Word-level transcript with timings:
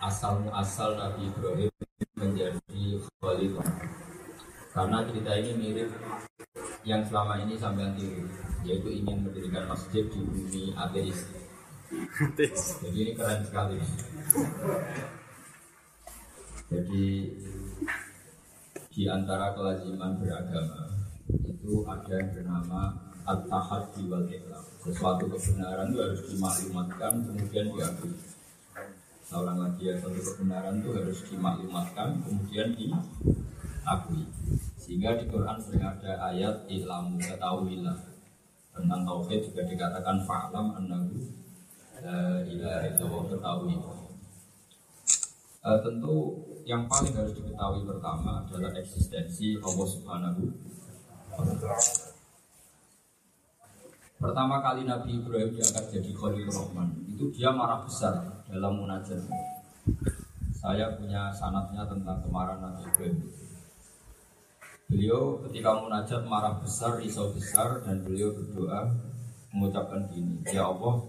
asal 0.00 0.40
asal 0.56 0.96
Nabi 0.96 1.28
Ibrahim 1.28 1.72
menjadi 2.16 2.84
khalifah. 3.20 3.68
Karena 4.72 5.04
cerita 5.04 5.32
ini 5.36 5.50
mirip 5.60 5.90
yang 6.88 7.04
selama 7.04 7.36
ini 7.44 7.60
sampai 7.60 7.92
tiru, 7.98 8.24
yaitu 8.64 8.88
ingin 8.88 9.28
mendirikan 9.28 9.68
masjid 9.68 10.04
di 10.08 10.20
bumi 10.24 10.72
ateis. 10.72 11.28
Jadi 12.80 12.96
ini 12.96 13.12
keren 13.12 13.44
sekali. 13.44 13.76
Jadi 16.70 17.06
di 18.90 19.04
antara 19.10 19.52
kelaziman 19.52 20.16
beragama 20.22 20.86
itu 21.28 21.82
ada 21.86 22.10
yang 22.14 22.30
bernama 22.30 22.94
at-tahaddi 23.26 24.06
wal 24.06 24.24
Sesuatu 24.80 25.28
kebenaran 25.28 25.92
itu 25.92 25.98
harus 26.00 26.22
dimaklumatkan 26.30 27.12
kemudian 27.26 27.66
diakui. 27.74 28.39
Seorang 29.30 29.62
lagi 29.62 29.86
ya 29.86 29.94
satu 29.94 30.18
kebenaran 30.18 30.82
itu 30.82 30.90
harus 30.90 31.22
dimaklumatkan 31.30 32.18
kemudian 32.18 32.74
diakui. 32.74 34.26
Sehingga 34.74 35.22
di 35.22 35.30
Quran 35.30 35.54
sering 35.62 35.86
ada 35.86 36.18
ayat 36.34 36.66
ilamu 36.66 37.14
ketahuilah 37.22 37.94
tentang 38.74 39.06
tauhid 39.06 39.46
juga 39.46 39.62
dikatakan 39.70 40.26
fa'lam 40.26 40.74
annahu 40.82 41.14
la 42.02 42.42
ilaha 42.42 42.90
illallah 42.90 43.24
ketahui. 43.30 43.78
Uh, 45.62 45.78
tentu 45.78 46.14
yang 46.66 46.90
paling 46.90 47.14
harus 47.14 47.30
diketahui 47.30 47.86
pertama 47.86 48.42
adalah 48.42 48.74
eksistensi 48.74 49.54
Allah 49.62 49.86
Subhanahu. 49.86 50.42
Pertama 54.18 54.58
kali 54.58 54.90
Nabi 54.90 55.22
Ibrahim 55.22 55.54
diangkat 55.54 55.96
jadi 55.96 56.12
Khalil 56.12 56.52
Rahman 56.52 57.08
Itu 57.08 57.32
dia 57.32 57.48
marah 57.48 57.80
besar 57.80 58.39
dalam 58.50 58.82
munajat 58.82 59.22
Saya 60.50 60.92
punya 60.98 61.30
sanatnya 61.32 61.86
tentang 61.86 62.20
kemarahan 62.26 62.60
Nabi 62.60 62.82
Ibrahim 62.90 63.18
Beliau 64.90 65.38
ketika 65.46 65.78
munajat 65.78 66.26
marah 66.26 66.58
besar, 66.58 66.98
risau 66.98 67.30
besar 67.30 67.86
Dan 67.86 68.02
beliau 68.02 68.34
berdoa 68.34 68.90
mengucapkan 69.54 70.10
gini 70.10 70.42
Ya 70.50 70.66
Allah 70.66 71.00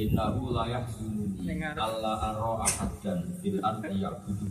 Innahu 0.00 0.54
layak 0.54 0.86
sununi 0.92 1.44
Allah 1.76 2.16
arro 2.32 2.62
dan 3.04 3.20
fil 3.42 3.60
ardi 3.60 4.00
ya'budu 4.00 4.48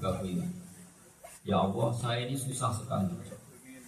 Ya 1.48 1.58
Allah, 1.58 1.90
saya 1.96 2.28
ini 2.28 2.36
susah 2.36 2.70
sekali 2.76 3.16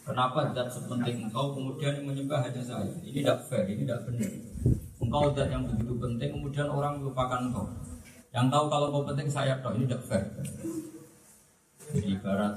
Kenapa 0.02 0.50
zat 0.58 0.74
sepenting 0.74 1.30
engkau 1.30 1.54
kemudian 1.54 2.02
menyembah 2.02 2.42
hanya 2.42 2.62
saya? 2.66 2.90
Ini 3.06 3.22
tidak 3.22 3.46
fair, 3.46 3.70
ini 3.70 3.86
tidak 3.86 4.10
benar. 4.10 4.51
Engkau 5.12 5.28
zat 5.36 5.52
yang 5.52 5.68
begitu 5.68 5.92
penting 6.00 6.40
kemudian 6.40 6.72
orang 6.72 7.04
melupakan 7.04 7.44
engkau. 7.44 7.68
Yang 8.32 8.48
tahu 8.48 8.66
kalau 8.72 8.88
kau 8.96 9.04
penting 9.04 9.28
saya 9.28 9.60
tahu 9.60 9.76
ini 9.76 9.92
tidak 9.92 10.08
fair. 10.08 10.24
Jadi 11.92 12.16
ibarat 12.16 12.56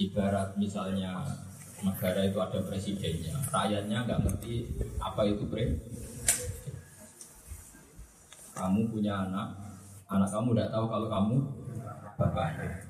ibarat 0.00 0.48
misalnya 0.56 1.20
negara 1.84 2.24
itu 2.24 2.40
ada 2.40 2.56
presidennya, 2.64 3.36
rakyatnya 3.52 4.00
nggak 4.00 4.20
ngerti 4.24 4.64
apa 4.96 5.28
itu 5.28 5.44
presiden. 5.44 5.92
Kamu 8.56 8.88
punya 8.88 9.28
anak, 9.28 9.52
anak 10.08 10.32
kamu 10.32 10.56
tidak 10.56 10.72
tahu 10.72 10.88
kalau 10.88 11.08
kamu 11.12 11.36
bapaknya 12.16 12.80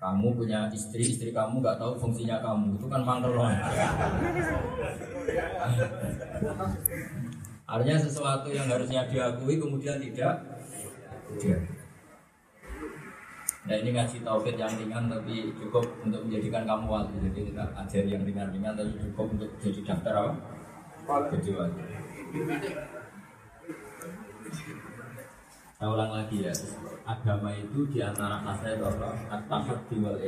kamu 0.00 0.32
punya 0.32 0.72
istri, 0.72 1.04
istri 1.04 1.36
kamu 1.36 1.60
nggak 1.60 1.76
tahu 1.76 2.00
fungsinya 2.00 2.40
kamu, 2.40 2.80
itu 2.80 2.88
kan 2.88 3.04
pantauan. 3.04 3.52
Artinya 7.70 8.02
sesuatu 8.02 8.50
yang 8.50 8.66
harusnya 8.66 9.06
diakui 9.06 9.54
kemudian 9.62 10.02
tidak. 10.02 10.42
Nah 13.60 13.76
ini 13.78 13.94
ngasih 13.94 14.26
tauhid 14.26 14.58
yang 14.58 14.74
ringan 14.74 15.06
tapi 15.06 15.54
cukup 15.54 15.86
untuk 16.02 16.26
menjadikan 16.26 16.66
kamu 16.66 16.90
wali. 16.90 17.14
Jadi 17.30 17.54
kita 17.54 17.64
ajari 17.78 18.10
yang 18.10 18.26
ringan-ringan 18.26 18.74
tapi 18.74 18.98
cukup 18.98 19.30
untuk 19.38 19.50
jadi 19.62 19.80
daftar 19.86 20.14
apa? 20.18 20.34
Jadi 21.38 21.50
wali. 21.54 21.78
Saya 25.80 25.88
ulang 25.96 26.12
lagi 26.12 26.44
ya, 26.44 26.52
agama 27.08 27.56
itu 27.56 27.88
di 27.88 28.04
antara 28.04 28.36
khasnya 28.44 28.76
itu 28.76 28.84
apa? 28.84 29.08
At-tahaddi 29.32 29.96
wal 30.04 30.18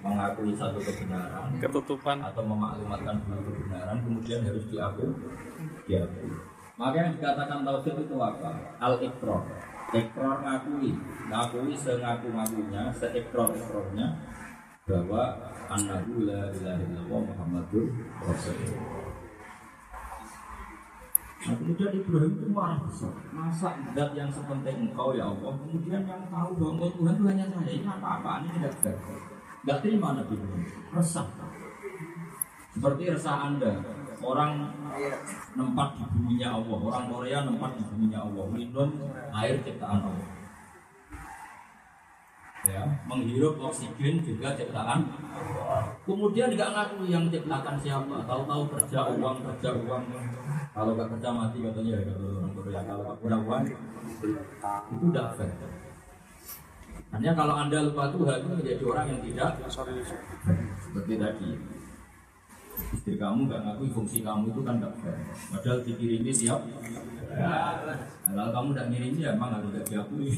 mengakui 0.00 0.56
satu 0.56 0.80
kebenaran, 0.80 1.60
ketutupan 1.60 2.24
atau 2.24 2.40
memaklumatkan 2.40 3.20
dulu 3.28 3.52
kebenaran, 3.52 4.00
kemudian 4.00 4.40
harus 4.48 4.64
diakui, 4.72 5.12
diakui. 5.84 6.53
Maka 6.74 6.96
yang 6.98 7.14
dikatakan 7.14 7.62
tauhid 7.62 7.96
itu 8.02 8.16
apa? 8.18 8.50
Al-ikrar. 8.82 9.42
Ikrar 9.94 10.42
ngakui, 10.42 10.90
ngakui 11.30 11.74
sengaku-ngakunya, 11.78 12.90
seikrar-ikrarnya 12.90 14.06
bahwa 14.84 15.22
annahu 15.70 16.26
la 16.26 16.50
ilaha 16.50 16.82
illallah 16.82 17.20
Muhammadur 17.30 17.86
Rasulullah. 18.18 19.06
Nah, 21.44 21.54
kemudian 21.60 21.92
Ibrahim 21.92 22.32
itu 22.40 22.48
marah 22.50 22.80
besar. 22.82 23.12
Masa 23.30 23.76
zat 23.92 24.10
yang 24.16 24.32
sepenting 24.32 24.90
engkau 24.90 25.12
ya 25.12 25.28
Allah, 25.28 25.52
kemudian 25.60 26.02
yang 26.08 26.24
tahu 26.32 26.50
bahwa 26.56 26.88
Tuhan 26.88 27.14
itu 27.14 27.24
hanya 27.28 27.44
saya. 27.52 27.70
Ini 27.70 27.86
apa-apa, 27.86 28.30
ini 28.42 28.48
tidak 28.56 28.74
fair. 28.80 28.96
Gak 29.68 29.78
terima 29.84 30.16
Nabi 30.16 30.34
Ibrahim. 30.40 30.68
Resah. 30.90 31.28
Seperti 32.72 33.02
resah 33.12 33.36
Anda. 33.52 33.72
Orang 34.24 34.72
nempat 35.52 35.88
di 36.00 36.04
buminya 36.08 36.48
Allah. 36.56 36.78
Orang 36.80 37.04
Korea 37.12 37.38
nempat 37.44 37.70
di 37.76 37.82
buminya 37.84 38.20
Allah. 38.24 38.44
Minum 38.48 38.88
air 39.36 39.60
ciptaan 39.60 40.00
Allah. 40.00 40.28
Ya, 42.64 42.80
menghirup 43.04 43.60
oksigen 43.60 44.24
juga 44.24 44.56
ciptaan. 44.56 45.04
Kemudian 46.08 46.48
tidak 46.48 46.72
ngaku 46.72 47.04
yang 47.12 47.28
ciptakan 47.28 47.76
siapa. 47.76 48.24
Tahu-tahu 48.24 48.62
kerja 48.72 49.00
uang, 49.12 49.36
kerja 49.44 49.70
uang. 49.84 50.04
Kalau 50.72 50.96
gak 50.96 51.06
kerja 51.12 51.28
mati 51.30 51.60
katanya 51.60 51.92
ya 52.00 52.02
kalau 52.08 52.40
orang 52.40 52.52
Korea. 52.56 52.80
Kalau 52.88 53.02
gak 53.04 53.18
punya 53.20 53.38
uang 53.44 53.62
itu 53.68 55.04
tidak 55.12 55.28
fair. 55.36 55.52
Hanya 57.14 57.30
kalau 57.30 57.54
anda 57.54 57.78
lupa 57.78 58.10
Tuhan 58.10 58.42
itu 58.42 58.48
menjadi 58.58 58.82
orang 58.90 59.06
yang 59.06 59.20
tidak 59.22 59.50
seperti 59.70 61.14
tadi. 61.14 61.50
Istri 62.94 63.18
kamu 63.18 63.50
gak 63.50 63.66
ngakui 63.66 63.90
fungsi 63.90 64.22
kamu 64.22 64.54
itu 64.54 64.60
kan 64.62 64.78
gak 64.78 64.94
fair. 65.02 65.18
Padahal 65.50 65.78
dikirimi 65.82 66.30
siap. 66.30 66.62
Ya. 67.34 67.74
Kalau 68.30 68.54
kamu 68.54 68.68
tidak 68.70 68.86
ngirimi 68.94 69.20
ya 69.26 69.34
emang 69.34 69.50
harus 69.58 69.74
gak 69.74 69.86
diakui. 69.90 70.30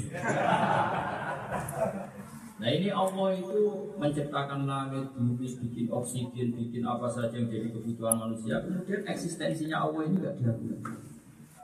Nah 2.57 2.73
ini 2.73 2.89
Allah 2.89 3.37
itu 3.37 3.61
menciptakan 4.01 4.65
langit, 4.65 5.13
bumi, 5.13 5.45
bikin 5.45 5.93
oksigen, 5.93 6.57
bikin 6.57 6.83
apa 6.89 7.05
saja 7.05 7.37
yang 7.37 7.53
jadi 7.53 7.69
kebutuhan 7.69 8.17
manusia. 8.17 8.65
Kemudian 8.65 9.05
eksistensinya 9.05 9.85
Allah 9.85 10.09
ini 10.09 10.17
tidak 10.17 10.35
diakui. 10.41 10.73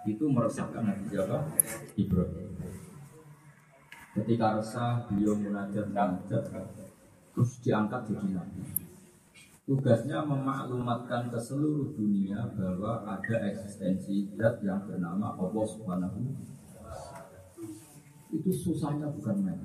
Itu 0.05 0.29
meresahkan 0.29 0.85
Nabi 0.85 1.09
siapa? 1.09 1.49
Ibrahim. 1.97 2.53
Ketika 4.13 4.61
resah, 4.61 5.09
beliau 5.09 5.33
munajat 5.33 5.89
munajat, 5.89 6.45
terus 7.33 7.51
diangkat 7.65 8.13
jadi 8.13 8.37
nabi. 8.37 8.82
Tugasnya 9.63 10.27
memaklumatkan 10.27 11.31
ke 11.31 11.39
seluruh 11.39 11.95
dunia 11.95 12.51
bahwa 12.59 13.07
ada 13.07 13.37
eksistensi 13.47 14.27
zat 14.35 14.59
yang 14.67 14.83
bernama 14.83 15.39
Allah 15.39 15.65
Subhanahu 15.71 16.19
Itu 18.35 18.51
susahnya 18.51 19.07
bukan 19.15 19.39
main. 19.47 19.63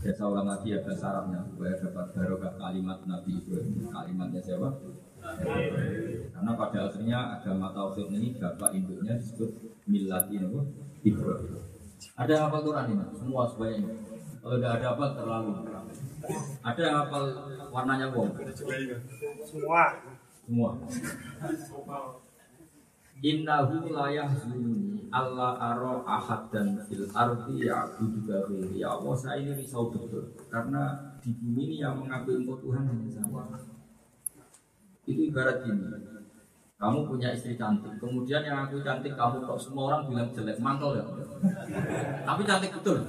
Ya 0.00 0.12
saya 0.12 0.28
ulang 0.32 0.48
lagi 0.48 0.72
ya 0.72 0.80
bahasa 0.84 1.20
supaya 1.24 1.72
dapat 1.80 2.06
barokah 2.16 2.52
kalimat 2.56 2.98
Nabi 3.04 3.40
Ibrahim. 3.40 3.88
Kalimatnya 3.92 4.40
siapa? 4.40 4.68
Karena 6.32 6.52
pada 6.56 6.78
akhirnya 6.88 7.18
agama 7.40 7.72
tauhid 7.72 8.08
ini 8.12 8.36
bapak 8.36 8.72
induknya 8.72 9.16
disebut 9.20 9.52
milati 9.88 10.40
Ibrahim. 11.04 11.56
Ada 12.20 12.48
apa 12.48 12.56
Quran 12.60 12.86
ini? 12.92 13.04
Semua 13.16 13.48
sebanyak 13.48 14.13
Kalau 14.44 14.60
tidak 14.60 14.76
ada 14.76 14.86
apa 14.92 15.04
terlalu. 15.16 15.50
Ada 16.60 16.84
apa 17.08 17.18
warnanya 17.72 18.12
bom? 18.12 18.28
Semua. 19.40 19.96
Semua. 20.44 20.70
Innahu 23.24 23.88
la 23.88 24.12
yahzununi 24.12 25.08
Allah 25.08 25.56
aro 25.56 26.04
ahad 26.04 26.52
dan 26.52 26.76
fil 26.84 27.08
ardi 27.08 27.64
ya'budu 27.64 28.20
ghairi 28.28 28.76
Ya 28.76 28.92
Allah 28.92 29.16
saya 29.16 29.40
ini 29.40 29.64
risau 29.64 29.88
betul. 29.88 30.36
Karena 30.52 30.92
di 31.24 31.32
bumi 31.32 31.72
ini 31.72 31.76
yang 31.80 32.04
mengakui 32.04 32.44
engkau 32.44 32.60
Tuhan 32.60 32.84
hanya 32.84 33.08
sama 33.08 33.48
Itu 35.08 35.24
ibarat 35.32 35.64
ini 35.64 35.88
Kamu 36.76 37.08
punya 37.08 37.32
istri 37.32 37.56
cantik. 37.56 37.96
Kemudian 37.96 38.44
yang 38.44 38.68
aku 38.68 38.84
cantik 38.84 39.16
kamu 39.16 39.40
kok 39.40 39.56
semua 39.56 39.88
orang 39.88 40.04
bilang 40.04 40.28
jelek. 40.36 40.60
Mantel 40.60 41.00
ya? 41.00 41.04
Tapi 42.28 42.42
cantik 42.44 42.76
betul 42.76 43.00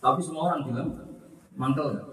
Tapi 0.00 0.20
semua 0.24 0.52
orang 0.52 0.64
bilang 0.64 0.90
Mantel 1.54 2.10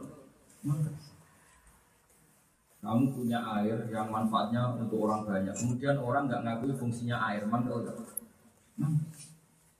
kamu 2.87 3.11
punya 3.11 3.39
air 3.59 3.75
yang 3.91 4.07
manfaatnya 4.07 4.79
untuk 4.79 5.03
orang 5.03 5.27
banyak. 5.27 5.51
Kemudian 5.51 5.99
orang 5.99 6.29
nggak 6.29 6.43
ngakui 6.45 6.71
fungsinya 6.71 7.19
air, 7.19 7.43
mantel 7.43 7.83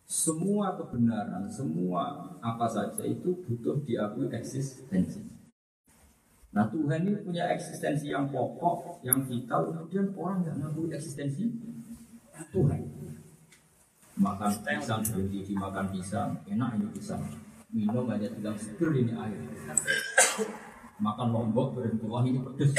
semua 0.08 0.76
kebenaran, 0.76 1.48
semua 1.48 2.36
apa 2.44 2.68
saja 2.68 3.04
itu 3.08 3.32
butuh 3.48 3.80
diakui 3.88 4.28
eksistensi. 4.32 5.24
Nah 6.52 6.68
Tuhan 6.68 7.06
ini 7.06 7.22
punya 7.22 7.48
eksistensi 7.54 8.12
yang 8.12 8.28
pokok, 8.28 9.04
yang 9.04 9.24
vital, 9.24 9.72
kemudian 9.72 10.12
orang 10.18 10.44
yang 10.48 10.56
mengakui 10.60 10.92
eksistensi 10.92 11.48
Tuhan. 12.52 12.82
Makan 14.18 14.52
pisang 14.66 15.06
berhenti 15.06 15.54
dimakan 15.54 15.86
pisang, 15.94 16.30
enak 16.50 16.70
ini 16.76 16.88
pisang. 16.90 17.47
Minum 17.68 18.08
aja 18.08 18.28
bilang 18.32 18.56
seger 18.56 18.92
ini 18.96 19.12
air. 19.12 19.40
Makan 20.98 21.28
lombok 21.30 21.78
berhenti 21.78 22.06
wah 22.08 22.24
ini 22.26 22.40
pedes 22.42 22.74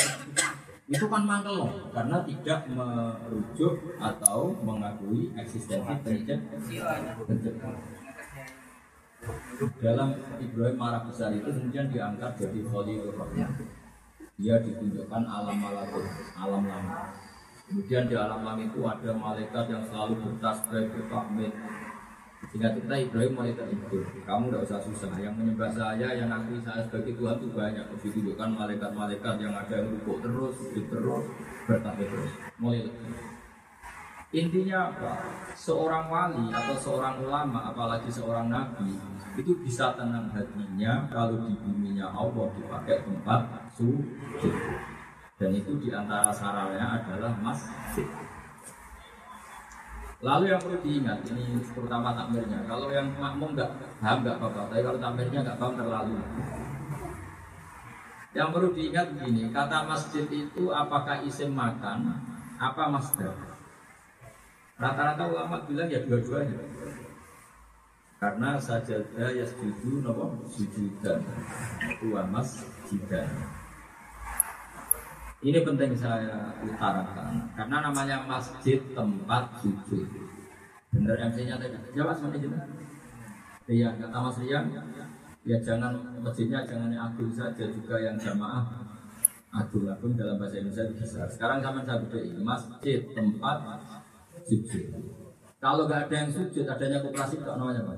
itu 0.89 1.05
kan 1.05 1.21
mangkel 1.29 1.69
karena 1.93 2.25
tidak 2.25 2.65
merujuk 2.73 3.77
atau 4.01 4.57
mengakui 4.65 5.29
eksistensi 5.37 5.93
pencipta. 6.01 7.69
Dalam 9.85 10.17
Ibrahim 10.41 10.77
marah 10.81 11.05
besar 11.05 11.37
itu 11.37 11.45
kemudian 11.45 11.93
diangkat 11.93 12.41
jadi 12.41 12.61
Khalilur 12.65 13.21
Rahman. 13.21 13.53
Dia 14.41 14.65
ditunjukkan 14.65 15.23
alam 15.29 15.57
malakut, 15.61 16.09
alam 16.41 16.65
lama. 16.65 17.13
Kemudian 17.69 18.09
di 18.09 18.17
alam 18.17 18.41
lama 18.41 18.63
itu 18.65 18.81
ada 18.89 19.13
malaikat 19.13 19.65
yang 19.69 19.85
selalu 19.85 20.25
bertasbih, 20.25 20.89
bertahmid, 20.89 21.53
sehingga 22.49 22.73
kita 22.73 22.95
Ibrahim 22.97 23.33
mulai 23.37 23.53
terhibur. 23.53 24.03
Kamu 24.25 24.49
tidak 24.49 24.63
usah 24.65 24.81
susah. 24.81 25.13
Yang 25.21 25.35
menyembah 25.37 25.69
saya, 25.69 26.09
yang 26.17 26.33
akui 26.33 26.57
saya 26.65 26.81
sebagai 26.89 27.13
Tuhan 27.21 27.37
itu 27.37 27.49
banyak. 27.53 27.85
Ditunjukkan 28.01 28.49
malaikat-malaikat 28.57 29.35
yang 29.37 29.53
ada 29.53 29.75
yang 29.77 29.89
rukuk 29.93 30.19
terus, 30.25 30.57
terus, 30.73 31.25
bertahbih 31.69 32.09
terus. 32.09 32.33
Mulai. 32.57 32.89
Intinya 34.29 34.93
apa? 34.93 35.13
Seorang 35.57 36.09
wali 36.09 36.53
atau 36.53 36.77
seorang 36.77 37.21
ulama, 37.25 37.73
apalagi 37.73 38.13
seorang 38.13 38.53
nabi, 38.53 38.97
itu 39.37 39.53
bisa 39.65 39.97
tenang 39.97 40.29
hatinya 40.33 41.09
kalau 41.09 41.49
di 41.49 41.57
buminya 41.65 42.13
Allah 42.13 42.49
dipakai 42.57 43.09
tempat 43.09 43.41
sujud. 43.77 44.57
Dan 45.39 45.55
itu 45.55 45.81
di 45.81 45.89
antara 45.93 46.29
sarannya 46.29 46.83
adalah 46.99 47.33
masjid. 47.41 48.09
Lalu 50.19 50.51
yang 50.51 50.59
perlu 50.59 50.79
diingat 50.83 51.23
ini 51.31 51.63
terutama 51.63 52.11
takmirnya. 52.11 52.67
Kalau 52.67 52.91
yang 52.91 53.07
makmum 53.15 53.55
nggak 53.55 53.71
paham 54.03 54.27
nggak 54.27 54.37
apa-apa, 54.43 54.67
tapi 54.67 54.83
kalau 54.83 54.99
takmirnya 54.99 55.39
nggak 55.47 55.59
paham 55.63 55.75
terlalu. 55.79 56.15
Yang 58.35 58.49
perlu 58.51 58.69
diingat 58.75 59.07
begini, 59.15 59.43
kata 59.55 59.79
masjid 59.87 60.27
itu 60.27 60.65
apakah 60.75 61.23
isim 61.23 61.55
makan, 61.55 62.19
apa 62.59 62.83
masjid? 62.91 63.31
Rata-rata 64.79 65.23
ulama 65.31 65.63
bilang 65.71 65.87
ya 65.87 66.03
dua-duanya. 66.03 66.67
Karena 68.19 68.59
sajadah 68.59 69.31
ya 69.31 69.47
setuju 69.47 70.03
nopo 70.03 70.35
sujudan, 70.51 71.23
dua 72.03 72.27
masjidan. 72.27 73.31
Ini 75.39 75.63
penting 75.63 75.95
saya 75.95 76.51
utarakan 76.67 77.47
karena 77.55 77.77
namanya 77.79 78.27
masjid 78.27 78.83
tempat 78.91 79.63
sujud. 79.63 80.07
Benar 80.91 81.31
MC-nya 81.31 81.55
tadi. 81.63 81.79
Jawab 81.95 82.19
semuanya 82.19 82.43
jelas. 82.43 82.65
Iya, 83.69 83.89
kata 84.01 84.19
Mas 84.19 84.41
Rian, 84.41 84.65
ya 85.45 85.57
jangan 85.61 85.93
masjidnya 86.25 86.65
jangan 86.65 86.89
yang 86.89 87.13
agung 87.13 87.31
saja 87.31 87.69
juga 87.69 88.01
yang 88.01 88.17
jamaah 88.17 88.65
agung 89.53 89.87
agung 89.89 90.17
dalam 90.17 90.41
bahasa 90.41 90.59
Indonesia 90.59 90.89
bisa. 90.91 91.29
Sekarang 91.29 91.63
sama 91.63 91.85
saya 91.85 92.01
bedai 92.03 92.33
masjid 92.41 93.05
tempat 93.13 93.59
sujud. 94.49 94.91
Kalau 95.61 95.85
nggak 95.87 96.09
ada 96.09 96.15
yang 96.15 96.31
sujud, 96.33 96.65
adanya 96.67 96.99
koperasi 97.05 97.39
kok 97.39 97.61
namanya 97.61 97.85
apa? 97.85 97.95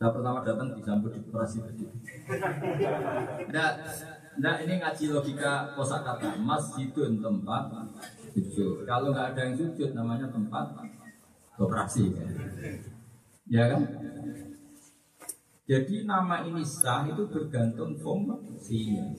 Saya 0.00 0.10
pertama 0.10 0.38
datang 0.42 0.68
disambut 0.78 1.10
di 1.14 1.20
koperasi. 1.26 1.58
Nah, 3.54 3.70
Nah 4.40 4.56
ini 4.64 4.80
ngaji 4.80 5.04
logika 5.12 5.76
kosakata 5.76 6.40
masjidun 6.40 7.20
tempat 7.20 7.68
sujud. 8.32 8.88
Kalau 8.88 9.12
nggak 9.12 9.36
ada 9.36 9.40
yang 9.44 9.56
sujud 9.60 9.92
namanya 9.92 10.32
tempat 10.32 10.72
operasi. 11.60 12.16
Ya 13.52 13.68
kan? 13.68 13.82
Jadi 15.68 16.08
nama 16.08 16.48
ini 16.48 16.64
sah 16.64 17.04
itu 17.04 17.28
bergantung 17.28 17.96
fungsinya. 18.00 19.12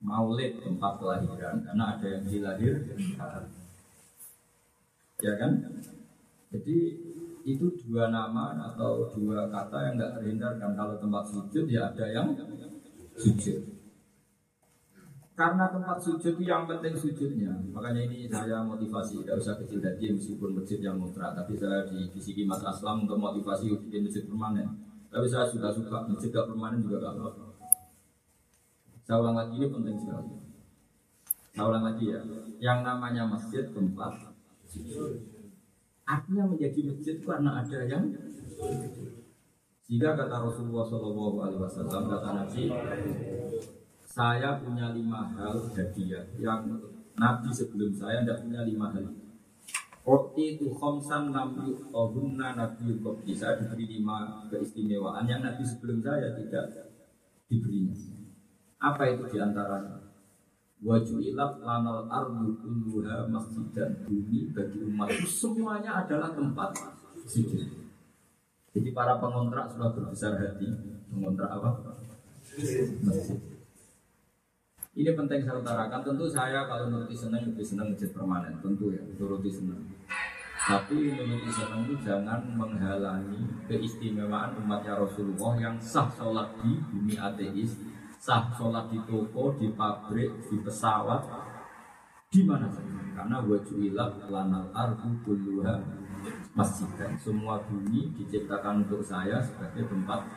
Maulid 0.00 0.64
tempat 0.64 0.96
kelahiran 0.96 1.60
karena 1.60 1.84
ada 1.92 2.06
yang 2.08 2.24
dilahir 2.24 2.74
Ya 5.20 5.36
kan? 5.36 5.52
Jadi 6.48 6.76
itu 7.44 7.66
dua 7.84 8.08
nama 8.08 8.56
atau 8.72 9.12
dua 9.12 9.48
kata 9.52 9.92
yang 9.92 9.94
nggak 10.00 10.12
terhindarkan 10.16 10.72
kalau 10.72 10.96
tempat 10.96 11.24
sujud 11.28 11.68
ya 11.68 11.92
ada 11.92 12.08
yang 12.08 12.32
sujud. 13.16 13.79
Karena 15.40 15.72
tempat 15.72 15.96
sujud 15.96 16.36
itu 16.36 16.44
yang 16.44 16.68
penting 16.68 16.92
sujudnya. 16.92 17.48
Makanya 17.72 18.04
ini 18.04 18.28
saya 18.28 18.60
motivasi, 18.60 19.24
tidak 19.24 19.40
usah 19.40 19.56
kecil 19.56 19.80
hati 19.80 20.12
meskipun 20.12 20.52
masjid 20.52 20.84
yang 20.84 21.00
mutra. 21.00 21.32
Tapi 21.32 21.56
saya 21.56 21.80
di 21.88 22.12
fisiki 22.12 22.44
Mas 22.44 22.60
Aslam 22.60 23.08
untuk 23.08 23.16
motivasi 23.16 23.72
bikin 23.88 24.04
masjid 24.04 24.28
permanen. 24.28 24.68
Tapi 25.08 25.24
saya 25.24 25.48
sudah 25.48 25.72
suka 25.72 26.04
masjid 26.12 26.28
gak 26.28 26.44
permanen 26.44 26.84
juga 26.84 27.08
gak 27.08 27.16
apa-apa. 27.16 27.56
Saya 29.00 29.16
ulang 29.16 29.36
lagi 29.40 29.56
ini 29.56 29.68
penting 29.72 29.96
sekali. 29.96 30.32
Saya 31.56 31.64
ulang 31.72 31.84
lagi 31.88 32.04
ya. 32.12 32.20
Yang 32.60 32.78
namanya 32.84 33.22
masjid 33.24 33.64
tempat. 33.72 34.12
Artinya 36.04 36.44
menjadi 36.52 36.80
masjid 36.84 37.16
karena 37.16 37.64
ada 37.64 37.78
yang 37.88 38.12
jika 39.88 40.08
kata 40.20 40.36
Rasulullah 40.36 40.84
SAW 40.84 41.80
kata 41.88 42.28
Nabi 42.28 42.62
saya 44.10 44.58
punya 44.58 44.90
lima 44.90 45.22
hal 45.38 45.70
hadiah 45.70 46.26
yang 46.42 46.66
Nabi 47.14 47.48
sebelum 47.54 47.94
saya 47.94 48.26
tidak 48.26 48.42
punya 48.42 48.66
lima 48.66 48.90
hal. 48.90 49.06
Roti 50.00 50.58
itu 50.58 50.72
khomsan 50.74 51.30
nabi 51.30 51.76
ohunna 51.92 52.56
nabi 52.56 52.98
kopi 52.98 53.36
Saya 53.36 53.60
diberi 53.62 54.00
lima 54.00 54.48
keistimewaan 54.50 55.28
yang 55.28 55.44
Nabi 55.44 55.62
sebelum 55.62 56.02
saya 56.02 56.34
tidak 56.34 56.90
diberinya. 57.46 57.94
Apa 58.80 59.12
itu 59.12 59.28
di 59.28 59.38
antaranya? 59.38 60.00
Wajulat 60.80 61.60
lanal 61.60 62.08
ardu 62.08 62.56
kulluha 62.64 63.28
masjid 63.28 63.68
dan 63.76 64.00
bumi 64.08 64.50
bagi 64.56 64.80
umat 64.88 65.12
semuanya 65.28 66.00
adalah 66.02 66.32
tempat 66.32 66.72
sujud. 67.28 67.68
Jadi 68.72 68.88
para 68.96 69.20
pengontrak 69.20 69.68
sudah 69.76 69.92
berbesar 69.92 70.40
hati 70.40 70.64
mengontrak 71.12 71.52
apa? 71.52 71.70
Masjid. 73.04 73.59
Ini 75.00 75.16
penting 75.16 75.40
saya 75.40 75.56
utarakan. 75.56 76.04
Tentu 76.04 76.28
saya 76.28 76.68
kalau 76.68 76.92
nuruti 76.92 77.16
senang 77.16 77.40
lebih 77.48 77.64
senang 77.64 77.88
masjid 77.88 78.12
permanen. 78.12 78.52
Tentu 78.60 78.92
ya, 78.92 79.00
nuruti 79.16 79.48
senang. 79.48 79.80
Tapi 80.60 81.16
nuruti 81.16 81.48
senang 81.48 81.88
itu 81.88 81.96
jangan 82.04 82.44
menghalangi 82.52 83.40
keistimewaan 83.64 84.60
umatnya 84.60 85.00
Rasulullah 85.00 85.56
yang 85.56 85.80
sah 85.80 86.04
sholat 86.12 86.52
di 86.60 86.76
bumi 86.92 87.16
ateis, 87.16 87.80
sah 88.20 88.52
sholat 88.52 88.92
di 88.92 89.00
toko, 89.08 89.56
di 89.56 89.72
pabrik, 89.72 90.36
di 90.52 90.60
pesawat, 90.60 91.24
di 92.28 92.44
mana 92.44 92.68
saja. 92.68 93.00
Karena 93.16 93.40
wajuilah 93.40 94.28
lanal 94.28 94.68
arbu 94.76 95.16
kulluha 95.24 95.80
masjid. 96.52 97.08
Semua 97.16 97.56
bumi 97.64 98.12
diciptakan 98.20 98.84
untuk 98.84 99.00
saya 99.00 99.40
sebagai 99.40 99.88
tempat 99.88 100.28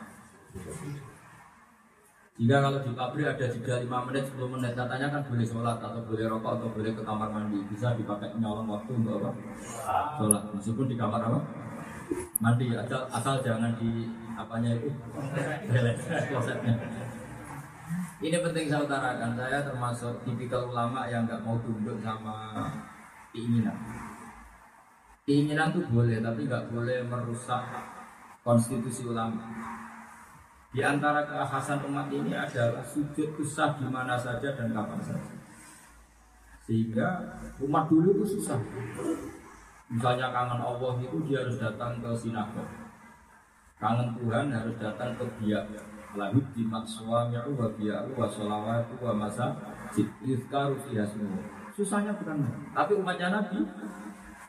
jika 2.34 2.66
kalau 2.66 2.82
di 2.82 2.90
pabrik 2.98 3.30
ada 3.30 3.46
3-5 3.46 3.86
menit, 4.10 4.26
10 4.26 4.50
menit. 4.50 4.74
Katanya 4.74 5.06
kan 5.06 5.22
boleh 5.22 5.46
sholat 5.46 5.78
atau 5.78 6.02
boleh 6.02 6.26
rokok 6.26 6.52
atau 6.58 6.68
boleh 6.74 6.90
ke 6.90 7.02
kamar 7.06 7.30
mandi. 7.30 7.62
Bisa 7.70 7.94
dipakai 7.94 8.34
nyolong 8.42 8.66
waktu 8.66 8.90
untuk 8.90 9.22
apa? 9.22 9.30
Sholat, 10.18 10.42
meskipun 10.50 10.90
di 10.90 10.98
kamar 10.98 11.22
apa? 11.30 11.38
Mandi, 12.42 12.74
asal, 12.74 13.06
asal 13.06 13.38
jangan 13.38 13.78
di 13.78 14.10
apanya 14.34 14.74
itu? 14.74 14.90
Klosetnya 16.34 16.74
Ini 18.18 18.36
penting 18.42 18.66
saya 18.66 18.82
utarakan, 18.82 19.30
saya 19.38 19.58
termasuk 19.62 20.26
tipikal 20.26 20.66
ulama 20.74 21.06
yang 21.06 21.30
nggak 21.30 21.38
mau 21.46 21.54
tunduk 21.62 22.02
sama 22.02 22.66
keinginan. 23.30 23.78
Keinginan 25.22 25.70
itu 25.70 25.86
boleh, 25.86 26.18
tapi 26.18 26.50
nggak 26.50 26.66
boleh 26.66 26.98
merusak 27.06 27.62
konstitusi 28.42 29.06
ulama 29.06 29.83
di 30.74 30.82
antara 30.82 31.22
kekhasan 31.22 31.86
umat 31.86 32.10
ini 32.10 32.34
adalah 32.34 32.82
sujud 32.82 33.30
susah 33.38 33.78
di 33.78 33.86
mana 33.86 34.18
saja 34.18 34.58
dan 34.58 34.74
kapan 34.74 34.98
saja. 34.98 35.34
Sehingga 36.66 37.22
umat 37.62 37.86
dulu 37.86 38.18
itu 38.18 38.34
susah. 38.34 38.58
Misalnya 39.86 40.34
kangen 40.34 40.58
Allah 40.58 40.98
itu 40.98 41.16
dia 41.30 41.46
harus 41.46 41.62
datang 41.62 42.02
ke 42.02 42.10
sinagog. 42.18 42.66
Kangen 43.78 44.18
Tuhan 44.18 44.50
harus 44.50 44.74
datang 44.82 45.14
ke 45.14 45.22
biak. 45.38 45.62
Lalu 46.18 46.42
di 46.50 46.66
makswami'u 46.66 47.54
wa 47.54 47.70
bi'u 47.74 48.10
wa 48.18 48.26
sholawatu 48.26 48.98
wa 48.98 49.14
masa 49.14 49.54
yuzkaru 50.26 50.74
semua. 50.90 51.42
Susahnya 51.74 52.14
bukan 52.18 52.42
Tapi 52.74 52.92
umatnya 52.98 53.34
Nabi 53.34 53.62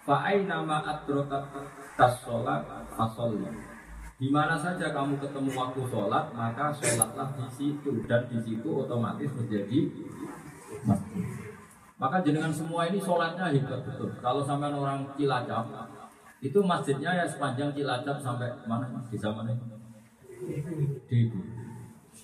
Fa'ai 0.05 0.45
nama 0.45 0.85
adrokat 0.85 1.49
tas 1.97 2.21
sholat 2.21 2.61
fasolli. 2.93 3.49
Di 4.15 4.31
mana 4.31 4.55
saja 4.55 4.95
kamu 4.95 5.19
ketemu 5.19 5.51
waktu 5.51 5.81
sholat, 5.91 6.31
maka 6.31 6.71
sholatlah 6.71 7.35
di 7.35 7.47
situ 7.51 7.91
dan 8.07 8.23
di 8.31 8.39
situ 8.39 8.69
otomatis 8.71 9.27
menjadi. 9.35 9.91
Maka 11.99 12.23
jenengan 12.23 12.51
semua 12.55 12.87
ini 12.87 12.95
sholatnya 13.03 13.51
hebat 13.51 13.83
betul. 13.83 14.15
Kalau 14.23 14.39
sampai 14.47 14.71
orang 14.71 15.03
Cilacap, 15.19 15.67
itu 16.39 16.59
masjidnya 16.63 17.11
ya 17.11 17.25
sepanjang 17.27 17.75
Cilacap 17.75 18.15
sampai 18.23 18.55
mana? 18.63 18.87
Di 19.11 19.17
mana? 19.19 19.51
Di 21.11 21.19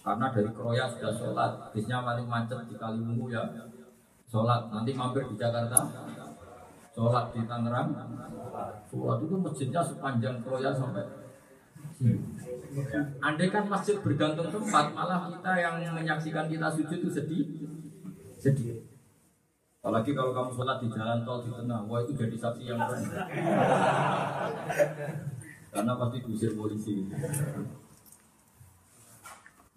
Karena 0.01 0.31
dari 0.31 0.49
Kroya 0.55 0.87
sudah 0.87 1.11
sholat, 1.11 1.51
bisnya 1.75 1.99
paling 1.99 2.23
macet 2.23 2.71
di 2.71 2.75
Kalimungu 2.79 3.27
ya 3.27 3.43
sholat. 4.31 4.71
Nanti 4.71 4.95
mampir 4.95 5.27
di 5.27 5.35
Jakarta, 5.35 5.91
sholat 6.95 7.35
di 7.35 7.43
Tangerang, 7.43 7.91
sholat 8.87 9.17
itu 9.19 9.35
masjidnya 9.35 9.83
sepanjang 9.83 10.39
Kroya 10.39 10.71
sampai 10.71 11.30
Andai 13.21 13.47
kan 13.51 13.67
masjid 13.67 13.99
bergantung 13.99 14.47
tempat, 14.47 14.85
malah 14.95 15.27
kita 15.27 15.51
yang 15.59 15.75
menyaksikan 15.93 16.47
kita 16.47 16.67
sujud 16.71 16.97
itu 17.03 17.09
sedih, 17.11 17.45
sedih. 18.39 18.87
Apalagi 19.81 20.13
kalau 20.13 20.29
kamu 20.29 20.53
sholat 20.53 20.77
di 20.77 20.87
jalan 20.93 21.25
tol 21.25 21.41
di 21.41 21.49
tengah, 21.49 21.83
wah 21.89 21.99
itu 22.05 22.13
jadi 22.13 22.37
saksi 22.37 22.63
yang 22.69 22.79
keren. 22.85 23.01
Karena 25.73 25.93
pasti 25.97 26.17
diusir 26.21 26.53
polisi. 26.53 27.09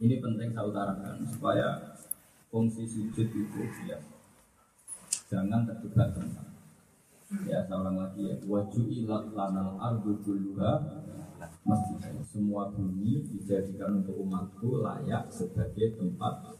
Ini 0.05 0.21
penting 0.21 0.53
saya 0.53 0.69
utarakan 0.69 1.25
supaya 1.25 1.97
fungsi 2.53 2.85
sujud 2.85 3.29
itu 3.33 3.61
ya 3.89 3.97
jangan 5.33 5.65
terjebak 5.65 6.13
tempat. 6.13 6.47
Ya 7.49 7.65
seorang 7.65 7.97
lagi 7.97 8.29
ya 8.29 8.37
waju 8.45 8.83
ilat 8.85 9.25
lanal 9.33 9.81
ardu 9.81 10.21
kulluha 10.21 10.73
masjid. 11.65 11.99
Semua 12.29 12.71
bumi 12.71 13.25
dijadikan 13.25 14.05
untuk 14.05 14.21
umatku 14.21 14.85
layak 14.85 15.29
sebagai 15.33 15.97
tempat. 15.97 16.55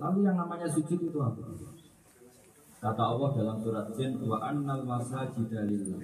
Lalu 0.00 0.18
yang 0.24 0.36
namanya 0.40 0.68
sujud 0.72 0.96
itu 0.96 1.18
apa? 1.20 1.44
Kata 2.80 3.02
Allah 3.04 3.28
dalam 3.36 3.56
surat 3.60 3.92
Jin 3.92 4.16
wa 4.24 4.40
annal 4.40 4.88
masajida 4.88 5.68
lillah. 5.68 6.00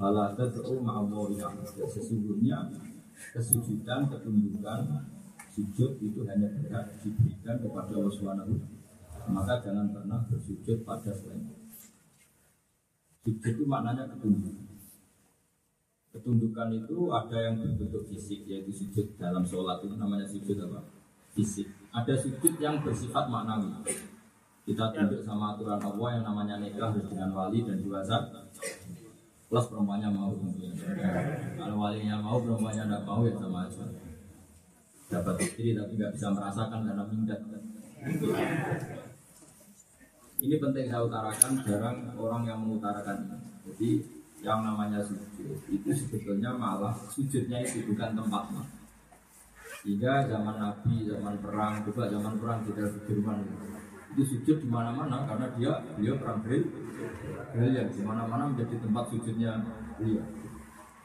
Fala 0.00 0.32
tad'u 0.32 0.80
ma'allahi 0.80 1.36
Sesungguhnya 1.68 2.72
kesujudan, 3.36 4.08
ketundukan, 4.08 4.80
sujud 5.52 6.00
itu 6.00 6.20
hanya 6.24 6.48
berat 6.56 6.96
diberikan 7.04 7.60
kepada 7.60 7.92
Allah 7.92 8.14
Subhanahu 8.16 8.56
maka 9.30 9.62
jangan 9.62 9.86
pernah 9.94 10.18
bersujud 10.26 10.82
pada 10.82 11.14
selain 11.14 11.46
Sujud 13.22 13.38
itu 13.38 13.62
maknanya 13.70 14.10
ketundukan. 14.10 14.81
Ketundukan 16.12 16.68
itu 16.76 17.08
ada 17.08 17.36
yang 17.40 17.56
berbentuk 17.56 18.04
fisik 18.04 18.44
yaitu 18.44 18.68
sujud 18.68 19.16
dalam 19.16 19.40
sholat. 19.42 19.80
Itu 19.80 19.96
namanya 19.96 20.28
sujud 20.28 20.60
apa? 20.68 20.84
Fisik. 21.32 21.72
Ada 21.88 22.12
sujud 22.20 22.60
yang 22.60 22.84
bersifat 22.84 23.32
maknawi. 23.32 23.72
Kita 24.62 24.92
tunduk 24.94 25.24
sama 25.24 25.56
aturan 25.56 25.80
Allah 25.80 26.08
yang 26.20 26.24
namanya 26.28 26.60
nikah 26.60 26.92
harus 26.92 27.08
dengan 27.08 27.34
wali 27.34 27.64
dan 27.66 27.82
zat 28.06 28.30
plus 29.52 29.68
perempuannya 29.68 30.08
mau 30.08 30.32
kalau 31.60 31.76
walinya 31.76 32.16
mau 32.24 32.40
perempuannya 32.40 32.88
tidak 32.88 33.02
mau 33.04 33.20
ya 33.26 33.36
sama 33.36 33.68
aja. 33.68 33.84
Dapat 35.12 35.34
istri 35.44 35.76
tapi 35.76 35.92
nggak 35.98 36.12
bisa 36.16 36.32
merasakan 36.32 36.88
karena 36.88 37.04
minggat 37.04 37.40
ini 40.42 40.58
penting 40.58 40.90
saya 40.90 41.06
utarakan 41.06 41.52
jarang 41.62 41.98
orang 42.18 42.42
yang 42.42 42.58
mengutarakan 42.64 43.16
ini. 43.22 43.38
Jadi 43.62 43.90
yang 44.42 44.60
namanya 44.66 44.98
sujud 45.00 45.54
itu 45.70 45.88
sebetulnya 45.94 46.50
malah 46.52 46.92
sujudnya 47.08 47.62
itu 47.62 47.86
bukan 47.86 48.18
tempatnya 48.18 48.62
hingga 49.82 50.30
zaman 50.30 50.62
Nabi, 50.62 51.10
zaman 51.10 51.34
perang, 51.42 51.82
juga 51.82 52.06
zaman 52.06 52.38
perang 52.38 52.62
di 52.62 52.70
Jerman 53.06 53.38
itu 54.12 54.22
sujud 54.36 54.56
di 54.60 54.68
mana-mana 54.68 55.24
karena 55.24 55.46
dia 55.56 55.72
beliau 55.96 56.20
perang 56.20 56.44
brilliant 56.44 57.90
di 57.90 58.02
mana-mana 58.04 58.44
menjadi 58.52 58.76
tempat 58.84 59.04
sujudnya 59.08 59.56
beliau. 59.96 60.22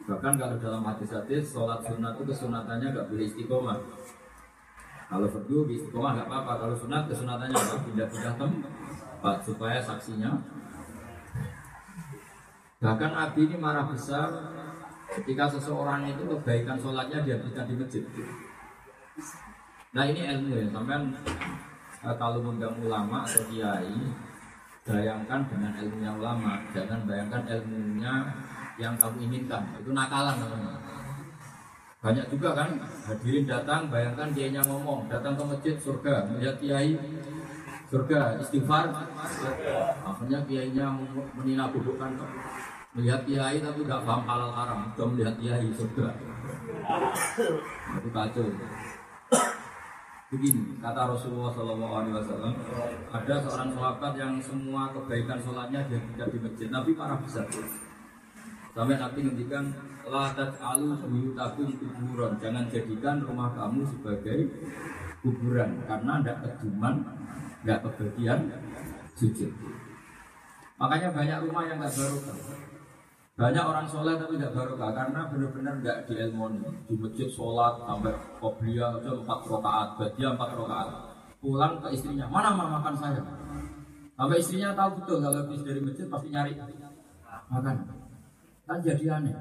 Bahkan 0.07 0.33
kalau 0.39 0.55
dalam 0.59 0.83
hadis-hadis 0.87 1.51
sholat 1.51 1.83
sunat 1.83 2.15
itu 2.15 2.23
kesunatannya 2.31 2.95
nggak 2.95 3.07
boleh 3.11 3.25
istiqomah. 3.27 3.77
Kalau 5.07 5.27
fardu 5.27 5.67
istiqomah 5.67 6.11
nggak 6.15 6.27
apa-apa. 6.31 6.53
Kalau 6.63 6.75
sunat 6.79 7.03
kesunatannya 7.11 7.55
apa? 7.55 7.75
Pindah-pindah 7.87 8.33
tempat 8.39 9.37
supaya 9.43 9.79
saksinya. 9.83 10.31
Bahkan 12.77 13.09
Abi 13.09 13.49
ini 13.49 13.57
marah 13.57 13.89
besar 13.89 14.29
ketika 15.17 15.49
seseorang 15.49 16.05
itu 16.05 16.21
kebaikan 16.29 16.77
sholatnya 16.77 17.25
dia 17.25 17.41
bisa 17.41 17.65
di 17.65 17.73
masjid. 17.73 18.05
Nah 19.97 20.05
ini 20.05 20.21
ilmu 20.29 20.53
ya, 20.53 20.67
sampai 20.69 21.09
eh, 22.05 22.15
kalau 22.21 22.37
mengundang 22.45 22.77
ulama 22.85 23.25
atau 23.25 23.41
kiai 23.49 23.97
bayangkan 24.85 25.41
dengan 25.49 25.73
ilmunya 25.73 26.11
ulama 26.15 26.61
jangan 26.69 27.01
bayangkan 27.09 27.43
ilmunya 27.49 28.13
yang 28.77 28.93
kamu 28.93 29.25
inginkan. 29.25 29.63
Itu 29.81 29.97
nakalan 29.97 30.37
namanya 30.37 30.77
banyak 31.97 32.29
juga 32.29 32.53
kan 32.53 32.69
hadirin 33.09 33.49
datang 33.49 33.89
bayangkan 33.89 34.29
kiainya 34.29 34.61
ngomong 34.69 35.09
datang 35.09 35.33
ke 35.33 35.43
masjid 35.49 35.75
surga. 35.81 36.29
Melihat 36.29 36.55
kiai 36.61 36.93
surga 37.87 38.39
istighfar. 38.43 38.85
Akhirnya 40.03 40.39
kiainya 40.47 40.87
menina 41.35 41.71
bubukan 41.71 42.11
melihat 42.95 43.21
kiai 43.27 43.61
tapi 43.61 43.79
nggak 43.83 44.03
paham 44.03 44.23
halal 44.25 44.51
haram. 44.51 44.79
Sudah 44.95 45.07
melihat 45.11 45.35
kiai 45.39 45.67
surga. 45.75 46.07
Itu 47.99 48.09
kacau. 48.11 48.47
Begini 50.27 50.75
kata 50.83 51.07
Rasulullah 51.07 51.55
SAW 51.55 52.03
ada 53.15 53.35
seorang 53.47 53.71
sahabat 53.71 54.11
yang 54.19 54.35
semua 54.43 54.91
kebaikan 54.91 55.39
sholatnya 55.39 55.87
dia 55.87 56.03
tidak 56.03 56.35
di 56.35 56.37
masjid, 56.43 56.67
Nabi 56.67 56.91
marah 56.99 57.15
besar. 57.23 57.47
Sampai 58.75 58.99
Nabi 58.99 59.23
ngendikan 59.23 59.71
latat 60.03 60.59
alu 60.59 60.99
buyutakum 60.99 61.79
kuburan, 61.79 62.35
jangan 62.43 62.67
jadikan 62.67 63.23
rumah 63.23 63.55
kamu 63.55 63.87
sebagai 63.87 64.51
kuburan 65.23 65.79
karena 65.87 66.19
tidak 66.19 66.37
keduman, 66.43 66.95
tidak 67.67 67.83
kebagian 67.83 68.47
sujud. 69.19 69.51
Makanya 70.79 71.11
banyak 71.11 71.37
rumah 71.51 71.67
yang 71.67 71.83
nggak 71.83 71.91
barokah. 71.99 72.37
Banyak 73.37 73.63
orang 73.67 73.85
sholat 73.91 74.15
tapi 74.23 74.39
tidak 74.39 74.55
barokah 74.55 74.95
karena 74.95 75.27
benar-benar 75.27 75.75
nggak 75.83 75.97
di 76.07 76.13
ilmu 76.15 76.63
di 76.87 76.95
masjid 76.95 77.27
sholat 77.27 77.83
sampai 77.83 78.15
kopiah 78.39 78.95
itu 79.03 79.11
empat 79.19 79.39
rokaat, 79.43 79.99
badia 79.99 80.31
empat 80.31 80.49
rokaat. 80.55 80.87
Pulang 81.43 81.83
ke 81.83 81.91
istrinya, 81.91 82.31
mana 82.31 82.55
mama 82.55 82.79
makan 82.79 82.95
saya? 82.95 83.21
Sampai 84.15 84.39
istrinya 84.39 84.71
tahu 84.71 85.03
betul 85.03 85.19
kalau 85.19 85.37
habis 85.43 85.61
dari 85.67 85.83
masjid 85.83 86.07
pasti 86.07 86.31
nyari 86.31 86.55
makan. 87.51 87.75
Kan 88.63 88.77
jadi 88.79 89.05
aneh. 89.11 89.35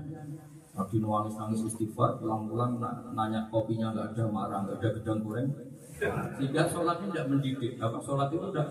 Lagi 0.76 0.96
nangis 1.00 1.34
nangis 1.38 1.60
istighfar, 1.62 2.18
pulang-pulang 2.18 2.82
nanya 3.14 3.46
kopinya 3.48 3.94
nggak 3.94 4.18
ada, 4.18 4.24
marah 4.28 4.66
nggak 4.66 4.82
ada 4.82 4.88
gedang 4.98 5.22
goreng. 5.22 5.48
Sehingga 5.96 6.62
sholatnya 6.68 7.06
tidak 7.08 7.26
mendidik. 7.32 7.72
Apa 7.80 7.96
sholat 8.04 8.28
itu 8.28 8.46
tidak. 8.52 8.68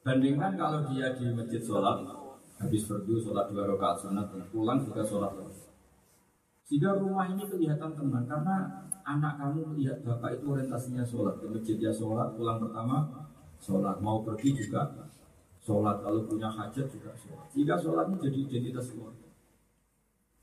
Bandingkan 0.00 0.52
kalau 0.58 0.80
dia 0.90 1.14
di 1.14 1.30
masjid 1.30 1.62
sholat, 1.62 2.02
habis 2.58 2.82
fardu 2.88 3.14
sholat 3.20 3.46
dua 3.52 3.68
rakaat 3.70 3.96
sunat 4.02 4.26
pulang 4.50 4.82
juga 4.82 5.02
sholat. 5.06 5.32
Sehingga 6.66 6.98
rumah 6.98 7.26
ini 7.30 7.46
kelihatan 7.46 7.94
tenang 7.94 8.26
karena 8.26 8.56
anak 9.02 9.38
kamu 9.38 9.74
melihat 9.74 10.02
bapak 10.02 10.38
itu 10.38 10.44
orientasinya 10.50 11.06
sholat. 11.06 11.38
Ke 11.38 11.46
masjid 11.46 11.76
ya 11.78 11.92
sholat 11.94 12.34
pulang 12.34 12.58
pertama 12.58 13.26
sholat. 13.62 13.96
Mau 14.02 14.26
pergi 14.26 14.58
juga 14.58 14.90
sholat. 15.62 16.02
Kalau 16.02 16.26
punya 16.26 16.50
hajat 16.50 16.86
juga 16.90 17.14
sholat. 17.14 17.46
Sehingga 17.54 17.78
sholat 17.78 18.10
ini 18.10 18.16
jadi 18.18 18.38
identitas 18.50 18.90
keluarga 18.90 19.29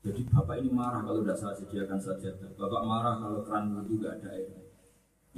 jadi 0.04 0.20
bapak 0.30 0.56
ini 0.62 0.70
marah 0.70 1.02
kalau 1.02 1.20
tidak 1.22 1.38
saya 1.38 1.54
sediakan 1.58 1.98
saja 1.98 2.30
bapak 2.54 2.82
marah 2.86 3.14
kalau 3.18 3.40
keran 3.42 3.74
itu 3.84 3.98
gak 3.98 4.22
ada 4.22 4.28
air 4.34 4.50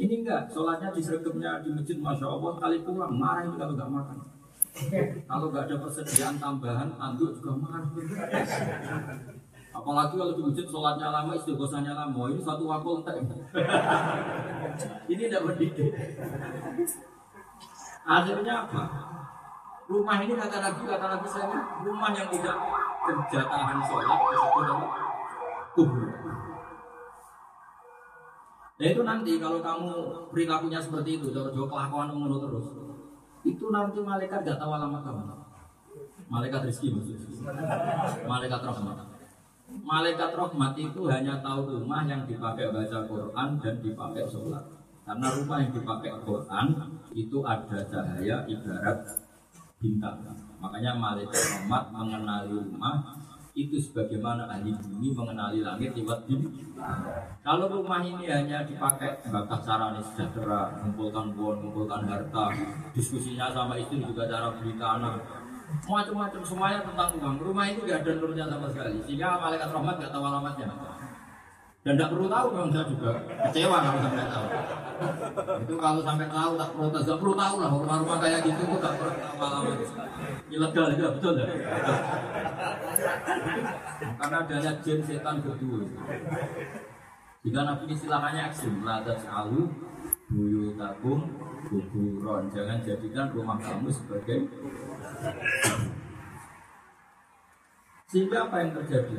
ini 0.00 0.25
enggak 0.25 0.49
sholatnya 0.49 0.93
disergemnya 0.93 1.61
di 1.64 1.73
masjid 1.73 1.99
masya 2.00 2.26
Allah 2.29 2.52
kali 2.57 2.81
pulang 2.85 3.14
marah 3.17 3.43
ini 3.45 3.57
kalau 3.57 3.75
nggak 3.76 3.90
makan 3.90 4.19
kalau 5.26 5.50
nggak 5.50 5.67
ada 5.67 5.76
persediaan 5.83 6.37
tambahan, 6.38 6.88
anduk 6.97 7.35
juga 7.37 7.52
marah. 7.59 7.90
Apalagi 9.71 10.14
kalau 10.19 10.35
di 10.35 10.43
masjid 10.47 10.67
sholatnya 10.67 11.09
lama, 11.11 11.33
istighosahnya 11.35 11.93
lama, 11.95 12.23
ini 12.31 12.43
satu 12.43 12.64
waktu 12.67 12.90
entek. 13.02 13.17
ini 15.11 15.23
tidak 15.31 15.43
mendidik. 15.47 15.90
Akhirnya 18.07 18.55
apa? 18.67 18.85
Rumah 19.91 20.23
ini 20.23 20.39
kata 20.39 20.57
Nabi, 20.63 20.87
kata 20.87 21.07
Nabi 21.11 21.27
saya, 21.27 21.59
rumah 21.83 22.15
yang 22.15 22.31
tidak 22.31 22.57
kerja 23.03 23.41
tahan 23.43 23.79
sholat 23.83 24.07
disebut 24.07 24.65
apa? 24.71 24.87
Kubur. 25.75 26.07
Nah 28.79 28.87
itu 28.87 29.03
nanti 29.03 29.33
kalau 29.43 29.59
kamu 29.59 29.91
perilakunya 30.31 30.79
seperti 30.79 31.19
itu, 31.19 31.35
coba-coba 31.35 31.67
kelakuan 31.91 32.09
menurut 32.15 32.39
terus, 32.47 32.67
itu 33.43 33.67
nanti 33.75 33.99
malaikat 33.99 34.47
gak 34.47 34.63
tahu 34.63 34.73
alamat 34.79 35.03
kamu. 35.03 35.23
Malaikat 36.31 36.71
rezeki 36.71 36.95
maksudnya. 36.95 37.51
Malaikat 38.31 38.63
rahmat. 38.63 38.97
Malaikat 39.83 40.31
rahmat 40.39 40.73
itu 40.79 41.01
hanya 41.11 41.43
tahu 41.43 41.67
rumah 41.67 42.07
yang 42.07 42.23
dipakai 42.31 42.71
baca 42.71 42.99
Quran 43.11 43.49
dan 43.59 43.75
dipakai 43.83 44.23
sholat. 44.31 44.63
Karena 45.03 45.27
rumah 45.35 45.59
yang 45.59 45.75
dipakai 45.75 46.15
Quran 46.23 46.67
itu 47.11 47.39
ada 47.43 47.79
cahaya 47.91 48.47
ibarat 48.47 49.30
bintang. 49.81 50.21
Makanya 50.61 50.93
malaikat 50.95 51.41
rahmat 51.41 51.85
mengenali 51.89 52.53
rumah 52.53 53.17
itu 53.57 53.81
sebagaimana 53.83 54.47
ahli 54.47 54.71
bumi 54.77 55.09
mengenali 55.11 55.59
langit 55.65 55.97
lewat 55.97 56.29
bintang. 56.29 57.01
Kalau 57.41 57.67
rumah 57.67 58.05
ini 58.05 58.29
hanya 58.29 58.63
dipakai 58.63 59.25
bakat 59.27 59.61
cara 59.65 59.97
sejahtera, 59.99 60.71
mengumpulkan 60.81 61.35
bon, 61.35 61.57
mengumpulkan 61.65 62.07
harta, 62.07 62.53
diskusinya 62.93 63.51
sama 63.51 63.75
istri 63.81 64.05
juga 64.05 64.29
cara 64.29 64.55
beli 64.55 64.77
tanah, 64.77 65.17
macam-macam 65.89 66.43
semuanya 66.45 66.81
tentang 66.85 67.11
uang. 67.19 67.37
Rumah 67.41 67.65
itu 67.73 67.81
gak 67.89 68.05
ada 68.05 68.13
nurnya 68.21 68.45
sama 68.47 68.67
sekali. 68.71 68.99
Sehingga 69.07 69.39
malaikat 69.39 69.69
rahmat 69.73 69.95
gak 69.99 70.13
tahu 70.13 70.25
alamatnya. 70.29 70.69
Dan 71.81 71.97
tidak 71.97 72.13
perlu 72.13 72.29
tahu 72.29 72.47
memang 72.53 72.71
saya 72.77 72.85
juga 72.93 73.11
kecewa 73.49 73.77
kalau 73.81 74.01
sampai 74.05 74.27
tahu. 74.29 74.47
Itu 75.65 75.75
kalau 75.81 76.01
sampai 76.05 76.29
tahu 76.29 76.51
tak 76.61 76.71
protes, 76.77 77.03
gak 77.09 77.19
perlu 77.25 77.35
tahu 77.41 77.55
lah 77.57 77.69
rumah-rumah 77.73 78.19
kayak 78.21 78.41
gitu 78.45 78.63
itu 78.69 78.77
tak 78.85 78.93
perlu 79.01 79.13
tahu 79.17 79.37
alamatnya. 79.41 80.05
Ilegal 80.53 80.87
juga 80.93 81.09
betul 81.17 81.35
ya. 81.41 81.47
Karena 84.21 84.37
adanya 84.45 84.73
jin 84.85 85.01
setan 85.01 85.37
berdua. 85.41 85.81
Jika 87.41 87.61
Nabi 87.65 87.85
istilahnya 87.97 88.53
ekstrim, 88.53 88.85
ladat 88.85 89.25
alu 89.25 89.73
buyutakum 90.29 91.33
kuburon. 91.65 92.53
Jangan 92.53 92.85
jadikan 92.85 93.33
rumah 93.33 93.57
kamu 93.57 93.89
sebagai 93.89 94.53
sehingga 98.11 98.51
apa 98.51 98.57
yang 98.61 98.71
terjadi? 98.75 99.17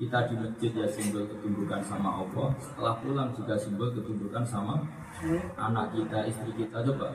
Kita 0.00 0.32
di 0.32 0.34
masjid 0.40 0.72
ya 0.72 0.88
simbol 0.88 1.28
ketundukan 1.28 1.84
sama 1.84 2.24
Allah. 2.24 2.48
Setelah 2.56 2.96
pulang 3.04 3.28
juga 3.36 3.52
simbol 3.52 3.92
ketundukan 3.92 4.40
sama 4.40 4.80
anak 5.60 5.92
kita, 5.92 6.24
istri 6.24 6.56
kita. 6.56 6.80
Coba 6.88 7.12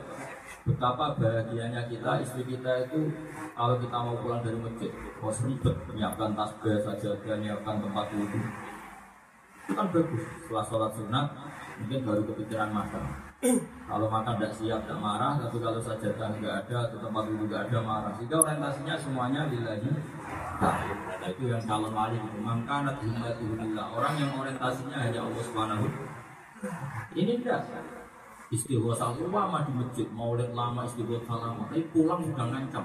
betapa 0.62 1.18
bahagianya 1.18 1.90
kita, 1.90 2.22
istri 2.22 2.46
kita 2.46 2.86
itu 2.86 3.10
kalau 3.58 3.74
kita 3.82 3.96
mau 3.98 4.14
pulang 4.22 4.38
dari 4.38 4.54
masjid, 4.62 4.94
bos 5.18 5.34
ribet 5.42 5.74
menyiapkan 5.90 6.30
tasbih 6.38 6.78
saja, 6.78 7.10
menyiapkan 7.26 7.82
tempat 7.82 8.06
wudhu. 8.14 8.38
Itu 9.66 9.72
kan 9.74 9.86
bagus. 9.90 10.22
Setelah 10.46 10.64
sholat 10.70 10.92
sunat, 10.94 11.26
mungkin 11.82 12.00
baru 12.06 12.22
kepikiran 12.22 12.70
makan. 12.70 13.02
Kalau 13.90 14.06
makan 14.06 14.38
tidak 14.38 14.54
siap 14.54 14.80
tidak 14.86 15.02
marah, 15.02 15.34
tapi 15.42 15.58
kalau 15.58 15.82
sajadah 15.82 16.38
nggak 16.38 16.54
ada 16.66 16.76
atau 16.86 16.98
tempat 17.02 17.22
duduk 17.34 17.50
nggak 17.50 17.66
ada 17.66 17.78
marah. 17.82 18.12
Sehingga 18.14 18.46
orientasinya 18.46 18.94
semuanya 18.94 19.50
lillahi 19.50 19.90
Nah, 20.56 20.72
itu 21.32 21.50
yang 21.50 21.62
calon 21.64 21.92
wali 21.92 22.16
itu. 22.18 22.38
Mangkana 22.42 22.92
himmatuhulillah. 22.98 23.86
Orang 23.94 24.14
yang 24.18 24.30
orientasinya 24.36 24.96
hanya 24.98 25.20
Allah 25.24 25.42
Subhanahu. 25.42 25.86
Ini 27.16 27.32
enggak. 27.42 27.62
Istighosah 28.46 29.18
ulama 29.18 29.66
di 29.66 29.72
masjid, 29.74 30.06
maulid 30.14 30.54
lama 30.54 30.86
istighosah 30.86 31.34
lama, 31.34 31.66
tapi 31.66 31.82
pulang 31.90 32.22
sudah 32.22 32.46
ngancam. 32.46 32.84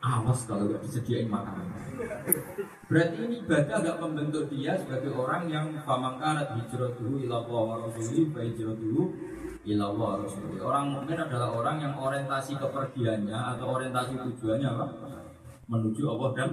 Awas 0.00 0.48
kalau 0.48 0.68
nggak 0.68 0.80
disediain 0.86 1.28
makanan. 1.28 1.66
Berarti 2.86 3.16
ini 3.26 3.42
ibadah 3.42 3.82
gak 3.82 3.98
membentuk 3.98 4.46
dia 4.52 4.78
sebagai 4.78 5.10
orang 5.16 5.50
yang 5.50 5.72
famangkanat 5.82 6.54
hijrah 6.54 6.94
dulu 6.94 7.18
ila 7.24 7.42
Allah 7.42 7.62
wa 7.66 7.76
rasulih 7.88 8.30
hijrah 8.30 8.76
dulu 8.76 9.10
ilallah 9.66 10.22
rasulullah. 10.22 10.62
Orang 10.62 10.84
mukmin 10.94 11.18
adalah 11.18 11.50
orang 11.50 11.82
yang 11.82 11.94
orientasi 11.98 12.54
kepergiannya 12.56 13.34
atau 13.34 13.66
orientasi 13.74 14.14
tujuannya 14.14 14.68
apa? 14.70 14.86
Menuju 15.66 16.02
Allah 16.06 16.30
dan 16.38 16.50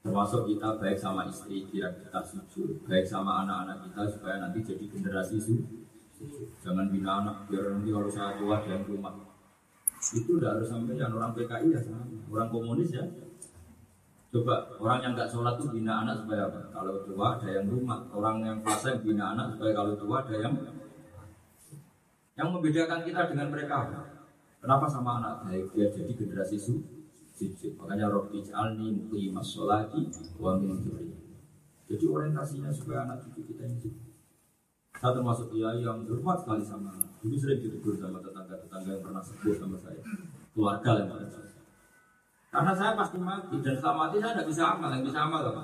termasuk 0.00 0.48
kita 0.48 0.80
baik 0.80 0.96
sama 0.96 1.28
istri 1.28 1.68
biar 1.68 1.92
kita 2.00 2.20
sujud, 2.24 2.80
baik 2.88 3.04
sama 3.04 3.44
anak-anak 3.44 3.84
kita 3.84 4.02
supaya 4.16 4.36
nanti 4.40 4.64
jadi 4.64 4.84
generasi 4.88 5.36
sujud. 5.36 5.84
Jangan 6.60 6.88
bina 6.92 7.24
anak 7.24 7.48
biar 7.48 7.76
nanti 7.76 7.88
kalau 7.92 8.08
saya 8.08 8.36
tua 8.40 8.60
dan 8.64 8.84
rumah. 8.84 9.12
Itu 10.00 10.40
udah 10.40 10.56
harus 10.56 10.68
sampai 10.72 10.96
yang 10.96 11.12
orang 11.12 11.36
PKI 11.36 11.76
ya 11.76 11.80
sama, 11.80 12.08
orang 12.32 12.48
komunis 12.48 12.92
ya. 12.96 13.04
Coba 14.30 14.62
orang 14.78 14.98
yang 15.04 15.12
nggak 15.18 15.28
sholat 15.28 15.58
itu 15.60 15.68
bina 15.74 16.06
anak 16.06 16.24
supaya 16.24 16.48
apa? 16.48 16.60
Kalau 16.72 16.94
tua 17.04 17.26
ada 17.36 17.48
yang 17.50 17.66
rumah, 17.68 18.00
orang 18.14 18.36
yang 18.46 18.58
fasik 18.64 19.04
bina 19.04 19.36
anak 19.36 19.58
supaya 19.58 19.72
kalau 19.76 19.92
tua 19.98 20.24
ada 20.24 20.34
yang 20.38 20.54
yang 22.40 22.48
membedakan 22.48 23.04
kita 23.04 23.28
dengan 23.28 23.52
mereka 23.52 23.76
Kenapa 24.60 24.84
sama 24.88 25.24
anak 25.24 25.44
baik 25.44 25.72
dia 25.72 25.88
jadi 25.88 26.12
generasi 26.12 26.56
sujud. 27.40 27.72
Makanya 27.80 28.12
Robi 28.12 28.44
Jalni 28.44 28.92
Muqimah 28.92 29.40
Sholati 29.40 30.04
wa 30.36 30.60
min 30.60 30.76
Jadi 31.88 32.04
orientasinya 32.04 32.70
supaya 32.70 33.08
anak 33.08 33.24
cucu 33.24 33.50
kita 33.50 33.66
ini 33.66 34.10
saya 35.00 35.16
termasuk 35.16 35.48
dia 35.48 35.72
yang 35.80 36.04
berhormat 36.04 36.44
sekali 36.44 36.60
sama 36.60 36.92
anak. 36.92 37.08
Dulu 37.24 37.32
sering 37.40 37.64
ditegur 37.64 37.96
sama 37.96 38.20
tetangga-tetangga 38.20 38.90
yang 38.92 39.00
pernah 39.00 39.22
sepuh 39.24 39.56
sama 39.56 39.80
saya. 39.80 39.96
Keluarga 40.52 40.90
yang 41.00 41.08
pada 41.08 41.24
saya. 41.24 41.50
Karena 42.52 42.72
saya 42.76 42.92
pasti 42.98 43.16
mati 43.16 43.56
dan 43.64 43.78
setelah 43.80 43.96
mati 43.96 44.20
saya 44.20 44.36
tidak 44.36 44.48
bisa 44.52 44.62
amal. 44.76 44.92
Yang 44.92 45.04
bisa 45.08 45.18
amal 45.24 45.40
apa? 45.40 45.62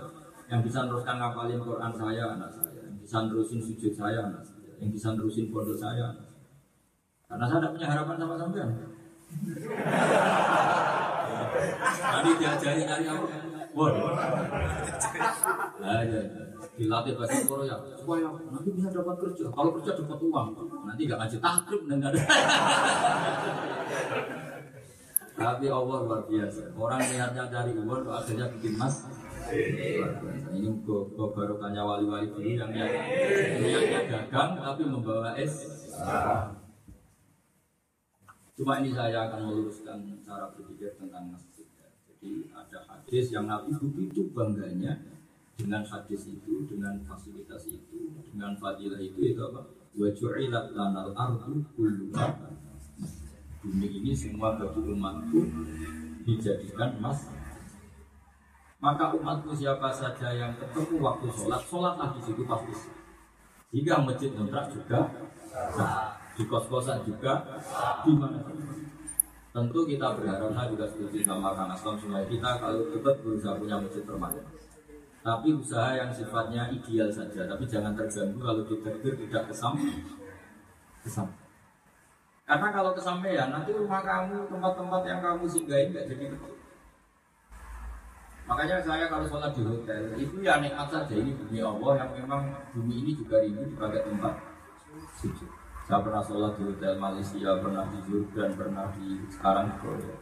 Yang 0.49 0.61
bisa 0.73 0.79
meneruskan 0.89 1.17
ngapalin 1.21 1.61
Quran 1.61 1.93
saya 1.93 2.25
anak 2.33 2.51
saya. 2.55 2.81
Yang 2.81 2.97
bisa 3.05 3.17
nerusin 3.29 3.61
sujud 3.61 3.93
saya 3.93 4.19
anak 4.25 4.41
saya. 4.41 4.73
Yang 4.81 4.91
bisa 4.97 5.09
nerusin 5.13 5.47
pondok 5.53 5.77
saya. 5.77 6.07
Karena 7.29 7.45
saya 7.45 7.59
tidak 7.61 7.73
punya 7.77 7.89
harapan 7.93 8.17
sama 8.17 8.35
sampean. 8.41 8.71
Tadi 11.97 12.31
diajari 12.39 12.83
dari 12.85 13.05
apa? 13.09 13.27
Waduh. 13.77 14.09
Nah, 15.77 16.01
ya, 16.09 16.21
dilatih 16.81 17.13
bahasa 17.17 17.45
Korea 17.45 17.77
supaya 17.97 18.29
nanti 18.33 18.69
bisa 18.73 18.89
dapat 18.89 19.17
kerja. 19.21 19.45
Kalau 19.53 19.71
kerja 19.77 19.93
dapat 20.01 20.19
uang, 20.25 20.49
nanti 20.89 21.01
gak 21.05 21.19
ngaji 21.21 21.37
takrib 21.41 21.83
dan 21.85 21.97
gak 22.01 22.11
ada. 22.17 22.23
Tapi 25.37 25.69
Allah 25.69 25.99
luar 26.09 26.23
biasa. 26.25 26.73
Orang 26.73 27.01
niatnya 27.05 27.45
dari 27.53 27.73
uang, 27.77 28.09
akhirnya 28.09 28.47
bikin 28.57 28.81
mas. 28.81 29.05
Ini 30.57 30.69
barokahnya 31.15 31.83
wali-wali 31.87 32.27
dulu 32.33 32.51
yang 32.51 32.73
niatnya 32.73 34.01
dagang 34.09 34.59
tapi 34.59 34.83
membawa 34.89 35.37
es. 35.37 35.69
Cuma 38.57 38.81
ini 38.81 38.89
saya 38.97 39.29
akan 39.29 39.53
meluruskan 39.53 40.01
cara 40.25 40.49
berpikir 40.57 40.97
tentang 40.97 41.29
masjid. 41.29 41.46
Jadi 42.27 42.51
ada 42.51 42.83
hadis 42.91 43.31
yang 43.31 43.47
Nabi 43.47 43.71
begitu 43.79 44.27
bangganya 44.35 44.99
dengan 45.55 45.87
hadis 45.87 46.27
itu, 46.27 46.67
dengan 46.67 46.99
fasilitas 47.07 47.71
itu, 47.71 48.11
dengan 48.35 48.59
fadilah 48.59 48.99
itu 48.99 49.31
itu 49.31 49.39
apa? 49.47 49.63
Wa 49.95 50.11
ju'ilat 50.11 50.75
lanal 50.75 51.15
ardu 51.15 51.63
kulluha 51.79 52.27
Bumi 53.63 53.87
ini 54.03 54.11
semua 54.11 54.59
bagi 54.59 54.91
umatku 54.91 55.39
dijadikan 56.27 56.99
emas. 56.99 57.31
Maka 58.83 59.15
umatku 59.15 59.55
siapa 59.55 59.87
saja 59.95 60.35
yang 60.35 60.59
ketemu 60.59 60.99
waktu 60.99 61.31
sholat, 61.31 61.63
sholatlah 61.63 62.11
di 62.11 62.21
situ 62.27 62.43
pasti. 62.43 62.75
Jika 63.71 64.03
masjid 64.03 64.35
kontrak 64.35 64.75
juga 64.75 65.15
di 66.35 66.43
kos-kosan 66.43 67.07
juga 67.07 67.63
di 68.03 68.13
mana 68.19 68.43
tentu 69.57 69.89
kita 69.89 70.13
berharap 70.13 70.53
saya 70.53 70.69
juga 70.69 70.85
setuju 70.85 71.25
sama 71.25 71.57
Kang 71.57 71.73
Aslam 71.73 71.97
supaya 71.97 72.29
kita 72.29 72.61
kalau 72.61 72.93
tetap 72.93 73.17
berusaha 73.25 73.57
punya 73.57 73.81
masjid 73.81 74.05
permanen. 74.05 74.45
Tapi 75.25 75.49
usaha 75.57 75.97
yang 75.97 76.13
sifatnya 76.13 76.69
ideal 76.69 77.09
saja 77.09 77.49
tapi 77.49 77.65
jangan 77.65 77.97
terganggu 77.97 78.37
kalau 78.37 78.63
diterbit 78.69 79.17
tidak 79.17 79.49
kesam. 79.49 79.73
Kesam. 81.01 81.33
Karena 82.45 82.69
kalau 82.69 82.93
kesampaian 82.93 83.49
nanti 83.49 83.73
rumah 83.73 84.05
kamu 84.05 84.45
tempat-tempat 84.53 85.03
yang 85.09 85.21
kamu 85.25 85.45
singgahin 85.49 85.89
nggak 85.89 86.05
jadi 86.05 86.25
betul. 86.37 86.55
Makanya 88.47 88.77
saya 88.85 89.11
kalau 89.11 89.27
sholat 89.27 89.51
di 89.57 89.63
hotel 89.65 90.03
itu 90.21 90.37
ya 90.45 90.61
nikmat 90.61 90.87
saja. 90.93 91.17
Ini 91.17 91.33
bumi 91.33 91.59
Allah 91.65 92.05
yang 92.05 92.11
memang 92.13 92.43
bumi 92.77 92.95
ini 93.03 93.13
juga 93.17 93.41
ini 93.41 93.73
dipakai 93.73 94.05
tempat. 94.05 94.37
Sujud. 95.17 95.66
Saya 95.87 96.03
pernah 96.03 96.19
sholat 96.19 96.59
di 96.59 96.67
hotel 96.67 96.99
Malaysia, 96.99 97.63
pernah 97.63 97.87
di 97.87 97.99
Jordan, 98.11 98.51
pernah 98.59 98.91
di 98.91 99.23
sekarang 99.31 99.71
Korea. 99.79 100.19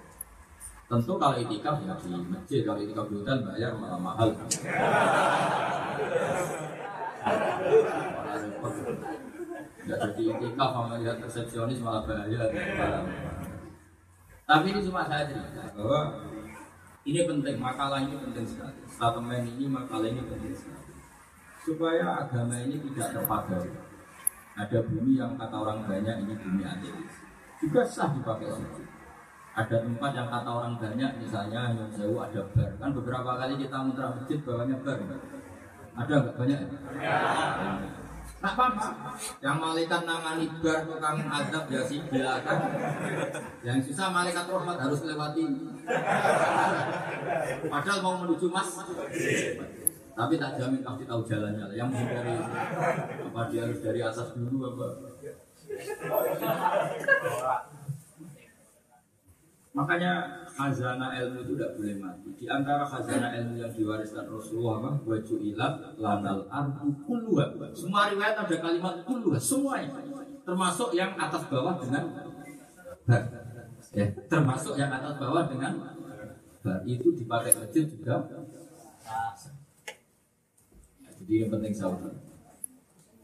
Tentu 0.84 1.16
kalau 1.16 1.40
itikaf 1.40 1.80
ya 1.80 1.96
di 1.96 2.12
masjid, 2.28 2.60
kalau 2.68 2.84
itikaf 2.84 3.08
di 3.08 3.16
hotel 3.16 3.40
bayar 3.48 3.72
malah 3.72 3.96
mahal. 3.96 4.28
Tidak 9.80 9.98
jadi 10.04 10.22
itikaf 10.36 10.68
sama 10.68 11.00
lihat 11.00 11.16
resepsionis 11.24 11.80
malah 11.80 12.04
bayar. 12.04 12.44
Tapi 14.44 14.66
ini 14.68 14.80
cuma 14.84 15.08
saya 15.08 15.24
cerita 15.24 15.64
bahwa 15.80 16.28
ini 17.08 17.24
penting, 17.24 17.56
makalah 17.56 18.04
ini 18.04 18.20
penting 18.20 18.44
sekali. 18.44 18.84
Statement 18.84 19.44
ini, 19.56 19.64
makalah 19.72 20.12
ini 20.12 20.20
penting 20.28 20.52
sekali. 20.52 20.92
Supaya 21.64 22.20
agama 22.20 22.60
ini 22.60 22.76
tidak 22.84 23.16
terpakai 23.16 23.83
ada 24.54 24.78
bumi 24.86 25.18
yang 25.18 25.34
kata 25.34 25.56
orang 25.58 25.82
banyak 25.86 26.16
ini 26.26 26.34
bumi 26.38 26.62
ateis 26.62 27.14
juga 27.58 27.82
sah 27.82 28.14
dipakai 28.14 28.50
sujud 28.50 28.86
ada 29.54 29.76
tempat 29.86 30.10
yang 30.14 30.28
kata 30.30 30.50
orang 30.50 30.74
banyak 30.78 31.10
misalnya 31.22 31.74
yang 31.74 31.90
jauh 31.90 32.18
ada 32.18 32.42
bar 32.54 32.70
kan 32.78 32.90
beberapa 32.90 33.30
kali 33.38 33.54
kita 33.58 33.76
muter 33.82 34.06
masjid 34.14 34.38
bawahnya 34.42 34.76
bar 34.82 34.98
ada 35.94 36.14
nggak 36.26 36.34
banyak 36.34 36.58
ya? 36.58 36.68
Tak 38.44 38.60
apa 38.60 38.66
Yang 39.40 39.56
malaikat 39.56 40.00
nangani 40.04 40.46
bar 40.60 40.84
tukang 40.84 41.16
adab 41.28 41.64
ya 41.70 41.80
si 41.86 41.96
belakang. 42.12 42.60
Yang 43.64 43.78
susah 43.88 44.12
malaikat 44.12 44.44
rahmat 44.48 44.76
harus 44.84 45.00
lewati. 45.06 45.44
Padahal 47.72 47.98
mau 48.04 48.20
menuju 48.20 48.46
mas. 48.52 48.68
Tapi 50.14 50.34
tak 50.38 50.54
jamin 50.56 50.80
pasti 50.86 51.04
tahu 51.04 51.26
jalannya. 51.26 51.74
Yang 51.74 51.90
dari 52.06 52.34
apa 53.26 53.40
dia 53.50 53.60
harus 53.66 53.78
dari 53.82 54.00
atas 54.00 54.28
dulu 54.38 54.58
apa? 54.70 54.86
Makanya 59.74 60.46
khazanah 60.54 61.18
ilmu 61.18 61.42
itu 61.42 61.52
tidak 61.58 61.74
boleh 61.74 61.98
mati. 61.98 62.30
Di 62.38 62.46
antara 62.46 62.86
khazanah 62.86 63.34
ilmu 63.42 63.58
yang 63.58 63.74
diwariskan 63.74 64.30
Rasulullah 64.30 64.86
apa? 64.86 64.90
Waju 65.02 65.34
ilat 65.42 65.74
lanal 65.98 66.46
ardu 66.46 66.94
kulluha. 67.02 67.74
Semua 67.74 68.06
riwayat 68.06 68.38
ada 68.38 68.56
kalimat 68.62 69.02
kulluha, 69.02 69.34
semua 69.34 69.82
Termasuk 70.46 70.94
yang 70.94 71.18
atas 71.18 71.42
bawah 71.50 71.74
dengan. 71.82 72.06
Ya, 73.94 74.06
termasuk 74.30 74.78
yang 74.78 74.94
atas 74.94 75.18
bawah 75.18 75.42
dengan 75.50 75.74
bar. 76.62 76.86
Itu 76.86 77.10
dipakai 77.18 77.50
masjid 77.58 77.82
juga. 77.90 78.22
Jadi 81.24 81.40
yang 81.40 81.50
penting 81.56 81.72
saudara. 81.72 82.20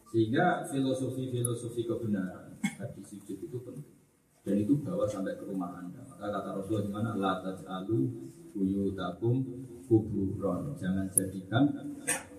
Sehingga 0.08 0.64
filosofi-filosofi 0.64 1.84
kebenaran 1.84 2.56
hadis 2.64 3.04
sujud 3.12 3.44
itu 3.44 3.58
penting. 3.60 3.92
Dan 4.40 4.56
itu 4.56 4.72
bawa 4.80 5.04
sampai 5.04 5.36
ke 5.36 5.44
rumah 5.44 5.76
anda. 5.76 6.00
Maka 6.08 6.32
kata 6.32 6.56
Rasulullah 6.56 6.88
gimana 6.88 7.10
la 7.20 7.44
taj'alu 7.44 8.08
buyutakum 8.56 9.44
kuburon 9.84 10.72
jangan 10.80 11.12
jadikan 11.12 11.68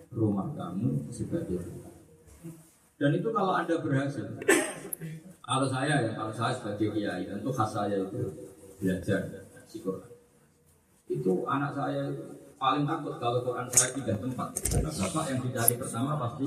rumah 0.09 0.49
kamu 0.57 1.05
sebagai 1.13 1.61
rumah. 1.61 1.93
Dan 2.97 3.21
itu 3.21 3.29
kalau 3.29 3.53
anda 3.53 3.77
berhasil 3.77 4.25
kalau 5.45 5.67
saya 5.69 6.09
ya 6.09 6.11
kalau 6.17 6.33
saya 6.33 6.57
sebagai 6.57 6.89
kiai 6.89 7.29
tentu 7.29 7.53
khas 7.53 7.69
saya 7.69 8.01
itu 8.01 8.33
belajar 8.81 9.45
si 9.69 9.77
Quran. 9.77 10.09
Itu 11.05 11.45
anak 11.45 11.77
saya 11.77 12.09
paling 12.61 12.85
takut 12.85 13.17
kalau 13.17 13.41
Quran 13.41 13.65
saya 13.73 13.89
tidak 13.97 14.21
tempat 14.21 14.49
bapak 14.85 15.25
yang 15.33 15.39
dicari 15.41 15.75
pertama 15.81 16.13
pasti 16.21 16.45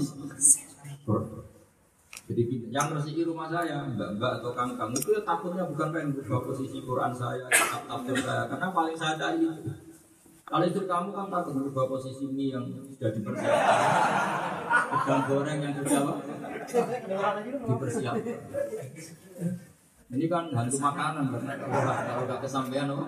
jadi 2.25 2.43
yang 2.73 2.89
resiki 2.97 3.21
rumah 3.29 3.53
saya, 3.53 3.85
mbak-mbak 3.85 4.41
atau 4.41 4.57
kang-kang 4.57 4.97
itu 4.97 5.13
ya 5.13 5.21
takutnya 5.29 5.69
bukan 5.69 5.93
pengen 5.93 6.17
berubah 6.17 6.41
posisi 6.49 6.81
Quran 6.81 7.13
saya, 7.13 7.45
kitab 7.53 7.85
tafsir 7.85 8.17
saya, 8.17 8.49
karena 8.49 8.69
paling 8.73 8.97
saya 8.97 9.21
ada 9.21 9.37
itu. 9.37 9.53
Kalau 10.49 10.65
istri 10.65 10.89
kamu 10.89 11.13
kan 11.13 11.29
takut 11.29 11.53
berubah 11.53 11.85
posisi 11.85 12.25
ini 12.25 12.57
yang 12.57 12.65
sudah 12.65 13.13
dipersiapkan, 13.13 14.57
udang 14.89 15.23
goreng 15.29 15.59
yang 15.69 15.73
sudah 15.77 16.17
dipersiapkan. 17.61 18.41
Ini 20.17 20.25
kan 20.25 20.45
hantu 20.49 20.77
makanan, 20.81 21.25
karena 21.29 21.53
kalau 22.09 22.23
nggak 22.25 22.41
kesampaian 22.41 22.89
apa? 22.89 23.05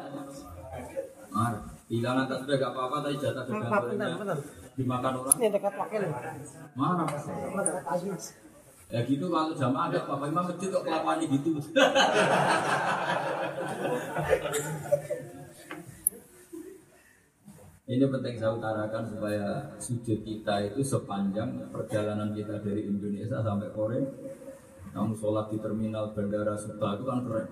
Marah. 1.32 1.75
Bila 1.86 2.18
nanti 2.18 2.34
sudah 2.42 2.56
gak 2.58 2.72
apa-apa, 2.74 2.96
tadi 3.06 3.16
jatah 3.22 3.46
udang 3.46 3.70
gorengnya 3.70 4.34
dimakan 4.74 5.12
orang. 5.22 5.36
Ini 5.38 5.48
dekat 5.54 5.74
wakil. 5.78 6.02
Marah. 6.74 7.06
Ya 8.86 9.02
gitu 9.02 9.26
kalau 9.26 9.50
jamaah 9.50 9.90
ada 9.90 10.06
Bapak 10.06 10.30
Imam 10.30 10.46
masjid 10.46 10.70
kok 10.70 10.86
kelakuan 10.86 11.18
gitu. 11.18 11.58
Ini 17.86 18.02
penting 18.10 18.34
saya 18.34 18.50
utarakan 18.50 19.06
supaya 19.06 19.62
sujud 19.78 20.26
kita 20.26 20.58
itu 20.66 20.82
sepanjang 20.82 21.70
perjalanan 21.70 22.34
kita 22.34 22.58
dari 22.58 22.82
Indonesia 22.82 23.38
sampai 23.38 23.70
Korea. 23.70 24.02
Kamu 24.90 25.14
sholat 25.14 25.54
di 25.54 25.62
terminal 25.62 26.10
bandara 26.10 26.58
Suta 26.58 26.98
itu 26.98 27.06
kan 27.06 27.22
keren. 27.22 27.46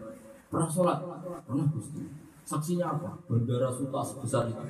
Pernah 0.51 0.71
sholat? 0.71 0.99
Pernah 1.47 1.67
Gusti. 1.71 2.24
Saksinya 2.45 2.93
apa? 2.93 3.11
Bandara 3.25 3.73
Suta 3.73 4.01
sebesar 4.05 4.53
itu. 4.53 4.63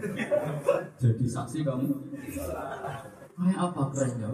Jadi 1.02 1.24
saksi 1.26 1.66
kamu. 1.66 1.90
Kayak 3.34 3.58
apa 3.58 3.82
kerennya? 3.90 4.30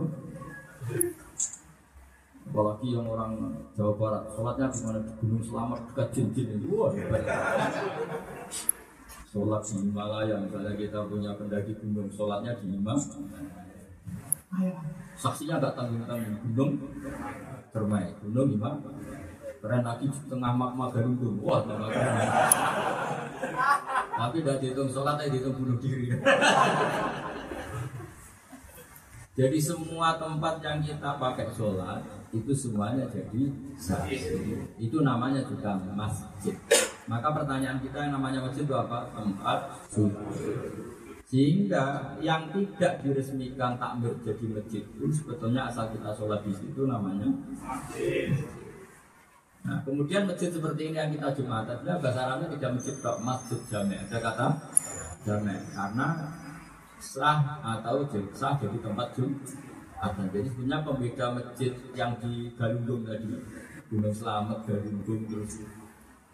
Apalagi 2.50 2.92
yang 2.92 3.06
orang 3.08 3.56
Jawa 3.72 3.94
Barat, 3.96 4.22
sholatnya 4.34 4.66
di 4.68 4.80
mana 4.84 4.98
di 5.00 5.12
Gunung 5.22 5.40
Selamat 5.40 5.80
dekat 5.88 6.08
jin-jin 6.12 6.58
itu, 6.60 6.68
wah 6.76 6.90
hebat. 6.92 7.22
Sholat 9.30 9.62
di 9.64 9.74
Himalaya, 9.88 10.36
misalnya 10.42 10.74
kita 10.74 11.06
punya 11.06 11.32
pendaki 11.38 11.72
gunung, 11.80 12.10
sholatnya 12.12 12.52
di 12.60 12.76
Himalaya. 12.76 13.16
Saksinya 15.14 15.62
nggak 15.62 15.74
tanggung-tanggung 15.78 16.36
gunung 16.52 16.72
Termai, 17.70 18.10
gunung 18.20 18.50
Himalaya. 18.52 18.90
Keren 19.60 19.84
lagi 19.84 20.08
di 20.08 20.20
tengah 20.28 20.52
magma 20.56 20.90
Galunggung, 20.90 21.38
wah 21.44 21.62
tambah 21.62 21.88
keren. 21.88 22.28
Tapi 24.16 24.36
tidak 24.44 24.58
dihitung 24.60 24.90
sholatnya 24.92 25.32
dihitung 25.32 25.56
bunuh 25.56 25.78
diri. 25.80 26.12
Jadi 29.40 29.58
semua 29.62 30.20
tempat 30.20 30.60
yang 30.60 30.84
kita 30.84 31.16
pakai 31.16 31.48
sholat 31.54 32.04
itu 32.28 32.52
semuanya 32.52 33.08
jadi 33.08 33.48
saksi. 33.78 34.52
Itu 34.76 35.00
namanya 35.00 35.40
juga 35.48 35.80
masjid. 35.96 36.52
Maka 37.08 37.32
pertanyaan 37.32 37.80
kita 37.80 38.06
yang 38.06 38.20
namanya 38.20 38.44
masjid 38.44 38.68
itu 38.68 38.76
apa? 38.76 39.08
Tempat 39.16 39.58
sujud. 39.88 40.92
Sehingga 41.30 42.18
yang 42.18 42.50
tidak 42.50 43.06
diresmikan 43.06 43.78
takmir 43.78 44.12
jadi 44.26 44.44
masjid 44.50 44.82
pun 44.98 45.14
sebetulnya 45.14 45.70
asal 45.70 45.86
kita 45.94 46.10
sholat 46.10 46.42
di 46.42 46.50
situ 46.50 46.90
namanya 46.90 47.30
masjid. 47.62 48.59
Nah, 49.60 49.78
kemudian 49.84 50.24
masjid 50.24 50.48
seperti 50.48 50.88
ini 50.88 50.96
yang 50.96 51.12
kita 51.12 51.36
jumatan, 51.36 51.84
bahasa 51.84 52.20
Arabnya 52.24 52.48
tidak 52.56 52.70
masjid 52.80 52.96
masjid 53.20 53.60
jamek. 53.68 53.98
Ada 54.08 54.18
kata 54.24 54.46
jamek 55.28 55.60
karena 55.76 56.08
sah 57.00 57.38
atau 57.60 58.08
sah 58.32 58.56
jadi 58.56 58.78
tempat 58.80 59.08
jumatan. 59.12 60.26
Jadi 60.32 60.48
sebenarnya 60.48 60.84
pembeda 60.84 61.26
masjid 61.36 61.72
yang 61.92 62.16
di 62.18 62.48
Galunggung 62.56 63.04
tadi, 63.04 63.36
Gunung 63.92 64.14
Selamat, 64.16 64.64
Galunggung 64.64 65.22
terus. 65.28 65.60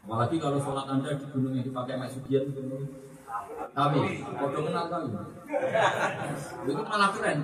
Apalagi 0.07 0.39
kalau 0.39 0.63
sholat 0.63 0.87
anda 0.87 1.19
di 1.19 1.27
gunung 1.35 1.51
yang 1.51 1.67
dipakai 1.67 1.99
Mak 1.99 2.15
Sugian 2.15 2.47
itu 2.47 2.63
tapi 3.77 4.25
kode 4.25 4.59
kenal 4.65 4.87
kali 4.89 5.09
itu 6.65 6.73
malah 6.81 7.11
keren 7.13 7.39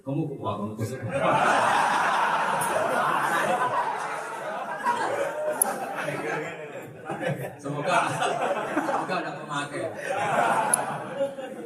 kamu 0.00 0.22
wah 0.40 0.54
kamu 0.56 0.72
kusuk 0.80 1.00
semoga 7.62 7.96
semoga 8.82 9.14
ada 9.22 9.30
pemakai 9.38 9.84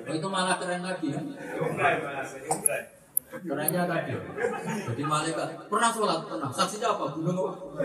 Oh, 0.06 0.14
itu 0.14 0.28
malah 0.30 0.54
keren 0.62 0.86
lagi 0.86 1.10
ya. 1.10 1.20
Kerennya 3.42 3.82
tadi. 3.90 4.14
Jadi 4.86 5.02
malaikat 5.02 5.66
pernah 5.66 5.90
sholat 5.90 6.22
pernah. 6.30 6.46
Saksinya 6.54 6.94
apa? 6.94 7.06
Gunung 7.18 7.50
apa? 7.50 7.82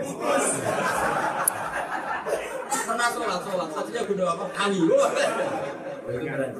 pernah 2.86 3.08
sholat 3.10 3.40
sholat. 3.42 3.68
Saksinya 3.74 4.02
gunung 4.06 4.28
apa? 4.30 4.44
Kayu. 4.54 4.86
Oh, 4.86 6.10
itu 6.14 6.26
keren 6.30 6.50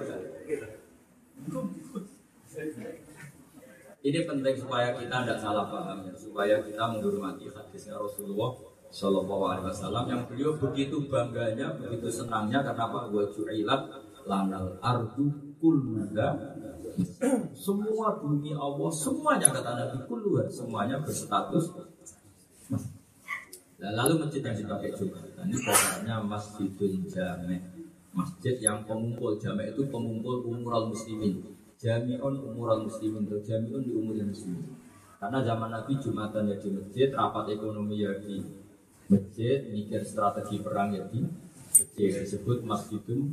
Ini 4.02 4.26
penting 4.26 4.54
supaya 4.58 4.90
kita 4.98 5.22
tidak 5.22 5.38
salah 5.38 5.70
paham 5.70 6.02
ya, 6.02 6.14
supaya 6.18 6.58
kita 6.58 6.82
menghormati 6.90 7.46
hadisnya 7.46 7.94
Rasulullah 7.94 8.50
Shallallahu 8.90 9.44
Alaihi 9.46 9.66
Wasallam 9.70 10.04
yang 10.10 10.22
beliau 10.26 10.58
begitu 10.58 11.06
bangganya, 11.06 11.78
begitu 11.78 12.10
senangnya 12.10 12.66
karena 12.66 12.82
apa? 12.90 13.08
Wajulat 13.14 13.80
lanal 14.26 14.74
ardu 14.82 15.54
kulluha. 15.62 16.28
Semua 17.54 18.18
bumi 18.18 18.52
Allah 18.52 18.90
semuanya 18.90 19.48
kata 19.54 19.70
Nabi 19.70 19.98
kulluha 20.10 20.50
semuanya 20.50 20.98
berstatus. 21.00 21.72
Nah, 23.82 23.90
lalu 23.98 24.22
masjid 24.22 24.38
yang 24.46 24.54
dipakai 24.54 24.94
Jumatan 24.94 25.42
ini 25.42 25.58
pokoknya 25.58 26.22
masjidul 26.22 27.02
jame 27.10 27.58
masjid 28.14 28.54
yang 28.62 28.86
pengumpul 28.86 29.34
jame 29.42 29.74
itu 29.74 29.82
pengumpul 29.90 30.46
umural 30.46 30.86
muslimin 30.86 31.42
jami'un 31.82 32.34
umural 32.38 32.86
muslimin 32.86 33.26
atau 33.26 33.42
jami'un 33.42 33.82
di 33.82 33.90
umur 33.90 34.14
muslimin. 34.22 34.78
Karena 35.18 35.38
zaman 35.42 35.70
Nabi 35.70 35.98
Jumatan 35.98 36.50
ya 36.50 36.56
di 36.58 36.70
masjid 36.70 37.10
rapat 37.10 37.50
ekonomi 37.50 38.06
ya 38.06 38.14
di 38.22 38.42
masjid 39.10 39.66
mikir 39.70 40.02
strategi 40.06 40.62
perang 40.62 40.94
ya 40.94 41.02
di 41.10 41.26
masjid 41.74 42.22
disebut 42.22 42.62
masjidul 42.62 43.30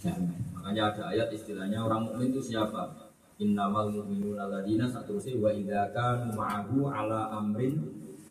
jame 0.00 0.34
Makanya 0.56 0.92
ada 0.92 1.02
ayat 1.14 1.28
istilahnya 1.32 1.84
orang 1.84 2.08
mukmin 2.08 2.32
itu 2.32 2.52
siapa? 2.52 3.12
Innamal 3.40 3.92
mu'minuna 3.92 4.44
alladzina 4.44 4.88
satrusih 4.88 5.40
wa 5.40 5.48
idza 5.52 5.88
kanu 5.92 6.36
ma'ahu 6.36 6.88
ala 6.88 7.32
amrin 7.32 7.80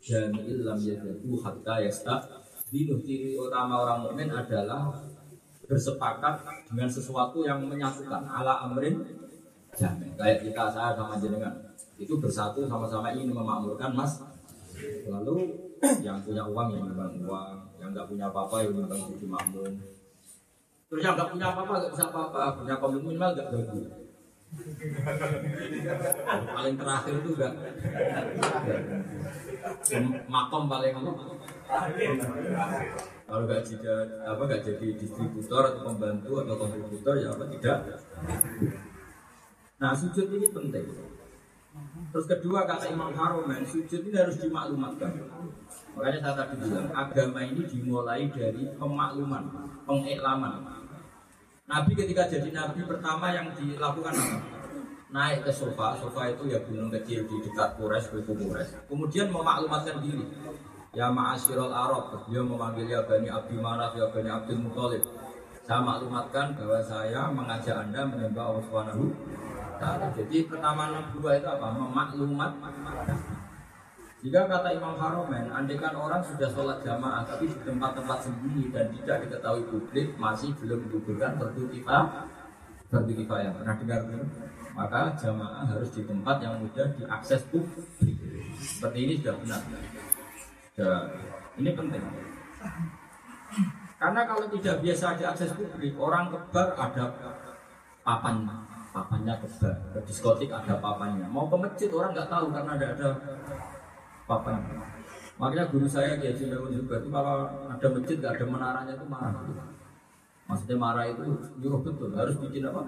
jami'il 0.02 0.66
lam 0.66 0.78
yadhu 0.78 1.38
hatta 1.42 1.82
yasta. 1.82 2.16
Dino 2.72 2.96
ciri 3.04 3.36
utama 3.36 3.84
orang 3.84 4.08
mukmin 4.08 4.32
adalah 4.32 4.96
bersepakat 5.68 6.40
dengan 6.72 6.88
sesuatu 6.88 7.44
yang 7.44 7.64
menyatukan 7.68 8.24
ala 8.28 8.64
amrin 8.68 9.21
jamin. 9.78 10.12
Kayak 10.16 10.38
kita 10.44 10.64
saya 10.72 10.96
sama 10.96 11.16
jenengan 11.20 11.54
itu 12.02 12.14
bersatu 12.18 12.66
sama-sama 12.66 13.14
ingin 13.14 13.32
memakmurkan 13.32 13.94
mas. 13.94 14.26
Lalu 15.06 15.54
yang 16.06 16.18
punya 16.26 16.44
uang 16.46 16.68
yang 16.74 16.84
nyumbang 16.90 17.14
uang, 17.26 17.58
yang 17.78 17.90
nggak 17.94 18.08
punya 18.10 18.26
apa-apa 18.30 18.56
yang 18.66 18.74
nyumbang 18.78 19.02
jadi 19.14 19.28
makmum. 19.30 19.74
Terus 20.90 21.02
yang 21.06 21.14
nggak 21.16 21.30
punya 21.32 21.46
apa-apa 21.54 21.74
nggak 21.78 21.94
bisa 21.94 22.06
apa-apa, 22.10 22.42
punya 22.60 22.76
komitmen 22.82 23.16
minimal 23.16 23.30
nggak 23.38 23.50
bagus. 23.54 23.88
paling 26.52 26.76
terakhir 26.76 27.14
itu 27.24 27.30
enggak 27.40 27.54
makom 30.28 30.68
paling 30.68 30.92
apa 30.92 31.12
kalau 33.24 33.48
nggak 33.48 33.64
jadi 33.64 33.88
apa 34.28 34.42
nggak 34.44 34.64
jadi 34.68 34.88
distributor 35.00 35.72
atau 35.72 35.88
pembantu 35.88 36.44
atau 36.44 36.56
kontributor 36.60 37.16
ya 37.16 37.32
apa 37.32 37.48
tidak 37.48 37.96
nah 39.82 39.98
sujud 39.98 40.30
ini 40.30 40.48
penting 40.54 40.86
terus 42.14 42.26
kedua 42.30 42.70
kata 42.70 42.94
Imam 42.94 43.10
Haromen 43.18 43.66
sujud 43.66 44.06
ini 44.06 44.14
harus 44.14 44.38
dimaklumatkan 44.38 45.10
makanya 45.98 46.20
saya 46.22 46.34
tadi 46.38 46.56
bilang 46.62 46.88
agama 46.94 47.40
ini 47.42 47.66
dimulai 47.66 48.30
dari 48.30 48.70
pemakluman 48.78 49.44
pengiklaman 49.90 50.82
Nabi 51.72 51.96
ketika 51.96 52.28
jadi 52.28 52.52
nabi 52.52 52.84
pertama 52.84 53.32
yang 53.32 53.48
dilakukan 53.56 54.12
apa? 54.12 54.38
Naik 55.12 55.48
ke 55.48 55.52
sofa, 55.56 55.96
sofa 55.96 56.28
itu 56.28 56.52
ya 56.52 56.60
gunung 56.68 56.92
kecil 56.92 57.24
di 57.24 57.36
dekat 57.48 57.80
Kures, 57.80 58.12
buku 58.12 58.36
Kures. 58.36 58.76
Kemudian 58.92 59.32
memaklumatkan 59.32 60.04
diri. 60.04 60.28
Ya 60.92 61.08
ma'asyiral 61.08 61.72
Arab, 61.72 62.28
beliau 62.28 62.44
memanggil 62.44 62.92
ya 62.92 63.00
Bani 63.08 63.32
Abdi 63.32 63.56
Manaf, 63.56 63.96
ya 63.96 64.12
Bani 64.12 64.28
Abdul 64.28 64.60
Muthalib. 64.68 65.04
Saya 65.64 65.80
maklumatkan 65.80 66.60
bahwa 66.60 66.80
saya 66.84 67.32
mengajak 67.32 67.76
Anda 67.88 68.04
menyembah 68.04 68.44
Allah 68.52 68.64
Subhanahu 68.68 69.06
Jadi 70.14 70.38
pertama 70.46 70.94
dua 71.18 71.42
itu 71.42 71.48
apa? 71.50 71.68
Memaklumat 71.74 72.52
jika 74.22 74.46
kata 74.46 74.78
Imam 74.78 74.94
Haromen, 75.02 75.50
andekan 75.50 75.98
orang 75.98 76.22
sudah 76.22 76.46
sholat 76.46 76.78
jamaah 76.86 77.26
tapi 77.26 77.50
di 77.50 77.58
tempat-tempat 77.66 78.22
sembunyi 78.22 78.70
dan 78.70 78.94
tidak 78.94 79.26
diketahui 79.26 79.66
publik 79.66 80.14
masih 80.22 80.54
belum 80.62 80.86
menggugurkan 80.86 81.42
fardu 81.42 81.66
kifayah. 81.74 82.30
Kifayah 82.94 83.50
pernah 83.50 83.76
dengar? 83.82 84.02
Maka 84.78 85.18
jamaah 85.18 85.66
harus 85.66 85.90
di 85.98 86.06
tempat 86.06 86.38
yang 86.38 86.62
mudah 86.62 86.86
diakses 87.02 87.50
publik. 87.50 88.14
Seperti 88.62 88.98
ini 89.10 89.14
sudah 89.18 89.36
benar. 89.42 89.62
Sudah, 90.78 91.02
ini 91.58 91.70
penting. 91.74 92.04
Karena 93.98 94.22
kalau 94.30 94.46
tidak 94.54 94.86
biasa 94.86 95.18
diakses 95.18 95.50
publik, 95.58 95.98
orang 95.98 96.30
kebar 96.30 96.78
ada 96.78 97.06
papan, 98.06 98.46
papannya 98.92 99.34
kebar. 99.40 99.76
Ke 99.96 100.00
diskotik 100.04 100.52
ada 100.52 100.78
papannya. 100.78 101.26
Mau 101.32 101.48
ke 101.48 101.58
masjid 101.58 101.90
orang 101.92 102.12
nggak 102.12 102.30
tahu 102.30 102.52
karena 102.52 102.72
ada 102.76 102.88
ada 102.94 103.10
papan. 104.28 104.60
Makanya 105.42 105.74
guru 105.74 105.90
saya 105.90 106.22
Kiai 106.22 106.38
Jimbewun 106.38 106.70
juga 106.70 107.02
itu 107.02 107.10
kalau 107.10 107.50
ada 107.66 107.88
masjid 107.90 108.16
gak 108.22 108.38
ada 108.38 108.46
menaranya 108.46 108.94
itu 108.94 109.06
marah. 109.10 109.42
Maksudnya 110.46 110.78
marah 110.78 111.06
itu 111.10 111.24
nyuruh 111.58 111.82
betul 111.82 112.14
harus 112.14 112.38
bikin 112.38 112.70
apa? 112.70 112.86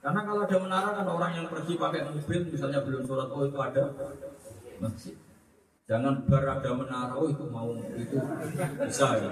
Karena 0.00 0.20
kalau 0.24 0.40
ada 0.48 0.56
menara 0.56 0.88
kan 0.96 1.04
orang 1.04 1.32
yang 1.36 1.46
pergi 1.52 1.76
pakai 1.76 2.08
mobil 2.08 2.40
misalnya 2.48 2.80
belum 2.80 3.04
sholat 3.04 3.28
oh 3.28 3.44
itu 3.44 3.58
ada 3.60 3.84
masjid. 4.80 5.14
Jangan 5.84 6.24
bar 6.24 6.44
ada 6.46 6.70
menara 6.72 7.12
oh 7.12 7.28
itu 7.28 7.44
mau 7.52 7.68
itu 7.76 8.16
bisa 8.88 9.06
ya. 9.20 9.30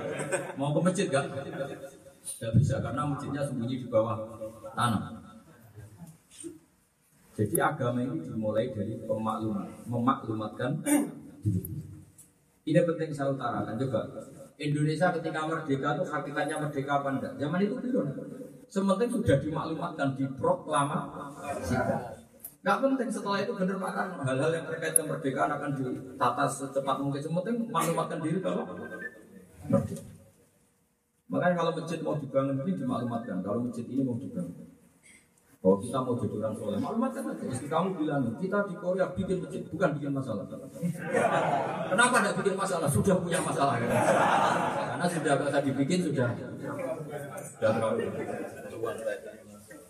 Mau 0.60 0.76
ke 0.76 0.80
masjid 0.84 1.06
gak? 1.08 1.24
Gak 2.20 2.52
bisa 2.52 2.84
karena 2.84 3.02
masjidnya 3.08 3.42
sembunyi 3.48 3.80
di 3.80 3.88
bawah 3.88 4.18
tanah. 4.76 5.17
Jadi 7.38 7.54
agama 7.62 8.02
ini 8.02 8.18
dimulai 8.26 8.74
dari 8.74 8.98
pemakluman, 8.98 9.70
memaklumatkan 9.86 10.82
Ini 12.68 12.84
penting 12.84 13.08
saya 13.14 13.32
utarakan 13.32 13.80
juga. 13.80 14.04
Indonesia 14.60 15.08
ketika 15.14 15.40
merdeka 15.48 15.88
itu 15.96 16.04
hakikatnya 16.04 16.56
merdeka 16.60 17.00
apa 17.00 17.08
enggak? 17.16 17.32
Zaman 17.40 17.64
itu 17.64 17.74
belum. 17.80 18.06
Sementing 18.68 19.08
sudah 19.08 19.38
dimaklumatkan, 19.40 20.08
diproklamasi. 20.18 21.78
Gak 22.60 22.78
penting 22.84 23.08
setelah 23.08 23.40
itu 23.40 23.56
benar 23.56 23.78
makan 23.80 24.06
hal-hal 24.20 24.50
yang 24.52 24.66
terkait 24.68 24.92
dengan 24.92 25.16
kemerdekaan 25.16 25.50
akan 25.56 25.70
ditata 25.80 26.44
secepat 26.44 26.96
mungkin. 27.00 27.22
Sementing 27.24 27.56
maklumatkan 27.72 28.18
diri 28.20 28.38
kalau 28.44 28.68
merdeka. 28.68 28.98
Makanya 31.32 31.54
kalau 31.56 31.72
masjid 31.72 31.98
mau 32.04 32.20
dibangun 32.20 32.60
ini 32.66 32.72
dimaklumatkan. 32.76 33.40
Kalau 33.40 33.64
masjid 33.64 33.86
ini 33.88 34.04
mau 34.04 34.20
dibangun. 34.20 34.68
Oh 35.58 35.74
kita 35.74 35.98
mau 36.06 36.14
jadi 36.14 36.38
orang 36.38 36.54
soleh, 36.54 36.78
maklumat 36.78 37.10
kan 37.10 37.34
aja. 37.34 37.50
Kamu 37.50 37.98
bilang 37.98 38.30
kita 38.38 38.62
di 38.70 38.78
Korea 38.78 39.10
bikin 39.10 39.42
masjid 39.42 39.66
bukan 39.66 39.90
bikin 39.98 40.14
masalah. 40.14 40.46
Kenapa 41.90 42.14
tidak 42.22 42.34
bikin 42.38 42.54
masalah? 42.54 42.86
Sudah 42.86 43.18
punya 43.18 43.42
masalah. 43.42 43.74
Ya? 43.82 43.90
Karena 43.90 45.06
sudah 45.10 45.34
bisa 45.42 45.58
dibikin 45.66 45.98
sudah 46.06 46.30
sudah 47.42 47.70
terlalu. 47.74 48.06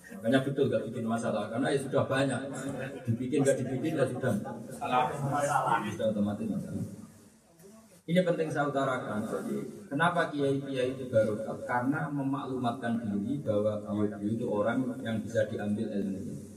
Makanya 0.09 0.41
betul 0.41 0.73
gak 0.73 0.83
bikin 0.89 1.05
masalah 1.05 1.53
karena 1.53 1.69
ya 1.69 1.79
sudah 1.85 2.03
banyak. 2.09 2.41
Dibikin 3.05 3.45
gak 3.45 3.61
dibikin 3.61 3.93
ya 4.01 4.09
sudah 4.09 4.33
sudah 4.41 6.07
otomatis 6.09 6.49
masalah. 6.49 6.98
Ini 8.09 8.25
penting 8.25 8.49
saya 8.49 8.73
utarakan. 8.73 9.21
Kenapa 9.85 10.33
kiai-kiai 10.33 10.97
itu 10.97 11.13
baru? 11.13 11.37
Karena 11.69 12.09
memaklumatkan 12.09 13.05
diri 13.05 13.45
bahwa 13.45 13.85
kiai 13.85 14.33
itu 14.33 14.49
orang 14.49 14.81
yang 15.05 15.21
bisa 15.21 15.45
diambil 15.45 15.93
ilmu. 15.93 16.49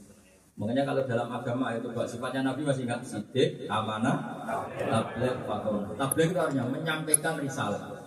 Makanya 0.56 0.88
kalau 0.88 1.04
dalam 1.04 1.28
agama 1.28 1.76
itu 1.76 1.92
bahwa 1.92 2.08
sifatnya 2.08 2.40
Nabi 2.48 2.64
masih 2.64 2.88
ingat 2.88 3.04
sidik, 3.04 3.68
amanah, 3.68 4.44
tabligh, 4.80 5.36
faton. 5.44 5.92
Tabligh 5.96 6.28
itu 6.32 6.40
artinya 6.40 6.64
menyampaikan 6.72 7.36
risalah. 7.36 8.00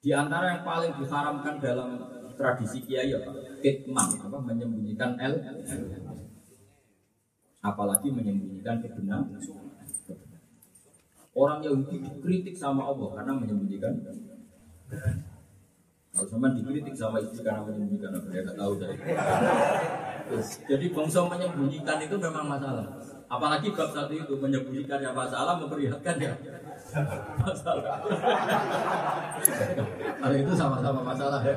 Di 0.00 0.12
antara 0.12 0.56
yang 0.56 0.62
paling 0.64 0.92
diharamkan 1.00 1.60
dalam 1.64 1.96
tradisi 2.36 2.84
kiai 2.84 3.12
apa? 3.16 3.32
Kitman, 3.60 4.08
apa 4.20 4.36
menyembunyikan 4.36 5.16
el, 5.16 5.36
apalagi 7.64 8.08
menyembunyikan 8.12 8.84
kebenaran. 8.84 9.59
Orang 11.30 11.62
Yahudi 11.62 12.02
dikritik 12.02 12.58
sama 12.58 12.90
Allah 12.90 13.22
karena 13.22 13.32
menyembunyikan. 13.38 13.94
Kalau 16.10 16.26
sama 16.26 16.50
dikritik 16.58 16.90
sama 16.98 17.22
istri 17.22 17.46
karena 17.46 17.62
menyembunyikan 17.62 18.10
apa 18.10 18.28
ya 18.34 18.42
tahu 18.50 18.72
dari. 18.82 18.98
Jadi 20.66 20.86
bangsa 20.90 21.22
menyembunyikan 21.30 21.98
itu 22.02 22.16
memang 22.18 22.50
masalah. 22.50 22.86
Apalagi 23.30 23.70
bab 23.70 23.94
satu 23.94 24.10
itu 24.10 24.34
menyembunyikan 24.42 24.98
yang 24.98 25.14
masalah, 25.14 25.54
memperlihatkan 25.62 26.18
ya 26.18 26.34
masalah. 27.38 28.02
Kalau 30.18 30.36
itu 30.36 30.52
sama-sama 30.58 31.00
masalah 31.06 31.40
ya. 31.46 31.56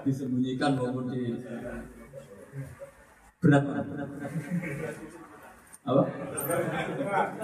Disembunyikan 0.00 0.80
maupun 0.80 1.12
di 1.12 1.44
berat 3.44 3.62
berat 3.68 3.84
berat. 3.84 4.08
berat. 4.08 4.32
Apa? 5.84 6.02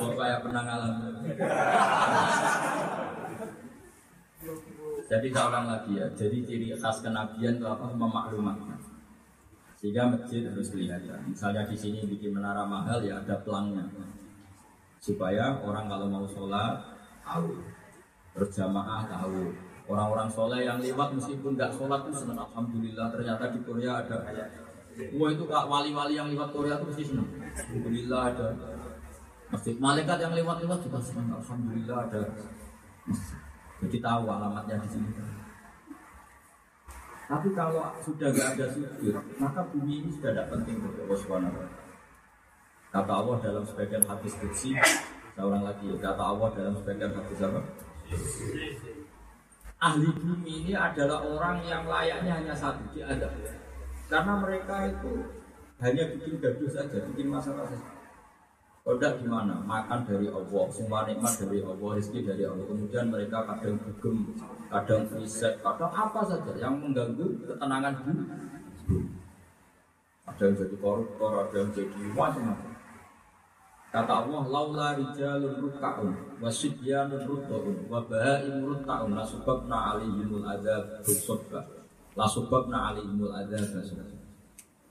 Oh, 0.00 0.10
kayak 0.16 0.40
pernah 0.40 0.62
ngalamin. 0.64 1.14
Jadi 5.10 5.28
seorang 5.28 5.64
lagi 5.68 5.92
ya, 6.00 6.06
jadi 6.16 6.36
ciri 6.48 6.72
khas 6.72 7.04
kenabian 7.04 7.60
itu 7.60 7.66
apa? 7.68 7.92
Memaklumatkan. 7.92 8.80
Sehingga 9.76 10.08
masjid 10.12 10.48
harus 10.48 10.72
kelihatan. 10.72 11.20
Misalnya 11.28 11.68
di 11.68 11.76
sini 11.76 12.00
bikin 12.08 12.32
menara 12.36 12.64
mahal 12.64 13.04
ya 13.04 13.20
ada 13.20 13.40
pelangnya. 13.44 13.84
Supaya 15.00 15.60
orang 15.60 15.88
kalau 15.88 16.06
mau 16.08 16.24
sholat 16.24 16.80
tahu. 17.24 17.60
Terus 18.36 18.50
jamaah 18.56 19.04
tahu. 19.08 19.52
Orang-orang 19.90 20.28
sholat 20.32 20.62
yang 20.64 20.78
lewat 20.80 21.16
meskipun 21.16 21.58
nggak 21.58 21.74
sholat 21.76 22.08
itu 22.08 22.24
senang. 22.24 22.44
Alhamdulillah 22.46 23.08
ternyata 23.12 23.52
di 23.52 23.60
Korea 23.64 24.00
ada 24.04 24.16
Wah 25.16 25.28
itu 25.32 25.44
kak 25.46 25.64
wali-wali 25.70 26.14
yang 26.18 26.28
lewat 26.30 26.50
Korea 26.52 26.76
itu 26.76 26.86
mesti 26.90 27.04
senang. 27.06 27.28
Alhamdulillah 27.30 28.20
ada 28.34 28.46
masjid. 29.50 29.74
Malaikat 29.78 30.18
yang 30.22 30.32
lewat-lewat 30.36 30.78
juga 30.84 30.98
senang. 31.00 31.28
Alhamdulillah 31.34 31.98
ada 32.10 32.20
masjid. 33.06 33.38
Jadi 33.80 33.98
tahu 34.04 34.24
alamatnya 34.28 34.76
di 34.84 34.88
sini. 34.92 35.10
Tapi 37.30 37.48
kalau 37.54 37.94
sudah 38.02 38.28
gak 38.34 38.58
ada 38.58 38.66
sujud, 38.74 39.14
maka 39.38 39.62
bumi 39.70 40.02
ini 40.02 40.10
sudah 40.10 40.34
tidak 40.34 40.50
penting 40.50 40.82
untuk 40.82 41.06
Allah 41.06 41.18
Subhanahu 41.22 41.62
Kata 42.90 43.12
Allah 43.22 43.36
dalam 43.38 43.62
sebagian 43.62 44.02
hadis 44.02 44.34
kursi, 44.34 44.74
seorang 45.38 45.62
lagi 45.62 45.86
kata 46.02 46.18
Allah 46.18 46.50
dalam 46.58 46.74
sebagian 46.74 47.14
hadis 47.14 47.38
apa? 47.38 47.62
Ahli 49.78 50.10
bumi 50.10 50.66
ini 50.66 50.74
adalah 50.74 51.22
orang 51.22 51.62
yang 51.62 51.86
layaknya 51.86 52.42
hanya 52.42 52.50
satu 52.50 52.82
diadab. 52.90 53.30
Karena 54.10 54.34
mereka 54.42 54.90
itu 54.90 55.12
hanya 55.78 56.04
bikin 56.10 56.42
gaduh 56.42 56.66
saja, 56.66 56.98
bikin 57.14 57.30
masalah 57.30 57.62
saja. 57.70 58.00
Kodak 58.80 59.22
gimana? 59.22 59.60
Makan 59.62 60.02
dari 60.02 60.26
Allah, 60.26 60.64
semua 60.72 61.06
nikmat 61.06 61.30
dari 61.36 61.62
Allah, 61.62 61.88
rezeki 61.94 62.20
dari 62.26 62.42
Allah. 62.42 62.64
Kemudian 62.66 63.06
mereka 63.06 63.46
kadang 63.46 63.76
dugem, 63.86 64.34
kadang 64.66 65.04
riset, 65.14 65.62
kadang 65.62 65.92
apa 65.94 66.20
saja 66.26 66.52
yang 66.58 66.80
mengganggu 66.80 67.44
ketenangan 67.46 67.94
hidup. 68.02 68.28
Ada 70.26 70.42
yang 70.42 70.54
jadi 70.58 70.76
koruptor, 70.80 71.32
ada 71.44 71.56
yang 71.60 71.70
jadi 71.70 72.00
macam-macam. 72.16 72.70
Kata 73.90 74.12
Allah, 74.22 74.42
laula 74.46 74.88
rijalun 74.94 75.54
rukkaun, 75.66 76.10
wasidyanun 76.38 77.26
rukkaun, 77.26 77.90
wabahaim 77.90 78.62
rukkaun, 78.62 79.18
lasubabna 79.18 79.98
alihimul 79.98 80.46
adab 80.46 81.02
busubba, 81.02 81.79
lasubabna 82.20 82.92
alihimul 82.92 83.32
adab 83.32 83.64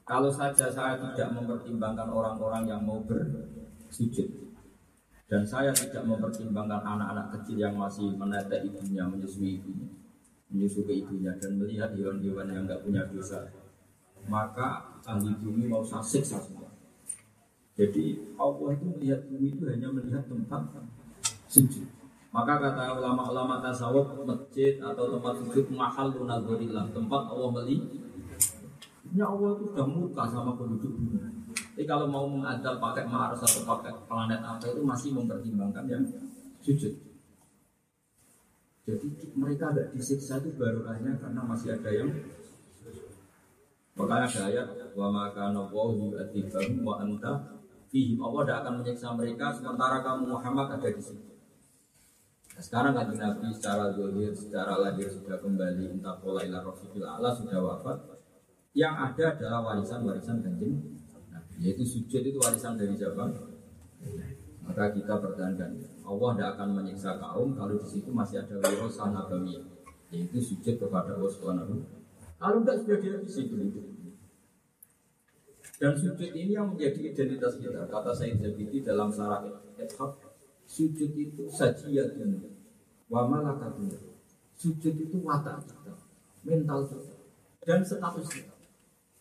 Kalau 0.01 0.33
saja 0.33 0.65
saya 0.73 0.97
tidak 0.97 1.29
mempertimbangkan 1.37 2.09
orang-orang 2.09 2.65
yang 2.65 2.81
mau 2.81 2.97
bersujud, 3.05 4.25
dan 5.29 5.45
saya 5.45 5.69
tidak 5.69 6.01
mempertimbangkan 6.09 6.81
anak-anak 6.81 7.29
kecil 7.37 7.61
yang 7.61 7.77
masih 7.77 8.17
menetek 8.17 8.65
ibunya, 8.65 9.05
menyusui 9.05 9.61
ibunya, 9.61 9.85
menyusui 10.49 11.05
ibunya, 11.05 11.37
dan 11.37 11.61
melihat 11.61 11.93
hewan-hewan 11.93 12.49
yang 12.49 12.65
nggak 12.65 12.81
punya 12.81 13.05
dosa, 13.05 13.45
maka 14.25 14.97
ahli 15.05 15.29
bumi 15.37 15.69
mau 15.69 15.85
saya 15.85 16.01
siksa 16.01 16.41
semua. 16.41 16.73
Jadi 17.77 18.33
Allah 18.41 18.69
itu 18.73 18.85
melihat 18.97 19.21
bumi 19.29 19.53
itu 19.53 19.63
hanya 19.69 19.93
melihat 19.93 20.25
tempat 20.25 20.65
sujud. 21.45 21.98
Maka 22.29 22.61
kata 22.61 22.93
ulama-ulama 23.01 23.57
tasawuf 23.57 24.21
masjid 24.21 24.77
atau 24.77 25.17
tempat 25.17 25.33
sujud 25.41 25.65
mahal 25.73 26.13
lunazurillah 26.13 26.85
tempat 26.93 27.21
Allah 27.25 27.49
melihat. 27.57 27.89
Ini 29.09 29.25
Allah 29.25 29.57
itu 29.57 29.73
sudah 29.73 29.87
murka 29.89 30.23
sama 30.29 30.53
penduduk 30.53 30.93
bumi. 30.93 31.17
Jadi 31.73 31.85
kalau 31.89 32.05
mau 32.05 32.29
mengadal 32.29 32.77
pakai 32.77 33.09
Mars 33.09 33.41
atau 33.41 33.65
pakai 33.65 33.89
planet 34.05 34.45
apa 34.45 34.61
itu 34.69 34.81
masih 34.85 35.09
mempertimbangkan 35.17 35.89
yang 35.89 36.05
sujud. 36.61 36.93
Jadi 38.85 39.07
mereka 39.33 39.73
agak 39.73 39.97
disiksa 39.97 40.37
itu 40.37 40.53
baru 40.53 40.85
hanya 40.85 41.17
karena 41.17 41.41
masih 41.41 41.73
ada 41.77 41.89
yang 41.89 42.09
Makanya 43.99 44.31
ada 44.31 44.41
ayat 44.47 44.67
wa 44.95 45.11
maka 45.11 45.51
nawahu 45.51 46.15
yu'adzibahum 46.15 46.87
wa 46.87 47.03
anta 47.03 47.59
Fihim 47.91 48.21
Allah 48.21 48.41
tidak 48.47 48.57
akan 48.63 48.73
menyiksa 48.79 49.07
mereka 49.17 49.45
sementara 49.51 49.99
kamu 50.05 50.29
Muhammad 50.29 50.77
ada 50.77 50.89
di 50.93 51.01
situ. 51.01 51.28
Nah, 52.59 52.67
sekarang 52.67 52.91
kan 52.91 53.07
Nabi 53.15 53.55
secara 53.55 53.87
zahir, 53.95 54.35
secara 54.35 54.83
lahir 54.83 55.07
sudah 55.07 55.39
kembali 55.39 55.95
entah 55.95 56.19
pola 56.19 56.43
ilah 56.43 56.59
rofiqil 56.59 57.07
Allah 57.07 57.31
sudah 57.31 57.55
wafat. 57.55 58.19
Yang 58.75 58.95
ada 58.99 59.25
adalah 59.31 59.59
warisan-warisan 59.63 60.43
kanjeng 60.43 60.75
yaitu 61.63 61.87
sujud 61.87 62.19
itu 62.19 62.35
warisan 62.35 62.75
dari 62.75 62.99
siapa? 62.99 63.31
Maka 64.67 64.91
kita 64.91 65.23
pertahankan 65.23 65.71
Allah 66.03 66.29
tidak 66.35 66.49
akan 66.59 66.69
menyiksa 66.83 67.15
kaum 67.15 67.55
kalau 67.55 67.79
di 67.79 67.87
situ 67.87 68.11
masih 68.11 68.43
ada 68.43 68.59
wirasa 68.59 69.07
nabawiyah 69.07 69.63
yaitu 70.11 70.43
sujud 70.43 70.75
kepada 70.83 71.15
Allah 71.15 71.31
Subhanahu. 71.31 71.79
Kalau 72.43 72.59
tidak 72.59 72.75
sudah 72.83 73.23
situ 73.23 73.55
dan 75.79 75.95
sujud 75.95 76.31
ini 76.35 76.59
yang 76.59 76.75
menjadi 76.75 77.07
identitas 77.07 77.55
kita. 77.55 77.87
Kata 77.87 78.11
Said 78.11 78.35
Zabidi 78.35 78.83
dalam 78.83 79.07
sarah 79.07 79.47
sujud 80.69 81.11
itu 81.17 81.49
sajiyatun 81.49 82.45
wa 83.09 83.25
malakatun. 83.25 83.89
Sujud 84.53 84.93
itu 85.01 85.17
watak 85.25 85.65
kita, 85.65 85.97
mental 86.45 86.85
kita, 86.85 87.15
dan 87.65 87.81
status 87.81 88.27
kita. 88.29 88.53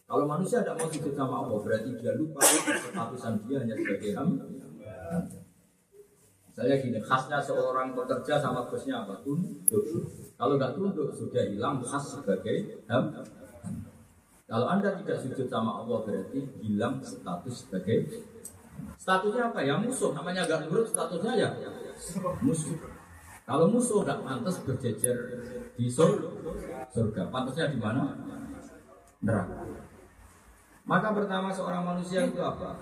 Kalau 0.04 0.24
manusia 0.28 0.60
tidak 0.60 0.76
mau 0.76 0.88
sujud 0.92 1.14
sama 1.16 1.46
Allah, 1.46 1.58
berarti 1.64 1.90
dia 1.96 2.12
lupa 2.20 2.40
statusan 2.44 3.48
dia 3.48 3.64
hanya 3.64 3.76
sebagai 3.76 4.12
hamba. 4.12 4.44
Saya 6.58 6.74
gini, 6.82 6.98
khasnya 6.98 7.38
seorang 7.38 7.94
pekerja 7.94 8.34
sama 8.42 8.66
bosnya 8.66 9.06
apa? 9.06 9.22
Tunduk. 9.22 10.10
Kalau 10.34 10.58
nggak 10.58 10.74
tunduk, 10.74 11.14
sudah 11.14 11.46
hilang 11.46 11.78
khas 11.86 12.18
sebagai 12.18 12.82
hamba. 12.90 13.22
Kalau 14.48 14.66
Anda 14.66 14.96
tidak 14.96 15.22
sujud 15.22 15.46
sama 15.46 15.84
Allah 15.84 16.02
berarti 16.02 16.40
hilang 16.64 16.98
status 17.04 17.68
sebagai 17.68 18.10
statusnya 18.98 19.50
apa 19.50 19.60
ya 19.62 19.74
musuh 19.78 20.10
namanya 20.14 20.46
gak 20.46 20.66
nurut 20.66 20.86
statusnya 20.88 21.32
ya 21.38 21.48
musuh. 22.42 22.76
Kalau 23.48 23.64
musuh 23.72 24.04
nggak 24.04 24.20
pantas 24.28 24.60
berjejer 24.60 25.16
di 25.72 25.88
surga, 25.88 27.32
pantasnya 27.32 27.72
di 27.72 27.80
mana? 27.80 28.12
Neraka. 29.24 29.64
Maka 30.84 31.08
pertama 31.16 31.48
seorang 31.48 31.80
manusia 31.80 32.28
itu 32.28 32.36
apa? 32.44 32.76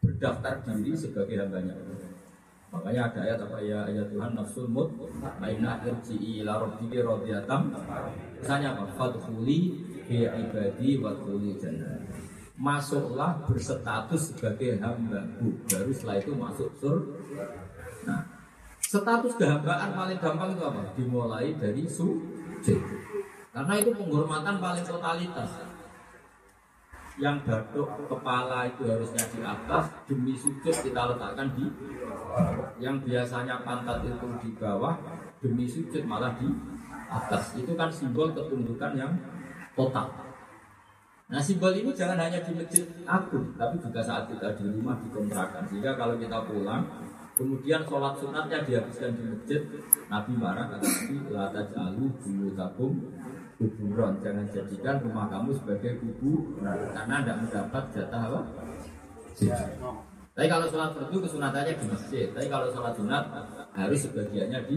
Berdaftar 0.00 0.64
diri 0.64 0.96
sebagai 0.96 1.36
hambanya 1.36 1.76
Makanya 2.70 3.12
ada 3.12 3.18
ayat 3.26 3.38
apa 3.44 3.58
ya 3.60 3.82
ayat 3.82 4.08
Tuhan 4.14 4.32
nafsul 4.32 4.70
mut 4.70 4.94
aina 5.42 5.82
irji'i 5.84 6.40
ila 6.40 6.64
rabbiki 6.64 7.02
radiyatan. 7.02 7.74
Misalnya 8.40 8.78
apa? 8.78 8.88
Fadkhuli 8.96 9.60
fi 10.08 10.24
ibadi 10.24 10.96
wa 10.96 11.12
jannah. 11.60 11.98
Masuklah 12.60 13.40
berstatus 13.48 14.36
sebagai 14.36 14.76
hamba 14.84 15.24
baru 15.64 15.90
setelah 15.96 16.16
itu 16.20 16.36
masuk 16.36 16.68
surga. 16.76 17.16
Nah, 18.04 18.20
status 18.84 19.32
kehambaan 19.40 19.96
paling 19.96 20.20
gampang 20.20 20.52
itu 20.52 20.62
apa? 20.68 20.82
Dimulai 20.92 21.56
dari 21.56 21.88
sujud. 21.88 22.80
Karena 23.50 23.74
itu 23.80 23.90
penghormatan 23.96 24.60
paling 24.60 24.84
totalitas. 24.84 25.50
Yang 27.16 27.48
batuk 27.48 27.88
kepala 28.12 28.68
itu 28.68 28.84
harusnya 28.84 29.24
di 29.32 29.40
atas 29.40 29.84
demi 30.04 30.36
sujud 30.36 30.72
kita 30.72 31.16
letakkan 31.16 31.48
di 31.56 31.64
yang 32.76 33.00
biasanya 33.00 33.60
pantat 33.64 34.04
itu 34.04 34.28
di 34.40 34.52
bawah 34.56 35.00
demi 35.40 35.64
sujud 35.64 36.04
malah 36.04 36.36
di 36.36 36.48
atas 37.08 37.56
itu 37.56 37.72
kan 37.72 37.88
simbol 37.88 38.28
ketundukan 38.36 38.92
yang 39.00 39.12
total. 39.72 40.29
Nah 41.30 41.38
simbol 41.38 41.70
ini 41.70 41.94
jangan 41.94 42.18
hanya 42.18 42.42
di 42.42 42.58
masjid 42.58 42.82
agung, 43.06 43.54
tapi 43.54 43.78
juga 43.78 44.02
saat 44.02 44.26
kita 44.26 44.50
di 44.58 44.66
rumah 44.66 44.98
dikontrakan. 44.98 45.62
Sehingga 45.70 45.94
kalau 45.94 46.18
kita 46.18 46.42
pulang, 46.42 46.82
kemudian 47.38 47.86
sholat 47.86 48.18
sunatnya 48.18 48.66
dihabiskan 48.66 49.14
di 49.14 49.22
masjid, 49.30 49.62
Nabi 50.10 50.32
marah 50.34 50.66
kata 50.74 50.90
Nabi, 50.90 51.16
lata 51.30 51.62
jalu 51.70 52.10
bulu 52.18 52.50
tabung 52.58 52.98
kuburan. 53.62 54.18
Jangan 54.18 54.50
jadikan 54.50 54.98
rumah 55.06 55.30
kamu 55.30 55.54
sebagai 55.54 56.02
kubu, 56.02 56.58
karena 56.66 57.22
tidak 57.22 57.36
mendapat 57.46 57.82
jatah 57.94 58.22
apa? 58.26 58.40
Tapi 60.34 60.46
kalau 60.50 60.66
sholat 60.66 60.90
fardu 60.98 61.16
kesunatannya 61.22 61.78
di 61.78 61.84
masjid. 61.86 62.26
Tapi 62.34 62.46
kalau 62.50 62.66
sholat 62.74 62.94
sunat 62.98 63.24
harus 63.78 63.98
sebagiannya 64.02 64.58
di 64.66 64.76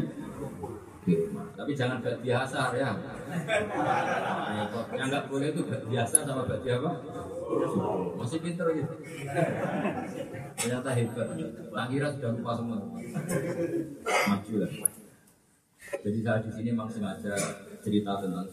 tapi 1.54 1.72
jangan 1.76 2.00
biasa 2.00 2.60
ya. 2.80 2.92
Yang 4.96 5.08
nggak 5.12 5.26
boleh 5.28 5.48
itu 5.52 5.62
biasa 5.68 6.16
sama 6.24 6.44
bagi 6.48 6.70
apa? 6.72 6.92
Masih 8.16 8.40
pinter 8.40 8.68
gitu. 8.72 8.94
Ternyata 10.56 10.90
hebat. 10.96 11.28
Tak 11.74 11.86
kira 11.92 12.08
sudah 12.16 12.30
lupa 12.32 12.52
semua. 12.56 12.78
Maju 14.32 14.54
lah. 14.64 14.72
Jadi 15.94 16.20
saya 16.24 16.40
di 16.42 16.50
sini 16.50 16.70
memang 16.72 16.90
sengaja 16.90 17.36
cerita 17.84 18.24
tentang 18.24 18.48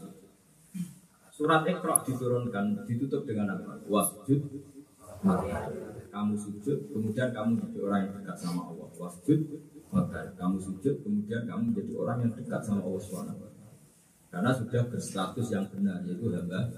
Surat 1.30 1.64
Iqra 1.64 2.04
diturunkan 2.04 2.84
ditutup 2.84 3.24
dengan 3.24 3.56
apa? 3.56 3.80
Wasjud 3.88 4.44
kamu 6.10 6.34
sujud, 6.36 6.78
kemudian 6.90 7.30
kamu 7.30 7.60
jadi 7.60 7.78
orang 7.86 8.00
yang 8.04 8.12
dekat 8.20 8.36
sama 8.36 8.66
Allah. 8.72 8.88
Wasjud 8.98 9.40
maka 9.90 10.22
kamu 10.38 10.57
sujud 10.62 11.03
kemudian 11.03 11.42
kamu 11.50 11.74
menjadi 11.74 11.92
orang 11.98 12.18
yang 12.22 12.33
dekat 12.38 12.62
sama 12.62 12.87
Allah 12.87 13.03
SWT 13.03 13.42
karena 14.31 14.50
sudah 14.55 14.83
berstatus 14.87 15.50
yang 15.50 15.66
benar 15.74 15.98
yaitu 16.07 16.31
hamba. 16.31 16.70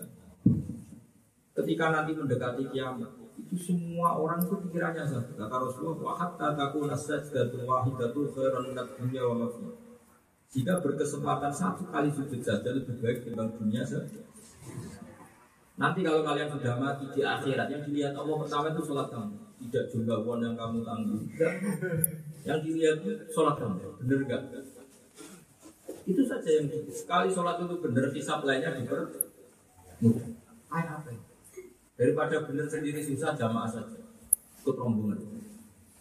Ketika 1.52 1.92
nanti 1.92 2.16
mendekati 2.16 2.64
kiamat 2.72 3.12
itu 3.36 3.56
semua 3.56 4.16
orang 4.16 4.40
itu 4.40 4.56
pikirannya 4.64 5.04
satu 5.04 5.36
kata 5.36 5.56
Rasulullah 5.60 6.00
wa 6.00 6.14
hatta 6.16 6.56
takuna 6.56 6.96
sajdatun 6.96 7.68
wahidatul 7.68 8.28
khairan 8.32 8.72
minat 8.72 8.88
dunia 8.96 9.24
wa 9.28 9.48
jika 10.52 10.80
berkesempatan 10.80 11.52
satu 11.52 11.84
kali 11.92 12.08
sujud 12.12 12.40
saja 12.40 12.72
lebih 12.72 12.96
baik 13.00 13.24
dibanding 13.24 13.56
dunia 13.60 13.84
saja. 13.84 14.20
Nanti 15.76 16.00
kalau 16.04 16.24
kalian 16.24 16.48
sudah 16.52 16.76
mati 16.76 17.04
di 17.12 17.20
akhirat 17.24 17.68
yang 17.68 17.82
dilihat 17.84 18.12
Allah 18.16 18.36
pertama 18.40 18.72
itu 18.72 18.80
sholat 18.84 19.08
kamu 19.12 19.41
tidak 19.68 19.84
jumlah 19.92 20.18
uang 20.26 20.40
yang 20.42 20.54
kamu 20.58 20.82
tanggung 20.82 21.22
yang 22.42 22.58
dilihat 22.58 22.98
sholat 23.30 23.54
kamu, 23.54 23.78
bener 24.02 24.18
gak? 24.26 24.42
Itu 26.02 26.22
saja 26.26 26.50
yang 26.50 26.66
sekali 26.90 27.30
sholat 27.30 27.62
itu 27.62 27.78
bener, 27.78 28.10
hisap 28.10 28.42
lainnya 28.42 28.74
diper 28.74 29.06
ya? 30.02 30.18
Daripada 31.94 32.42
bener 32.48 32.66
sendiri 32.66 32.98
susah 32.98 33.38
jamaah 33.38 33.70
saja, 33.70 34.02
ikut 34.64 34.74
rombongan. 34.74 35.22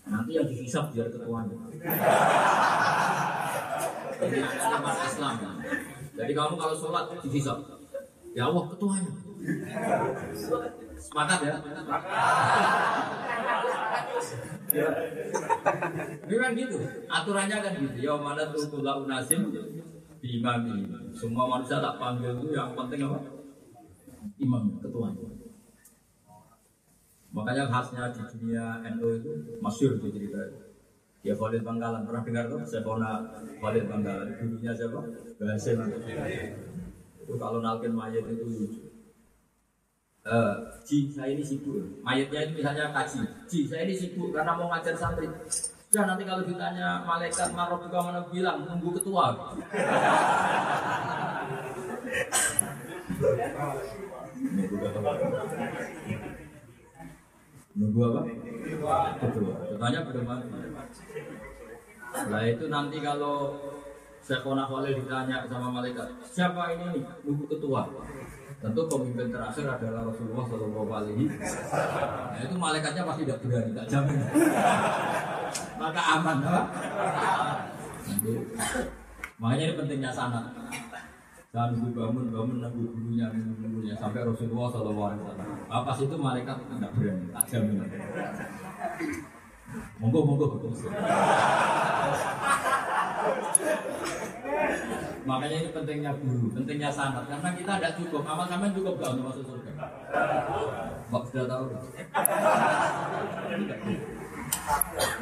Nanti 0.09 0.33
yang 0.33 0.49
dihisap 0.49 0.89
biar 0.89 1.13
ketuanya. 1.13 1.53
Ini 4.21 4.39
umat 4.41 4.97
Islam. 5.05 5.35
Jadi 6.17 6.31
kamu 6.33 6.53
kalau 6.57 6.73
sholat 6.73 7.05
dihisap, 7.21 7.61
ya 8.33 8.49
Allah 8.49 8.65
ketuanya. 8.65 9.13
Sepakat 11.01 11.39
ya? 11.41 11.55
Ini 16.29 16.35
kan 16.37 16.51
gitu, 16.55 16.77
aturannya 17.09 17.57
kan 17.59 17.73
gitu. 17.75 17.97
Ya 17.99 18.13
mana 18.15 18.53
tuh 18.53 18.69
kula 18.69 19.01
unasim 19.01 19.49
imami. 20.21 20.85
Semua 21.11 21.49
manusia 21.49 21.81
tak 21.81 21.97
panggil 21.97 22.37
itu 22.37 22.53
yang 22.53 22.77
penting 22.77 23.01
apa? 23.09 23.19
Imam, 24.37 24.77
ketua. 24.77 25.09
Makanya 27.31 27.63
khasnya 27.71 28.11
di 28.13 28.21
dunia 28.27 28.85
NU 28.95 29.07
itu 29.17 29.31
masyur 29.57 29.97
itu 29.97 30.07
cerita. 30.13 30.41
Ya 31.21 31.33
Khalid 31.37 31.61
Bangkalan 31.61 32.01
pernah 32.05 32.25
dengar 32.25 32.49
tuh 32.49 32.61
Sepona 32.65 33.21
Khalid 33.61 33.85
Bangkalan 33.89 34.29
dulunya 34.37 34.73
siapa? 34.73 34.99
Bahasin 35.41 35.79
itu 37.21 37.33
kalau 37.37 37.59
nalkin 37.63 37.93
mayat 37.93 38.25
itu. 38.29 38.90
Uh, 40.21 40.53
saya 40.85 41.33
ini 41.33 41.41
sibuk. 41.41 41.81
Mayatnya 42.05 42.45
itu 42.45 42.61
misalnya 42.61 42.93
kaji. 42.93 43.25
Ji, 43.49 43.65
saya 43.65 43.89
ini 43.89 43.97
sibuk 43.97 44.29
karena 44.29 44.53
mau 44.53 44.69
ngajar 44.69 44.93
santri. 44.93 45.25
Ya 45.91 46.05
nanti 46.05 46.23
kalau 46.23 46.45
ditanya 46.45 47.01
malaikat 47.03 47.49
marok 47.57 47.89
juga 47.89 47.99
mana 48.05 48.21
bilang 48.29 48.63
tunggu 48.63 48.95
ketua. 49.01 49.33
Nunggu 57.75 57.99
apa? 58.05 58.21
Ketua. 59.17 59.53
Ketuanya 59.73 59.99
belum 60.05 60.25
Nah 62.11 62.41
itu 62.45 62.65
nanti 62.69 62.97
kalau 63.01 63.57
Syekhona 64.21 64.69
Khalil 64.69 65.01
ditanya 65.01 65.49
sama 65.49 65.81
malaikat, 65.81 66.07
siapa 66.29 66.77
ini? 66.77 67.01
Nunggu 67.25 67.49
ketua. 67.49 67.89
Tentu 68.61 68.81
pemimpin 68.85 69.33
terakhir 69.33 69.65
adalah 69.65 70.05
Rasulullah 70.05 70.45
Shallallahu 70.45 70.89
Alaihi 70.93 71.25
Nah 72.29 72.39
itu 72.45 72.55
malaikatnya 72.61 73.01
pasti 73.09 73.25
tidak 73.25 73.41
berani, 73.41 73.73
tak 73.73 73.85
jamin. 73.89 74.21
Maka 75.81 76.01
aman, 76.13 76.37
apa? 76.45 76.61
Makanya 79.41 79.65
ini 79.65 79.73
pentingnya 79.73 80.13
sanat. 80.13 80.45
Jangan 81.51 81.73
nunggu 81.73 81.89
bangun, 81.97 82.25
bangun 82.29 82.57
nunggu 82.61 82.85
gurunya, 82.93 83.27
gurunya 83.33 83.97
sampai 83.97 84.29
Rasulullah 84.29 84.69
Shallallahu 84.69 85.09
Alaihi 85.09 85.21
Wasallam. 85.25 85.49
Apa 85.65 85.91
itu 85.97 86.15
malaikat 86.21 86.55
tidak 86.61 86.91
berani, 86.93 87.25
tak 87.33 87.45
jamin. 87.49 87.81
Monggo, 89.97 90.19
monggo. 90.21 90.47
Makanya 95.21 95.57
ini 95.61 95.69
pentingnya 95.69 96.11
guru, 96.17 96.49
pentingnya 96.49 96.89
sanat 96.89 97.29
karena 97.29 97.49
kita 97.53 97.71
tidak 97.77 97.93
cukup. 98.01 98.25
Amal 98.25 98.49
kami 98.49 98.73
cukup 98.73 98.97
gak 98.97 99.13
untuk 99.13 99.25
masuk 99.29 99.43
surga. 99.45 99.71
Mbak 101.13 101.23
sudah 101.29 101.45
tahu. 101.45 101.65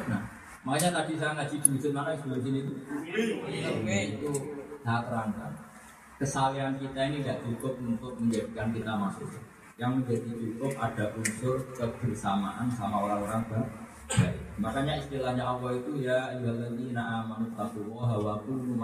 Nah, 0.08 0.22
makanya 0.64 0.90
tadi 1.02 1.12
saya 1.20 1.32
ngaji 1.36 1.56
di 1.60 1.68
masjid 1.68 1.92
mana 1.92 2.16
sebelah 2.16 2.40
sini 2.40 2.58
itu. 2.64 2.72
Itu 3.92 4.30
saya 4.80 5.00
terangkan. 5.04 5.52
Kesalahan 6.20 6.74
kita 6.76 7.00
ini 7.08 7.16
tidak 7.24 7.38
cukup 7.44 7.74
untuk 7.80 8.12
menjadikan 8.16 8.72
kita 8.72 8.92
masuk. 8.96 9.28
Yang 9.80 9.90
menjadi 10.00 10.30
cukup 10.36 10.72
ada 10.76 11.04
unsur 11.16 11.56
kebersamaan 11.76 12.68
sama 12.72 13.04
orang-orang 13.04 13.44
baik. 13.48 13.72
Makanya 14.60 15.00
istilahnya 15.00 15.44
Allah 15.44 15.72
itu 15.76 16.04
ya 16.04 16.36
ayyuhalladzina 16.36 17.24
amanu 17.24 17.48
taqullaha 17.56 18.16
wa 18.20 18.34
kunu. 18.44 18.76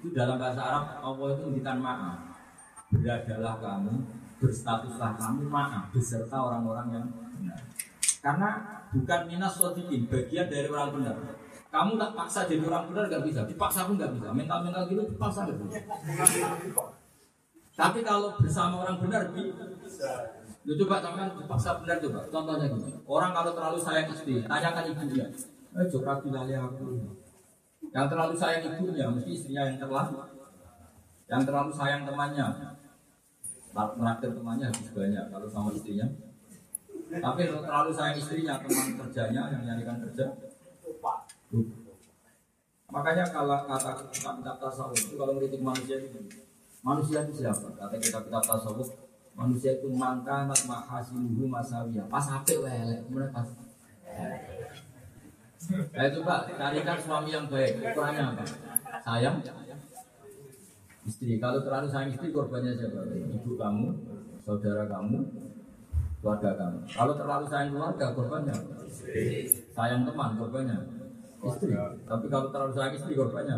Itu 0.00 0.16
dalam 0.16 0.40
bahasa 0.40 0.64
Arab 0.64 0.84
Allah 1.04 1.28
itu 1.36 1.42
memberikan 1.44 1.76
maaf. 1.76 2.16
Beradalah 2.88 3.60
kamu, 3.60 3.94
berstatuslah 4.40 5.12
kamu 5.20 5.44
maaf 5.52 5.92
beserta 5.92 6.40
orang-orang 6.40 6.88
yang 6.96 7.06
benar. 7.36 7.60
Karena 8.24 8.48
bukan 8.96 9.20
minas 9.28 9.52
shodiqin, 9.60 10.08
bagian 10.08 10.48
dari 10.48 10.66
orang 10.72 10.96
benar. 10.96 11.16
Kamu 11.70 12.00
tak 12.00 12.10
paksa 12.16 12.40
jadi 12.48 12.64
orang 12.64 12.90
benar 12.90 13.04
gak 13.12 13.22
bisa, 13.28 13.44
dipaksa 13.44 13.86
pun 13.86 14.00
gak 14.00 14.10
bisa. 14.16 14.32
Mental-mental 14.32 14.88
gitu 14.88 15.04
dipaksa 15.12 15.46
gak 15.46 15.58
bisa. 15.60 15.78
Tapi 17.76 17.98
kalau 18.00 18.34
bersama 18.40 18.88
orang 18.88 18.98
benar 19.04 19.28
bisa. 19.36 20.08
Coba 20.60 20.96
tangan 21.04 21.28
dipaksa 21.36 21.70
benar 21.84 21.96
coba. 22.00 22.20
Contohnya 22.32 22.66
gini. 22.72 22.90
Orang 23.04 23.36
kalau 23.36 23.52
terlalu 23.52 23.78
sayang 23.78 24.08
istri, 24.10 24.40
tanyakan 24.48 24.84
ibunya. 24.96 25.28
Eh, 25.76 25.86
coba 25.92 26.18
bilali 26.18 26.56
aku. 26.56 27.19
Yang 27.90 28.06
terlalu 28.06 28.34
sayang 28.38 28.62
ibunya, 28.70 29.06
mesti 29.10 29.30
istrinya 29.34 29.62
yang 29.66 29.78
terlalu. 29.82 30.22
Yang 31.30 31.42
terlalu 31.46 31.70
sayang 31.74 32.02
temannya, 32.06 32.46
meraktir 33.74 34.30
temannya 34.34 34.66
habis 34.70 34.90
banyak 34.94 35.24
kalau 35.30 35.48
sama 35.50 35.70
istrinya. 35.74 36.06
Tapi 37.10 37.40
kalau 37.50 37.62
terlalu 37.66 37.90
sayang 37.90 38.16
istrinya, 38.18 38.54
teman 38.62 38.86
kerjanya 38.98 39.42
yang 39.50 39.62
nyarikan 39.66 39.98
kerja, 40.06 40.26
Makanya 42.90 43.22
kalau 43.30 43.70
kata 43.70 44.02
kitab-kitab 44.10 44.56
tasawuf 44.58 44.98
itu 44.98 45.14
kalau 45.14 45.38
mengkritik 45.38 45.62
manusia 45.62 45.94
itu 46.02 46.26
manusia 46.82 47.22
itu 47.22 47.38
siapa? 47.38 47.70
Kata 47.78 47.94
kitab-kitab 48.02 48.42
tasawuf 48.42 48.90
manusia 49.34 49.78
itu 49.78 49.88
mangka 49.94 50.44
mat 50.44 50.60
mahasinuhu 50.66 51.46
masawiyah 51.46 52.04
pas 52.10 52.26
apik 52.28 52.60
wae 52.66 52.98
kemudian 53.06 53.30
pas 53.30 53.46
Nah 55.68 56.04
itu 56.08 56.18
Pak, 56.24 56.40
carikan 56.56 56.98
suami 57.04 57.30
yang 57.36 57.46
baik. 57.52 57.84
Ukurannya 57.84 58.22
apa? 58.32 58.44
Sayang 59.04 59.36
istri. 61.04 61.36
Kalau 61.36 61.60
terlalu 61.60 61.86
sayang 61.92 62.10
istri, 62.16 62.32
korbannya 62.32 62.72
siapa? 62.80 63.04
Ibu 63.12 63.60
kamu, 63.60 63.86
saudara 64.40 64.88
kamu, 64.88 65.18
keluarga 66.24 66.50
kamu. 66.56 66.78
Kalau 66.88 67.14
terlalu 67.16 67.44
sayang 67.52 67.70
keluarga, 67.76 68.06
korbannya 68.16 68.56
sayang 69.76 70.02
teman, 70.08 70.30
korbannya 70.40 70.78
istri. 71.44 71.72
Tapi 72.08 72.26
kalau 72.32 72.48
terlalu 72.48 72.72
sayang 72.72 72.94
istri, 72.96 73.12
korbannya 73.12 73.56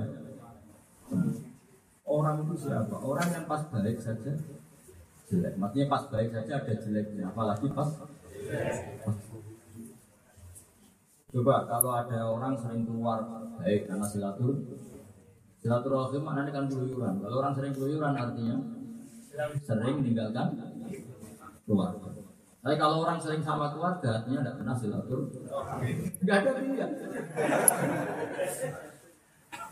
orang 2.03 2.37
itu 2.43 2.55
siapa? 2.67 2.97
Orang 2.99 3.29
yang 3.31 3.47
pas 3.47 3.63
baik 3.71 4.03
saja 4.03 4.33
jelek. 5.31 5.55
Maksudnya 5.55 5.87
pas 5.87 6.03
baik 6.11 6.29
saja 6.35 6.53
ada 6.61 6.75
jeleknya, 6.77 7.31
apalagi 7.31 7.67
pas, 7.73 7.89
pas. 9.07 9.17
Coba 11.33 11.65
kalau 11.65 11.91
ada 11.97 12.29
orang 12.29 12.53
sering 12.61 12.85
keluar 12.85 13.25
baik 13.57 13.89
karena 13.89 14.05
silatur 14.05 14.53
silaturahim 15.65 16.21
maknanya 16.21 16.53
kan 16.53 16.69
keluyuran. 16.69 17.25
Kalau 17.25 17.37
orang 17.41 17.55
sering 17.57 17.73
keluyuran 17.73 18.13
artinya 18.13 18.57
sering 19.65 19.97
meninggalkan 20.05 20.49
keluarga. 21.65 22.13
Tapi 22.63 22.75
kalau 22.77 23.03
orang 23.09 23.17
sering 23.17 23.41
sama 23.41 23.73
keluarga 23.73 24.21
artinya 24.21 24.45
tidak 24.45 24.57
pernah 24.61 24.77
silatur. 24.77 25.21
Tidak 26.21 26.37
ada 26.37 26.51
pilihan. 26.53 26.91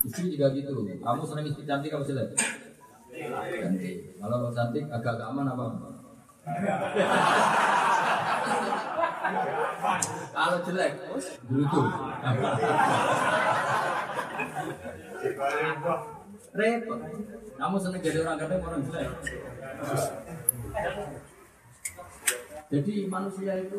Istri 0.00 0.32
juga 0.32 0.46
gitu. 0.56 0.72
Kamu 0.96 1.22
sering 1.28 1.44
istri 1.44 1.68
cantik 1.68 1.92
kamu 1.92 2.08
jelek. 2.08 2.32
Cantik. 3.12 3.96
Kalau 4.16 4.48
cantik 4.48 4.84
agak-agak 4.88 5.28
aman 5.28 5.52
apa? 5.52 5.66
Kalau 9.20 10.58
jelek, 10.64 10.92
gerutu. 11.44 11.80
Repot. 16.50 17.00
Kamu 17.60 17.76
seneng 17.76 18.00
jadi 18.00 18.18
orang 18.24 18.36
ganteng 18.40 18.64
orang 18.64 18.82
jelek. 18.88 19.08
Jadi 22.70 22.94
manusia 23.10 23.52
itu 23.60 23.78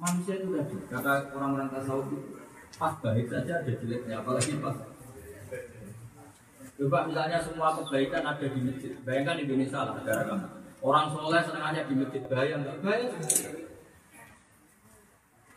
manusia 0.00 0.34
itu 0.40 0.48
tadi 0.56 0.76
kata 0.88 1.12
orang-orang 1.36 1.68
tasawuf 1.68 2.08
pas 2.80 2.94
baik 3.04 3.28
saja 3.28 3.60
ada 3.60 3.72
jeleknya 3.76 4.24
apalagi 4.24 4.56
pas 4.64 4.76
Coba 6.78 7.10
misalnya 7.10 7.42
semua 7.42 7.74
kebaikan 7.74 8.22
ada 8.22 8.46
di 8.46 8.60
masjid. 8.62 8.94
Bayangkan 9.02 9.42
Indonesia 9.42 9.82
lah 9.82 9.98
negara 9.98 10.22
kamu. 10.30 10.46
Orang 10.78 11.10
soleh 11.10 11.42
senangannya 11.42 11.82
di 11.90 11.94
masjid 11.98 12.22
bahaya 12.30 12.54
enggak 12.54 12.76
bahaya. 12.86 13.10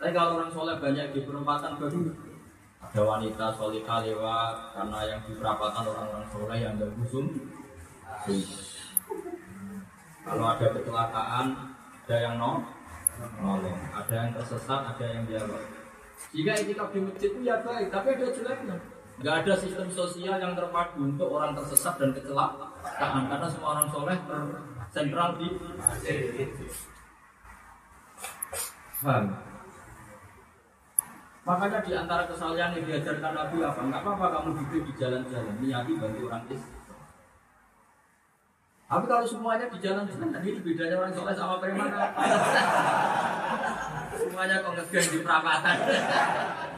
Tapi 0.02 0.18
kalau 0.18 0.42
orang 0.42 0.50
soleh 0.50 0.82
banyak 0.82 1.14
di 1.14 1.22
perempatan 1.30 1.78
baru 1.78 2.10
ada 2.82 3.02
wanita 3.06 3.54
solihah 3.54 4.02
lewat 4.02 4.74
karena 4.74 5.00
yang 5.06 5.22
di 5.30 5.38
perapatan 5.38 5.86
orang-orang 5.86 6.26
soleh 6.34 6.58
yang 6.58 6.74
enggak 6.74 6.90
busum. 6.98 7.30
Kalau 10.26 10.46
ada 10.50 10.68
kecelakaan, 10.74 11.54
ada 12.02 12.18
yang 12.18 12.42
no, 12.42 12.66
nolong, 13.46 13.78
ada 13.94 14.14
yang 14.26 14.34
tersesat, 14.34 14.82
ada 14.90 15.06
yang 15.06 15.22
jawab. 15.30 15.62
Jika 16.34 16.52
itikaf 16.58 16.90
di 16.90 17.00
masjid 17.06 17.30
itu 17.38 17.42
ya 17.46 17.62
baik, 17.62 17.94
tapi 17.94 18.18
ada 18.18 18.26
jeleknya. 18.34 18.78
Gak 19.22 19.46
ada 19.46 19.54
sistem 19.54 19.86
sosial 19.94 20.42
yang 20.42 20.58
terpadu 20.58 21.14
untuk 21.14 21.30
orang 21.30 21.54
tersesat 21.54 22.02
dan 22.02 22.10
kecelakaan 22.10 23.30
karena 23.30 23.48
semua 23.54 23.70
orang 23.78 23.88
soleh 23.94 24.18
tersentral 24.26 25.38
di? 25.38 25.48
Makanya 31.42 31.82
di 31.82 31.92
antara 31.98 32.30
kesalahan 32.30 32.78
yang 32.78 32.86
diajarkan 32.86 33.34
Nabi 33.34 33.66
apa? 33.66 33.82
Enggak 33.82 34.02
apa-apa 34.06 34.26
kamu 34.30 34.50
duduk 34.62 34.82
di 34.86 34.94
jalan-jalan, 35.02 35.58
niati 35.58 35.98
bantu 35.98 36.30
orang 36.30 36.46
is. 36.54 36.64
Tapi 38.86 39.06
kalau 39.08 39.26
semuanya 39.26 39.66
di 39.72 39.80
jalan-jalan, 39.82 40.30
ini 40.44 40.60
bedanya 40.62 40.96
orang 41.02 41.14
soleh 41.18 41.34
sama 41.34 41.58
preman. 41.58 41.90
semuanya 44.22 44.62
kok 44.62 44.74
ngegas 44.78 45.06
di 45.10 45.20
perapatan. 45.26 45.78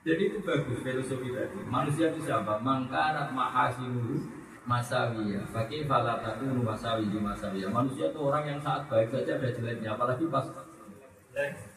Jadi 0.00 0.32
itu 0.32 0.38
bagus 0.40 0.80
filosofi 0.80 1.28
tadi. 1.28 1.60
Manusia 1.68 2.08
itu 2.08 2.24
siapa? 2.24 2.56
Mangkarat 2.64 3.36
mahasinu 3.36 4.16
masawiya. 4.64 5.44
Bagi 5.52 5.84
falataku 5.84 6.48
masawi 6.60 7.04
masawiya. 7.04 7.68
Manusia 7.68 8.08
itu 8.08 8.20
orang 8.20 8.44
yang 8.48 8.60
saat 8.64 8.88
baik 8.88 9.12
saja 9.12 9.36
ada 9.36 9.48
jeleknya. 9.52 9.92
Apalagi 9.92 10.24
pas 10.32 10.48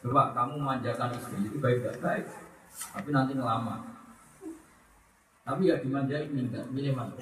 coba 0.04 0.22
kamu 0.36 0.54
manjakan 0.60 1.10
istri 1.16 1.48
itu 1.48 1.58
baik 1.60 1.84
gak 1.84 1.98
baik. 2.00 2.24
Tapi 2.74 3.08
nanti 3.14 3.32
ngelama. 3.38 3.76
Tapi 5.44 5.68
ya 5.68 5.76
dimanjain 5.76 6.32
minta 6.32 6.64
milih 6.72 6.96
mana? 6.96 7.12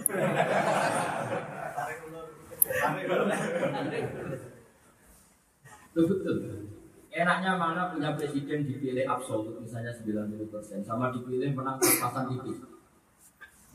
Betul. 5.93 6.37
Enaknya 7.13 7.53
mana 7.61 7.93
punya 7.93 8.17
presiden 8.17 8.65
dipilih 8.65 9.05
absolut 9.05 9.61
misalnya 9.61 9.93
90% 9.93 10.81
sama 10.81 11.13
dipilih 11.13 11.53
menang 11.53 11.77
pasan 11.77 12.31
tipis. 12.33 12.65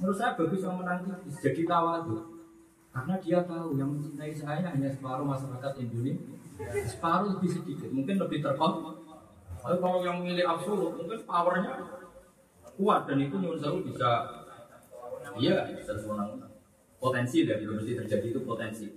Menurut 0.01 0.18
saya 0.18 0.34
bagus 0.34 0.65
yang 0.65 0.80
menang 0.82 1.05
tipis 1.05 1.38
jadi 1.43 1.61
tuh. 2.01 2.36
Karena 2.98 3.14
dia 3.22 3.45
tahu 3.45 3.78
yang 3.78 3.93
mencintai 3.93 4.34
saya 4.34 4.74
hanya 4.74 4.89
separuh 4.89 5.22
masyarakat 5.22 5.86
Indonesia, 5.86 6.34
separuh 6.89 7.38
lebih 7.38 7.62
sedikit, 7.62 7.93
mungkin 7.93 8.18
lebih 8.18 8.41
terkon. 8.41 8.74
Tapi 9.62 9.78
kalau 9.78 10.02
yang 10.02 10.26
milih 10.26 10.41
absolut 10.41 10.98
mungkin 10.98 11.22
powernya 11.22 11.78
kuat 12.74 13.06
dan 13.06 13.22
itu 13.22 13.38
menurut 13.38 13.62
saya 13.62 13.78
bisa 13.86 14.10
iya 15.38 15.70
bisa 15.78 15.93
menang 16.10 16.41
potensi 16.98 17.45
dari 17.45 17.70
mesti 17.70 18.02
terjadi 18.02 18.34
itu 18.34 18.41
potensi. 18.41 18.89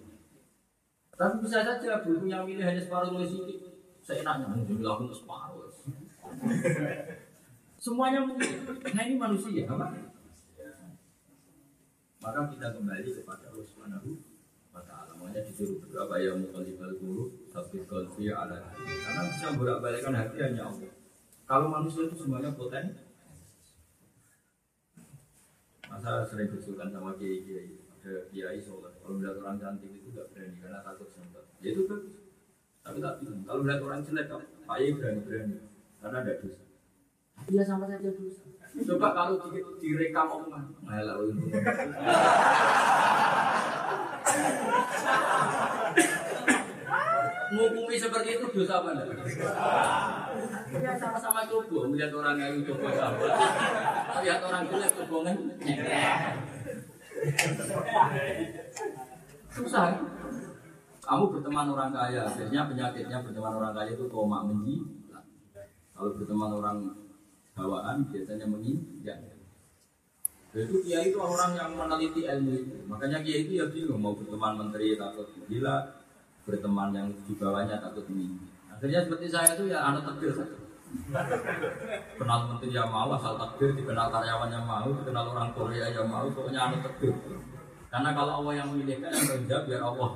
Tapi 1.13 1.45
bisa 1.45 1.61
saja 1.61 2.01
buku 2.01 2.25
yang 2.25 2.49
milih 2.49 2.65
hanya 2.65 2.81
separuh 2.81 3.13
lebih 3.13 3.29
sedikit 3.29 3.69
seenaknya 4.01 4.49
mungkin 4.49 4.81
dilakukan 4.81 5.13
separuh. 5.13 5.69
Semuanya 7.85 8.25
mungkin. 8.25 8.49
Nah 8.81 9.03
ini 9.05 9.21
manusia, 9.21 9.69
apa? 9.69 9.93
Maka 12.21 12.53
kita 12.53 12.77
kembali 12.77 13.09
kepada 13.17 13.49
Allah 13.49 13.65
Subhanahu 13.65 14.11
wa 14.77 14.83
taala. 14.85 15.13
Makanya 15.17 15.41
disuruh 15.49 15.81
berapa 15.89 16.15
ya 16.21 16.33
mukallibal 16.37 16.93
guru 17.01 17.25
tapi 17.49 17.81
qalbi 17.89 18.29
ala 18.29 18.61
Karena 18.77 19.23
bisa 19.25 19.47
bolak-balikkan 19.57 20.15
hati 20.15 20.39
hanya 20.45 20.69
Allah. 20.69 20.93
Kalau 21.49 21.67
manusia 21.73 22.07
itu 22.07 22.17
semuanya 22.21 22.53
poten. 22.53 22.93
Masa 25.91 26.23
sering 26.29 26.55
bersulukan 26.55 26.93
sama 26.95 27.19
kiai-kiai 27.19 27.81
ada 28.01 28.25
kiai 28.33 28.59
sholat. 28.65 28.97
Kalau 29.05 29.21
melihat 29.21 29.37
orang 29.45 29.61
cantik 29.61 29.93
itu 29.93 30.09
gak 30.17 30.33
berani 30.33 30.57
karena 30.57 30.81
takut 30.81 31.09
sempat. 31.13 31.45
Ya 31.61 31.77
itu 31.77 31.85
bagus. 31.85 32.17
Tapi 32.81 32.97
tak 32.97 33.15
bingung. 33.21 33.45
Kalau 33.45 33.61
melihat 33.61 33.81
orang 33.85 34.01
jelek, 34.01 34.27
Pak 34.65 34.77
Yai 34.81 34.97
berani-berani. 34.97 35.57
Karena 36.01 36.17
ada 36.25 36.33
dosa. 36.41 36.65
Iya 37.45 37.63
sama 37.65 37.85
saja 37.89 38.09
dosa. 38.09 38.45
Coba 38.71 39.09
kalau 39.11 39.35
di, 39.51 39.61
direkam 39.83 40.27
omongan. 40.31 40.65
Itu. 40.71 41.35
Ngukumi 47.51 47.99
seperti 47.99 48.39
itu 48.39 48.47
dosa 48.55 48.79
apa 48.79 48.95
enggak? 48.95 49.27
Ya 50.71 50.95
sama-sama 50.95 51.43
coba 51.51 51.91
melihat 51.91 52.15
orang 52.15 52.39
yang 52.39 52.63
coba 52.63 52.89
apa. 52.95 53.27
Lihat 54.23 54.41
orang 54.47 54.63
jelek 54.71 54.93
coba 55.03 55.17
kan. 55.27 55.37
Susah. 59.51 59.99
Kamu 61.03 61.27
berteman 61.35 61.67
orang 61.75 61.91
kaya, 61.91 62.23
akhirnya 62.23 62.71
penyakitnya 62.71 63.19
berteman 63.19 63.59
orang 63.59 63.75
kaya 63.75 63.99
itu 63.99 64.07
koma 64.07 64.47
menji. 64.47 64.79
Kalau 65.91 66.15
berteman 66.15 66.55
orang 66.55 67.00
bawaan 67.61 68.09
biasanya 68.09 68.49
menginjak. 68.49 69.21
Itu 70.57 70.81
kiai 70.81 71.13
itu 71.13 71.19
orang 71.21 71.53
yang 71.53 71.77
meneliti 71.77 72.25
ilmu 72.25 72.53
itu. 72.57 72.77
Makanya 72.89 73.21
kiai 73.21 73.45
itu 73.45 73.61
ya 73.61 73.69
bingung 73.69 74.01
mau 74.01 74.17
berteman 74.17 74.57
menteri 74.57 74.97
takut 74.97 75.29
gila, 75.45 75.77
berteman 76.49 76.89
yang 76.97 77.09
di 77.29 77.37
bawahnya 77.37 77.77
takut 77.85 78.09
menginjak. 78.09 78.49
Akhirnya 78.73 79.01
seperti 79.05 79.27
saya 79.29 79.53
itu 79.53 79.69
ya 79.69 79.79
anak 79.93 80.09
takdir. 80.09 80.33
Kenal 82.19 82.41
menteri 82.51 82.73
yang 82.73 82.89
mau, 82.89 83.13
asal 83.15 83.37
takdir, 83.37 83.77
dikenal 83.77 84.09
karyawan 84.11 84.51
yang 84.51 84.65
mau, 84.65 84.89
dikenal 84.89 85.25
orang 85.37 85.53
Korea 85.53 85.87
yang 85.93 86.09
mau, 86.09 86.27
pokoknya 86.33 86.73
anak 86.73 86.81
takdir. 86.89 87.13
Karena 87.93 88.11
kalau 88.17 88.33
Allah 88.43 88.65
yang 88.65 88.69
memilihkan 88.73 89.13
yang 89.13 89.45
menjawab 89.45 89.65
biar 89.69 89.83
Allah. 89.85 90.11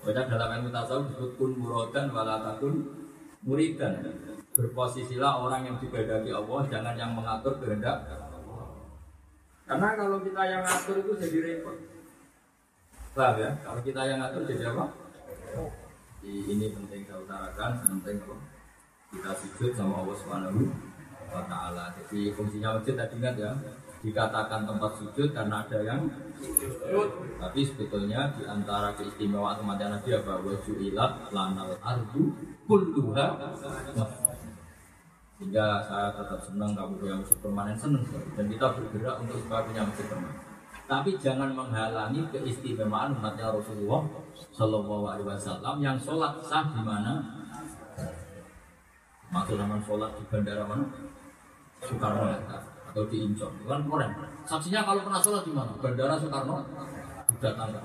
Banyak 0.00 0.26
dalam 0.32 0.48
ilmu 0.60 0.68
tasawuf 0.72 1.04
disebut 1.12 1.30
kun 1.36 1.52
murodan 1.60 2.08
walatakun 2.08 2.74
muridan. 3.44 4.00
Berposisilah 4.50 5.46
orang 5.46 5.62
yang 5.62 5.76
dibadaki 5.78 6.34
Allah, 6.34 6.60
jangan 6.66 6.94
yang 6.98 7.14
mengatur 7.14 7.54
kehendak. 7.62 8.02
Karena 9.70 9.88
kalau 9.94 10.18
kita 10.18 10.42
yang 10.42 10.62
ngatur 10.66 10.96
itu 10.98 11.12
jadi 11.14 11.38
repot. 11.46 11.76
Paham 13.14 13.38
ya? 13.38 13.50
Kalau 13.62 13.80
kita 13.86 14.00
yang 14.02 14.18
ngatur 14.18 14.42
jadi 14.42 14.64
apa? 14.74 14.84
Ini 16.26 16.66
penting 16.74 17.00
saya 17.06 17.18
utarakan, 17.22 17.70
penting 17.86 18.16
apa? 18.26 18.36
Kita 19.10 19.30
sujud 19.38 19.70
sama 19.78 20.02
Allah 20.02 20.16
Subhanahu 20.18 20.60
wa 21.30 21.42
taala. 21.46 21.94
Jadi 22.02 22.34
fungsinya 22.34 22.78
masjid 22.78 22.98
tadi 22.98 23.14
ingat 23.22 23.34
ya, 23.38 23.54
dikatakan 24.02 24.66
tempat 24.66 24.92
sujud 24.98 25.28
karena 25.30 25.62
ada 25.62 25.78
yang 25.86 26.02
sujud. 26.42 27.08
Tapi 27.38 27.60
sebetulnya 27.62 28.34
di 28.34 28.42
antara 28.50 28.90
keistimewaan 28.98 29.62
kematian 29.62 29.94
Nabi 29.94 30.10
apa? 30.18 30.34
Wajuilat 30.42 31.12
lanal 31.30 31.74
ardu 31.78 32.34
kulluha 32.66 33.38
Sehingga 35.40 35.80
saya 35.88 36.12
tetap 36.12 36.36
senang 36.44 36.76
kamu 36.76 37.00
punya 37.00 37.16
masjid 37.16 37.38
permanen 37.40 37.72
senang 37.72 38.04
dan 38.36 38.44
kita 38.44 38.76
bergerak 38.76 39.24
untuk 39.24 39.40
supaya 39.40 39.64
punya 39.64 39.82
masjid 39.88 40.04
permanen. 40.04 40.36
Tapi 40.84 41.10
jangan 41.16 41.48
menghalangi 41.56 42.20
keistimewaan 42.28 43.16
umatnya 43.16 43.48
Rasulullah 43.48 44.04
Shallallahu 44.52 45.08
Alaihi 45.08 45.32
Wasallam 45.32 45.80
yang 45.80 45.96
sholat 45.96 46.36
sah 46.44 46.68
di 46.68 46.84
mana? 46.84 47.24
Maksud 49.32 49.56
sholat 49.88 50.10
di 50.20 50.22
bandara 50.28 50.68
mana? 50.68 50.84
Soekarno 51.88 52.28
Hatta 52.28 52.58
atau 52.90 53.06
di 53.06 53.22
itu 53.22 53.46
kan 53.64 53.80
keren 53.86 54.12
saksinya 54.44 54.82
kalau 54.82 55.00
pernah 55.06 55.22
sholat 55.22 55.42
di 55.48 55.52
mana 55.56 55.72
bandara 55.80 56.20
Soekarno 56.20 56.60
sudah 57.32 57.52
tangga 57.56 57.80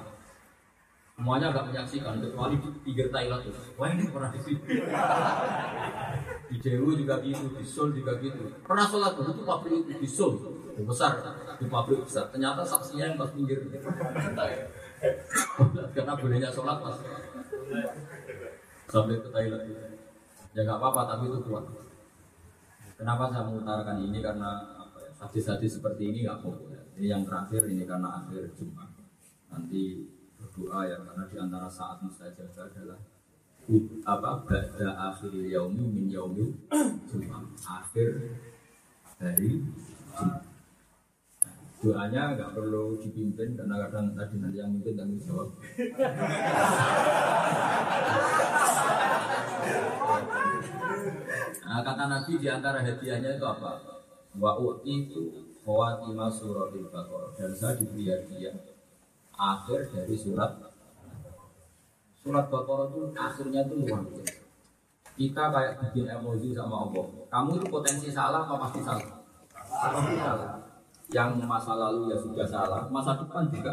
semuanya 1.15 1.55
agak 1.55 1.71
menyaksikan 1.71 2.19
kecuali 2.19 2.59
di 2.59 2.69
pinggir 2.83 3.07
Thailand 3.07 3.47
itu 3.47 3.61
wah 3.79 3.87
ini 3.87 4.03
pernah 4.11 4.35
di 4.35 4.39
sini 4.43 4.59
di 6.49 6.57
Dewa 6.61 6.93
juga 6.93 7.15
gitu 7.25 7.45
di 7.57 7.65
Seoul 7.65 7.97
juga 7.97 8.21
gitu. 8.21 8.45
Pernah 8.61 8.85
sholat 8.85 9.17
dulu 9.17 9.29
itu 9.33 9.43
pabrik 9.43 9.73
itu 9.81 9.91
di 9.97 10.07
Seoul. 10.07 10.35
Besar 10.85 11.17
di 11.57 11.65
pabrik 11.71 12.05
besar. 12.05 12.29
Ternyata 12.29 12.61
saksinya 12.61 13.11
yang 13.11 13.17
pas 13.17 13.31
pinggir. 13.33 13.59
Karena 15.95 16.13
bolehnya 16.15 16.49
sholat 16.53 16.77
pas. 16.79 16.97
Sampai 18.87 19.19
ke 19.19 19.29
Thailand 19.33 19.63
ya 20.55 20.63
nggak 20.63 20.79
apa-apa 20.79 21.01
tapi 21.15 21.27
itu 21.27 21.39
kuat. 21.51 21.65
Kenapa 22.95 23.27
saya 23.27 23.43
mengutarakan 23.43 24.07
ini? 24.07 24.23
Karena 24.23 24.63
hadis-hadis 25.19 25.83
seperti 25.83 26.15
ini 26.15 26.23
nggak 26.23 26.39
populer. 26.39 26.79
Ini 26.95 27.11
yang 27.11 27.27
terakhir 27.27 27.67
ini 27.67 27.83
karena 27.83 28.23
akhir 28.23 28.55
Jumat. 28.55 28.87
Nanti 29.51 30.07
berdoa 30.45 30.85
ya 30.85 30.97
karena 31.01 31.23
di 31.25 31.37
antara 31.41 31.65
saat 31.65 31.97
mustajab 32.05 32.53
adalah 32.53 33.01
apa 34.05 34.31
pada 34.45 34.89
akhir 35.09 35.33
yaumi 35.33 35.89
min 35.89 36.05
yaumi 36.05 36.53
Jumat 37.09 37.49
akhir 37.65 38.37
dari. 39.17 39.65
Doanya 41.81 42.33
nggak 42.33 42.53
perlu 42.57 42.97
dipimpin 42.97 43.53
karena 43.53 43.85
kadang 43.85 44.17
tadi 44.17 44.41
nanti 44.41 44.57
yang 44.57 44.73
mimpin 44.73 44.97
tanggung 44.97 45.21
jawab. 45.21 45.49
Nah, 51.65 51.81
kata 51.83 52.03
Nabi 52.07 52.39
di 52.39 52.47
antara 52.49 52.79
hadiahnya 52.81 53.37
itu 53.37 53.45
apa? 53.45 53.95
wa 54.35 54.51
itu 54.83 55.47
khawatimah 55.63 56.27
suratil 56.27 56.91
baqarah 56.91 57.31
dan 57.39 57.51
saya 57.55 57.79
diberi 57.79 58.11
hadiah 58.11 58.55
akhir 59.35 59.91
dari 59.91 60.15
surat. 60.15 60.51
Surat 62.25 62.49
baqarah 62.49 62.89
itu 62.89 63.13
akhirnya 63.13 63.61
itu 63.67 63.73
luar 63.85 64.01
biasa. 64.01 64.45
Kita 65.15 65.43
kayak 65.47 65.73
bikin 65.79 66.11
emosi 66.11 66.51
sama 66.51 66.89
Allah. 66.89 67.05
Kamu 67.31 67.49
itu 67.55 67.65
potensi 67.71 68.11
salah 68.11 68.43
apa 68.43 68.67
pasti 68.67 68.83
salah? 68.83 69.07
Pasti 69.53 70.13
salah. 70.19 70.59
Yang 71.13 71.29
masa 71.45 71.77
lalu 71.77 72.11
ya 72.11 72.17
sudah 72.17 72.47
salah 72.49 72.89
masa 72.89 73.13
depan 73.15 73.47
juga 73.53 73.71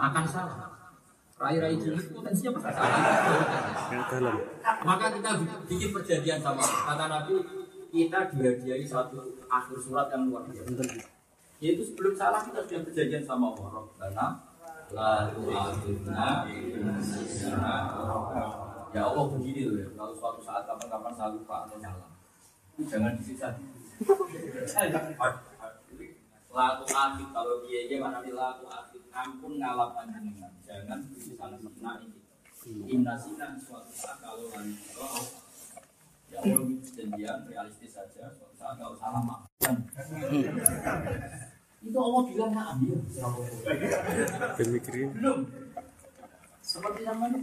akan 0.00 0.24
salah. 0.24 0.72
Rai-rai 1.36 1.76
juli 1.76 2.00
potensinya 2.10 2.56
pasti 2.56 2.72
salah. 2.74 4.36
Maka 4.82 5.06
kita 5.14 5.30
bikin 5.68 5.90
perjanjian 5.92 6.40
sama 6.40 6.64
kata 6.64 7.04
Nabi 7.12 7.34
kita 7.92 8.18
dihadiahi 8.34 8.84
satu 8.88 9.22
akhir 9.46 9.76
surat 9.78 10.10
yang 10.10 10.32
luar 10.32 10.48
biasa. 10.48 10.82
Yaitu 11.62 11.82
sebelum 11.86 12.16
salah 12.16 12.42
kita 12.42 12.64
sudah 12.64 12.80
perjanjian 12.88 13.22
sama 13.22 13.54
Allah. 13.54 13.84
Karena 14.00 14.26
lalu 14.94 15.42
akhirnya 15.54 16.46
Ya 18.94 19.02
Allah 19.04 19.28
begini 19.28 19.68
loh 19.68 19.76
ya, 19.76 19.88
kalau 19.92 20.16
suatu 20.16 20.40
saat 20.40 20.64
kapan-kapan 20.64 21.12
saya 21.12 21.36
lupa 21.36 21.68
atau 21.68 21.76
salah, 21.76 22.08
jangan 22.80 23.12
disiksa. 23.20 23.52
Laku 26.48 26.84
akid 26.88 27.28
kalau 27.36 27.60
dia 27.68 27.84
dia 27.92 28.00
mana 28.00 28.24
di 28.24 28.32
laku 28.32 28.64
akid 28.64 29.04
ampun 29.12 29.60
ngalap 29.60 29.92
panjenengan, 29.92 30.48
jangan 30.64 31.04
disiksa 31.12 31.52
nah 31.84 32.00
ini. 32.00 32.24
Inna 32.88 33.20
sinan 33.20 33.60
suatu 33.60 33.92
saat 33.92 34.16
kalau 34.24 34.48
kalau 34.48 34.72
ya 36.32 36.40
Allah 36.40 36.64
janjian 36.80 37.38
realistis 37.52 37.92
saja, 37.92 38.32
suatu 38.32 38.56
saat 38.56 38.80
kalau 38.80 38.96
salah 38.96 39.20
maafkan. 39.20 39.76
Itu 41.84 41.98
Allah 42.00 42.22
bilang 42.30 42.52
nak 42.56 42.66
ambil. 42.76 42.98
Pemikirin. 44.56 45.08
Belum. 45.16 45.38
Seperti 46.64 47.00
namanya. 47.04 47.40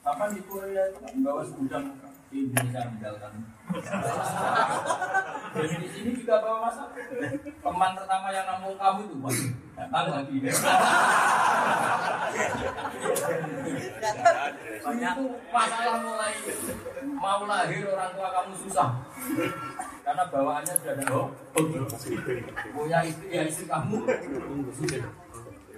Kapan 0.00 0.28
di 0.32 0.40
Korea 0.48 0.82
itu 0.90 1.20
bawa 1.20 1.42
segudang 1.44 1.86
di 2.32 2.46
Indonesia 2.48 2.88
meninggalkan. 2.88 3.32
Dan 5.50 5.80
di 5.82 5.88
sini 5.92 6.10
juga 6.14 6.40
bawa 6.40 6.58
masak. 6.70 6.88
Teman 7.60 7.90
pertama 7.98 8.28
yang 8.32 8.46
nampung 8.48 8.78
kamu 8.78 9.00
itu 9.06 9.16
Pak. 9.20 9.34
datang 9.76 10.06
lagi. 10.12 10.36
Banyak 14.80 15.14
masalah 15.52 15.96
mulai 16.00 16.34
mau 17.20 17.42
lahir 17.44 17.82
orang 17.90 18.10
tua 18.16 18.28
kamu 18.32 18.52
susah. 18.64 18.88
Karena 20.10 20.26
bawaannya 20.26 20.74
sudah 20.74 20.94
ada 20.98 21.04
oh, 21.14 21.30
punya 21.54 22.98
istri 23.06 23.30
ya 23.30 23.46
istri 23.46 23.70
kamu. 23.70 24.02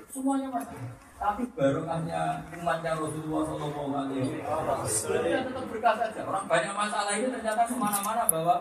Semuanya 0.09 0.49
masalah. 0.49 0.89
Tapi 1.21 1.43
barokahnya 1.53 2.41
umatnya 2.57 2.97
Rasulullah 2.97 3.45
Shallallahu 3.45 3.93
Alaihi 3.93 4.41
Wasallam 4.41 5.53
tetap 5.53 5.65
berkah 5.69 5.95
saja. 6.01 6.25
Orang 6.25 6.49
banyak 6.49 6.73
masalah 6.73 7.13
ini 7.13 7.29
ternyata 7.29 7.61
ke 7.69 7.77
mana-mana 7.77 8.25
bawa 8.33 8.57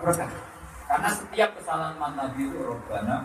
berkah. 0.00 0.32
Karena 0.88 1.10
setiap 1.12 1.50
kesalahan 1.60 2.16
Nabi 2.16 2.40
itu 2.48 2.58
Robbana 2.64 3.16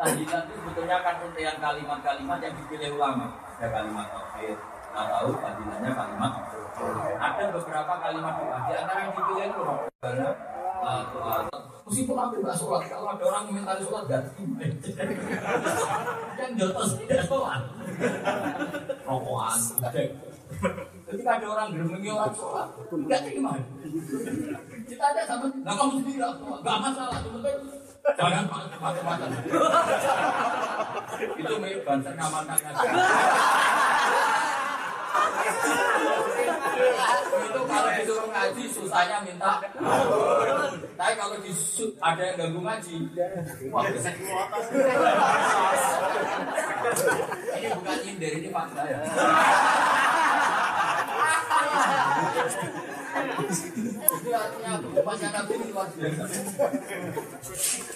Tahlilan 0.00 0.42
itu 0.48 0.56
sebetulnya 0.56 0.96
kan 1.04 1.20
untian 1.20 1.56
kalimat-kalimat 1.60 2.40
yang 2.40 2.56
dipilih 2.56 2.96
ulama. 2.96 3.36
Ada 3.60 3.68
kalimat 3.68 4.08
tauhid, 4.08 4.56
nggak 4.90 5.06
tahu 5.06 5.30
tahlilannya 5.38 5.90
kalimat. 5.94 6.32
Ada 7.20 7.44
beberapa 7.52 7.92
kalimat 8.00 8.34
doa. 8.40 8.58
Di 8.66 8.72
antara 8.74 8.98
yang 9.04 9.12
dipilih 9.12 9.44
itu 9.52 9.60
Robbana 9.60 10.28
Meskipun 11.90 12.16
aku 12.16 12.34
nggak 12.38 12.54
sholat, 12.54 12.82
kalau 12.86 13.10
ada 13.10 13.24
orang 13.26 13.50
komentari 13.50 13.82
sholat 13.82 14.04
gak 14.06 14.22
Yang 16.38 16.52
jotos 16.54 16.90
tidak 17.02 17.26
sholat. 17.26 17.60
Rokokan, 19.02 19.58
Ketika 21.10 21.30
ada 21.42 21.46
orang 21.50 21.68
geremengi 21.74 22.08
orang 22.14 22.30
sholat, 22.30 22.70
nggak 22.94 23.20
terima. 23.26 23.58
Kita 24.86 25.04
ada 25.10 25.22
sama, 25.26 25.50
nggak 25.50 25.74
kamu 25.74 25.92
sendiri 25.98 26.18
nggak 26.62 26.78
masalah. 26.78 27.18
Cuma 27.26 27.38
jangan 28.14 28.44
macam-macam. 28.78 29.28
Itu 31.42 31.54
mirip 31.58 31.82
banser 31.82 32.14
ngamankannya. 32.14 32.72
Itu 37.40 37.60
kalau 37.66 37.90
disuruh 37.98 38.28
ngaji 38.30 38.64
susahnya 38.70 39.18
minta. 39.26 39.60
Tapi 40.96 41.12
kalau 41.16 41.36
disu 41.42 41.92
ada 42.00 42.22
yang 42.22 42.36
ganggu 42.38 42.60
ngaji. 42.62 42.96
Wah 43.72 43.84
bisa 43.90 44.10
ini 47.60 47.68
bukan 47.76 47.96
nyindir 48.04 48.32
ini 48.40 48.48
fakta 48.48 48.82
ya. 48.88 48.98
Itu 54.10 54.30
artinya 54.30 54.72
umatnya 54.80 55.28
nabi 55.34 55.52
ini 55.58 55.66
luar 55.72 55.88
biasa. 55.92 56.24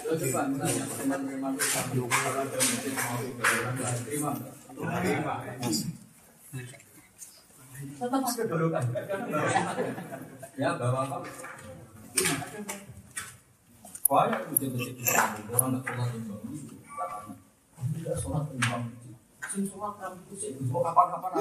Coba 0.05 0.41
tanya 0.53 0.83
teman-teman 0.85 1.53
mau 1.53 1.57
terima 4.05 4.31
terima 4.85 5.33
tetap 7.93 8.21
ada 8.25 8.43
dorokan 8.49 8.83
ya 10.55 10.69
bawa 10.79 11.01
apa? 11.05 11.17
Banyak 14.05 14.41
masjid-masjid 14.53 14.95
di 14.95 15.03
orang 15.51 15.71
nggak 15.75 15.85
sholat 15.89 16.13
imam 16.13 16.41
tidak 17.95 18.17
sholat 18.21 18.45
imam 18.53 18.81
sing 19.49 19.65
sholat 19.65 19.93
kamu 19.97 20.17
itu 20.29 20.33
sih 20.37 20.51
kapan-kapan 20.61 21.31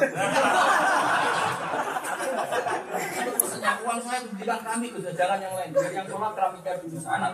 pesannya 3.36 3.72
uang 3.84 4.00
saya 4.00 4.20
bilang 4.32 4.62
kami 4.64 4.86
ke 4.92 4.98
jangan 5.12 5.38
yang 5.44 5.54
lain. 5.56 5.70
Biar 5.76 5.92
yang 5.92 6.08
sholat 6.08 6.32
keramiknya 6.32 6.72
dulu 6.80 6.98
sana. 7.00 7.28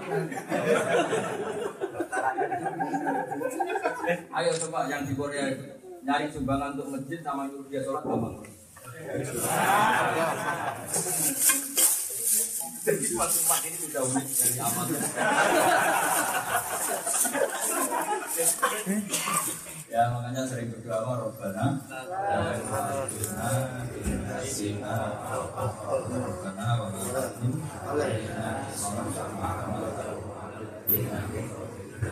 Ayo 4.10 4.50
coba 4.66 4.90
yang 4.90 5.02
di 5.06 5.14
Korea 5.14 5.46
nyari 6.02 6.26
sumbangan 6.32 6.74
untuk 6.74 6.88
masjid 6.98 7.20
sama 7.22 7.46
nyuruh 7.46 7.70
dia 7.70 7.86
sholat 7.86 8.02
gampang 8.02 8.42
jadi 12.80 13.04
umat 13.12 13.60
ini 13.64 13.76
sudah 13.76 14.02
unik 14.08 14.28
dari 14.40 14.56
amal. 14.60 14.86
ya 19.90 20.02
makanya 20.14 20.42
sering 20.46 20.70
berdoa 20.70 21.12
Robbana 21.18 21.66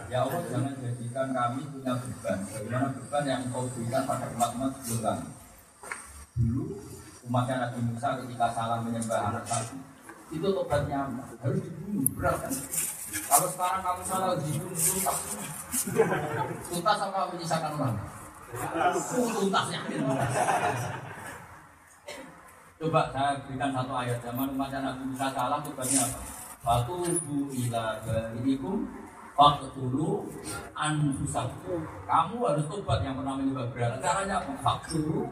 Ya 0.09 0.25
Allah 0.25 0.41
jangan 0.49 0.75
jadikan 0.81 1.29
kami 1.33 1.61
punya 1.69 1.93
beban 1.97 2.39
Bagaimana 2.49 2.89
beban 2.97 3.25
yang 3.25 3.43
kau 3.53 3.69
berikan 3.73 4.03
pada 4.05 4.27
umat-umat 4.37 4.73
sebelum 4.85 5.01
kami 5.05 5.38
Dulu 6.39 6.65
umatnya 7.27 7.67
Nabi 7.67 7.79
Musa 7.91 8.15
ketika 8.23 8.47
salah 8.55 8.79
menyembah 8.81 9.35
anak 9.35 9.45
sapi 9.45 9.77
itu 10.29 10.45
tobatnya 10.45 11.09
harus 11.41 11.61
dibunuh 11.65 12.05
berat 12.15 12.37
kan? 12.39 12.53
Kalau 13.09 13.49
sekarang 13.49 13.81
kamu 13.81 14.03
salah 14.05 14.29
dibunuh 14.39 14.77
tuntas. 14.77 15.19
Tuntas 16.69 16.99
apa 17.01 17.19
menyisakan 17.35 17.73
orang? 17.75 17.97
Tuntasnya 19.35 19.81
coba 22.79 23.11
saya 23.11 23.35
berikan 23.43 23.75
satu 23.75 23.93
ayat. 23.99 24.19
Zaman 24.23 24.55
umatnya 24.55 24.79
Nabi 24.87 25.03
Musa 25.11 25.27
salah 25.35 25.59
tobatnya 25.67 26.01
apa? 26.07 26.21
Fatubu 26.59 27.51
ila 27.55 27.99
barikum 28.07 28.87
Faktulu 29.39 30.27
anfusakum 30.75 31.87
Kamu 32.03 32.37
harus 32.43 32.67
tobat 32.67 33.07
yang 33.07 33.15
pernah 33.23 33.39
menyembah 33.39 33.71
berat 33.71 34.03
Caranya 34.03 34.43
apa? 34.43 34.51
Faktulu 34.59 35.31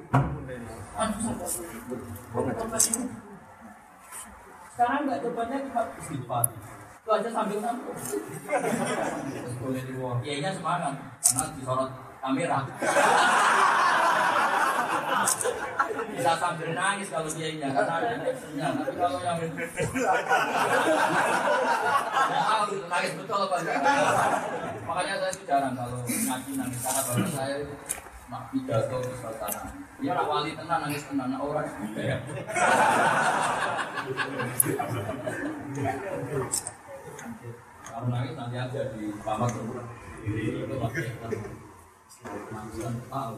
sekarang 4.77 5.09
nggak 5.09 5.21
tobatnya 5.25 5.59
cuma 5.73 5.83
istighfar. 5.97 6.45
Itu 7.01 7.09
aja 7.09 7.29
sambil 7.33 7.59
nangkut. 7.65 7.97
Iya 10.21 10.53
semangat 10.53 10.93
karena 11.25 11.45
disorot 11.57 11.91
kamera. 12.21 12.61
Bisa 16.13 16.33
sambil 16.37 16.77
nangis 16.77 17.09
kalau 17.09 17.31
dia 17.33 17.49
nya 17.57 17.69
karena 17.73 17.95
ada 17.97 18.21
captionnya. 18.21 18.67
Tapi 18.77 18.93
kalau 19.01 19.19
yang 19.25 19.39
ya 22.29 22.41
tahu 22.45 22.77
nangis 22.91 23.13
betul 23.17 23.41
apa. 23.49 23.57
Makanya 24.85 25.15
saya 25.21 25.33
itu 25.33 25.43
jarang 25.49 25.75
kalau 25.77 25.99
ngaji 26.05 26.51
nangis 26.61 26.81
karena 26.85 27.01
baru 27.09 27.27
saya 27.33 27.57
mak 28.27 28.43
pidato 28.53 28.99
sana. 29.23 29.71
Ya 30.05 30.13
nak 30.13 30.27
wali 30.29 30.53
tenang 30.53 30.81
nangis 30.85 31.09
tenang 31.09 31.29
nak 31.33 31.41
orang 31.41 31.65
ya. 31.97 32.19
Kalau 37.87 38.07
nangis 38.13 38.35
nanti 38.37 38.57
aja 38.61 38.83
di 38.93 39.09
kamar 39.25 39.49
dulu. 39.49 39.81
Itu 40.27 40.77
pakai 40.77 41.05
tahu. 43.09 43.37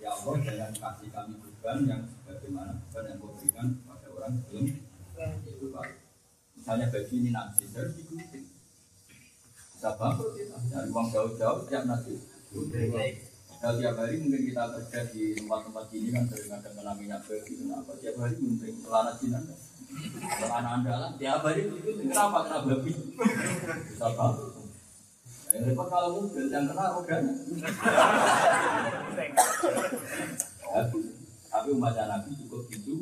Ya 0.00 0.08
Allah 0.16 0.34
jangan 0.40 0.72
kasih 0.72 1.08
kami 1.12 1.34
beban 1.44 1.78
yang 1.84 2.02
bagaimana 2.24 2.72
beban 2.72 3.04
yang 3.04 3.20
kau 3.20 3.36
berikan 3.36 3.66
pada 3.84 4.08
orang 4.16 4.32
sebelum 4.40 4.64
itu 5.44 5.66
Pak. 5.68 5.86
Misalnya 6.56 6.86
bagi 6.88 7.14
ini 7.20 7.28
nanti 7.28 7.68
harus 7.68 7.92
digunting. 8.00 8.48
Bisa 9.76 9.90
bangkrut 10.00 10.32
kita 10.40 10.56
dari 10.72 10.88
uang 10.88 11.08
jauh-jauh 11.12 11.60
tiap 11.68 11.84
nanti. 11.84 12.16
Nah, 13.60 13.76
tiap 13.76 13.92
hari 14.00 14.16
mungkin 14.24 14.40
kita 14.48 14.72
kerja 14.72 15.00
di 15.12 15.36
tempat-tempat 15.36 15.84
ini 15.92 16.08
kan 16.16 16.24
sering 16.32 16.48
ada 16.56 16.68
kena 16.72 16.92
minyak 16.96 17.20
bagi 17.28 17.52
kenapa 17.60 17.92
tiap 18.00 18.16
hari 18.16 18.34
gunting 18.40 18.76
celana 18.80 19.12
jinak 19.20 19.44
celana 20.40 20.68
andalan 20.80 21.12
tiap 21.20 21.44
hari 21.44 21.68
itu 21.68 21.76
kenapa 22.08 22.48
kena 22.48 22.58
babi 22.64 22.92
bisa 23.84 24.06
bangkrut 24.16 24.59
Yang 25.50 25.62
repot 25.74 25.86
kalau 25.90 26.08
mobil? 26.14 26.46
Yang 26.46 26.64
kena 26.70 26.84
rodanya. 26.94 27.32
Tapi 31.50 31.68
umat 31.74 31.94
Nabi 31.98 32.30
cukup 32.38 32.70
itu. 32.70 32.94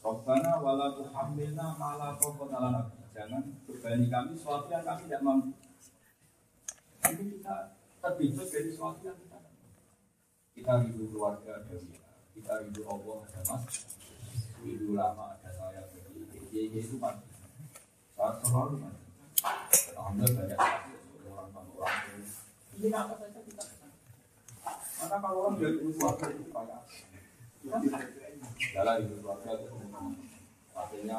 Robbana 0.00 0.62
wala 0.62 0.94
tuhammilna 0.94 1.66
mala 1.74 2.14
taqata 2.16 2.56
lana 2.62 2.80
Jangan 3.10 3.42
berbani 3.66 4.06
kami 4.06 4.36
sesuatu 4.38 4.68
yang 4.70 4.84
kami 4.86 5.08
tidak 5.08 5.22
mampu. 5.24 5.50
Itu 7.10 7.22
kita 7.36 7.54
terbebas 7.98 8.48
dari 8.52 8.68
sesuatu 8.70 9.00
yang 9.02 9.18
kita 9.18 9.38
kita 10.56 10.72
rindu 10.84 11.04
keluarga 11.12 11.60
ada 11.60 11.74
kita 12.32 12.52
rindu 12.60 12.82
Allah 12.86 13.16
ada 13.24 13.40
mas. 13.50 13.64
Rindu 14.60 14.94
lama 14.94 15.36
ada 15.36 15.50
saya 15.52 15.82
jadi 16.56 16.80
itu 16.80 16.96
saat 18.16 18.34
selalu 18.40 18.80
kan 18.80 18.94
Alhamdulillah 19.96 20.36
banyak 20.36 20.58
orang 21.32 21.48
orang 21.56 21.96
ini 22.76 22.92
apa 22.92 23.14
saja 23.16 23.40
kita 23.40 23.64
maka 24.96 25.16
kalau 25.24 25.38
orang 25.48 25.56
dari 25.56 25.76
keluarga 25.80 26.26
itu 26.28 26.44
banyak 26.52 26.82
jalan 28.76 28.96
itu 29.00 29.14
keluarga 29.24 29.50
itu 29.56 29.72
akhirnya 30.76 31.18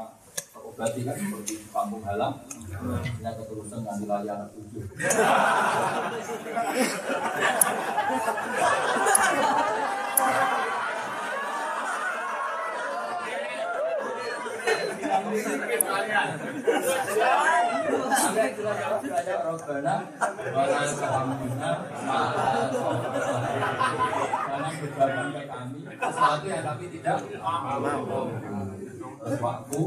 terobati 0.54 1.02
kan 1.02 1.16
seperti 1.18 1.54
kampung 1.74 2.04
halam 2.06 2.34
hanya 2.78 3.32
keterusan 3.34 3.82
ngambil 3.82 4.10
lagi 4.14 4.30
anak 4.30 4.50
tujuh 4.54 4.86
Robbana 19.48 19.96
wala 20.52 20.80
tuhammilna 20.92 21.72
Jangan 24.48 24.74
beban 24.82 25.32
ke 25.32 25.44
kami 25.48 25.80
sesuatu 25.88 26.46
yang 26.48 26.64
kami 26.68 26.86
tidak. 26.92 27.18
Waktu 29.28 29.82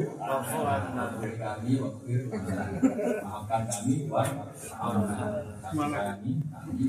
kami 1.40 1.72
waktu 1.80 2.14
maafkan 3.24 3.62
kami 3.68 3.94
wa 4.08 4.22
kami 5.80 6.32
kami 6.50 6.84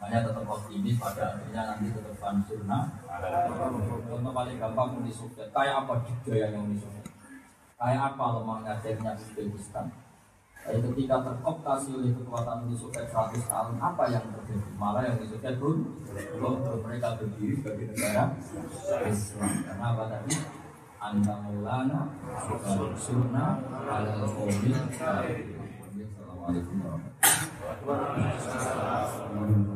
Makanya 0.00 0.32
tetap 0.32 0.48
optimis 0.48 0.96
pada 0.96 1.36
akhirnya 1.36 1.62
nanti 1.68 1.92
tetap 1.92 2.16
fansurna 2.16 2.88
Contoh 4.08 4.32
paling 4.32 4.56
gampang 4.56 4.96
Uni 4.96 5.12
Soviet. 5.12 5.52
Kayak 5.52 5.84
apa 5.84 6.00
yang 6.32 6.56
Uni 6.56 6.80
Soviet? 6.80 7.04
Kayak 7.76 8.16
apa 8.16 8.24
lemahnya 8.40 8.80
akhirnya 8.80 9.12
Uzbekistan? 9.12 9.92
Jadi 10.60 10.92
ketika 10.92 11.16
terkooptasi 11.20 11.88
oleh 12.00 12.16
kekuatan 12.16 12.64
Uni 12.64 12.76
Soviet 12.80 13.12
100 13.12 13.44
tahun 13.44 13.76
Apa 13.76 14.08
yang 14.08 14.24
terjadi? 14.24 14.72
Malah 14.80 15.04
yang 15.04 15.20
Uni 15.20 15.28
Soviet 15.28 15.60
pun 15.60 15.84
Belum 16.08 16.64
mereka 16.80 17.20
berdiri 17.20 17.60
sebagai 17.60 17.92
negara 17.92 18.32
Islam. 19.04 19.52
Karena 19.68 19.84
apa 19.84 20.04
tadi? 20.08 20.32
Anta 21.00 21.32
maulana 21.44 22.08
Surna 22.96 23.60
Al-Qawmi 23.88 24.68
Assalamualaikum 24.68 26.76
warahmatullahi 26.84 27.84
wabarakatuh 27.84 29.69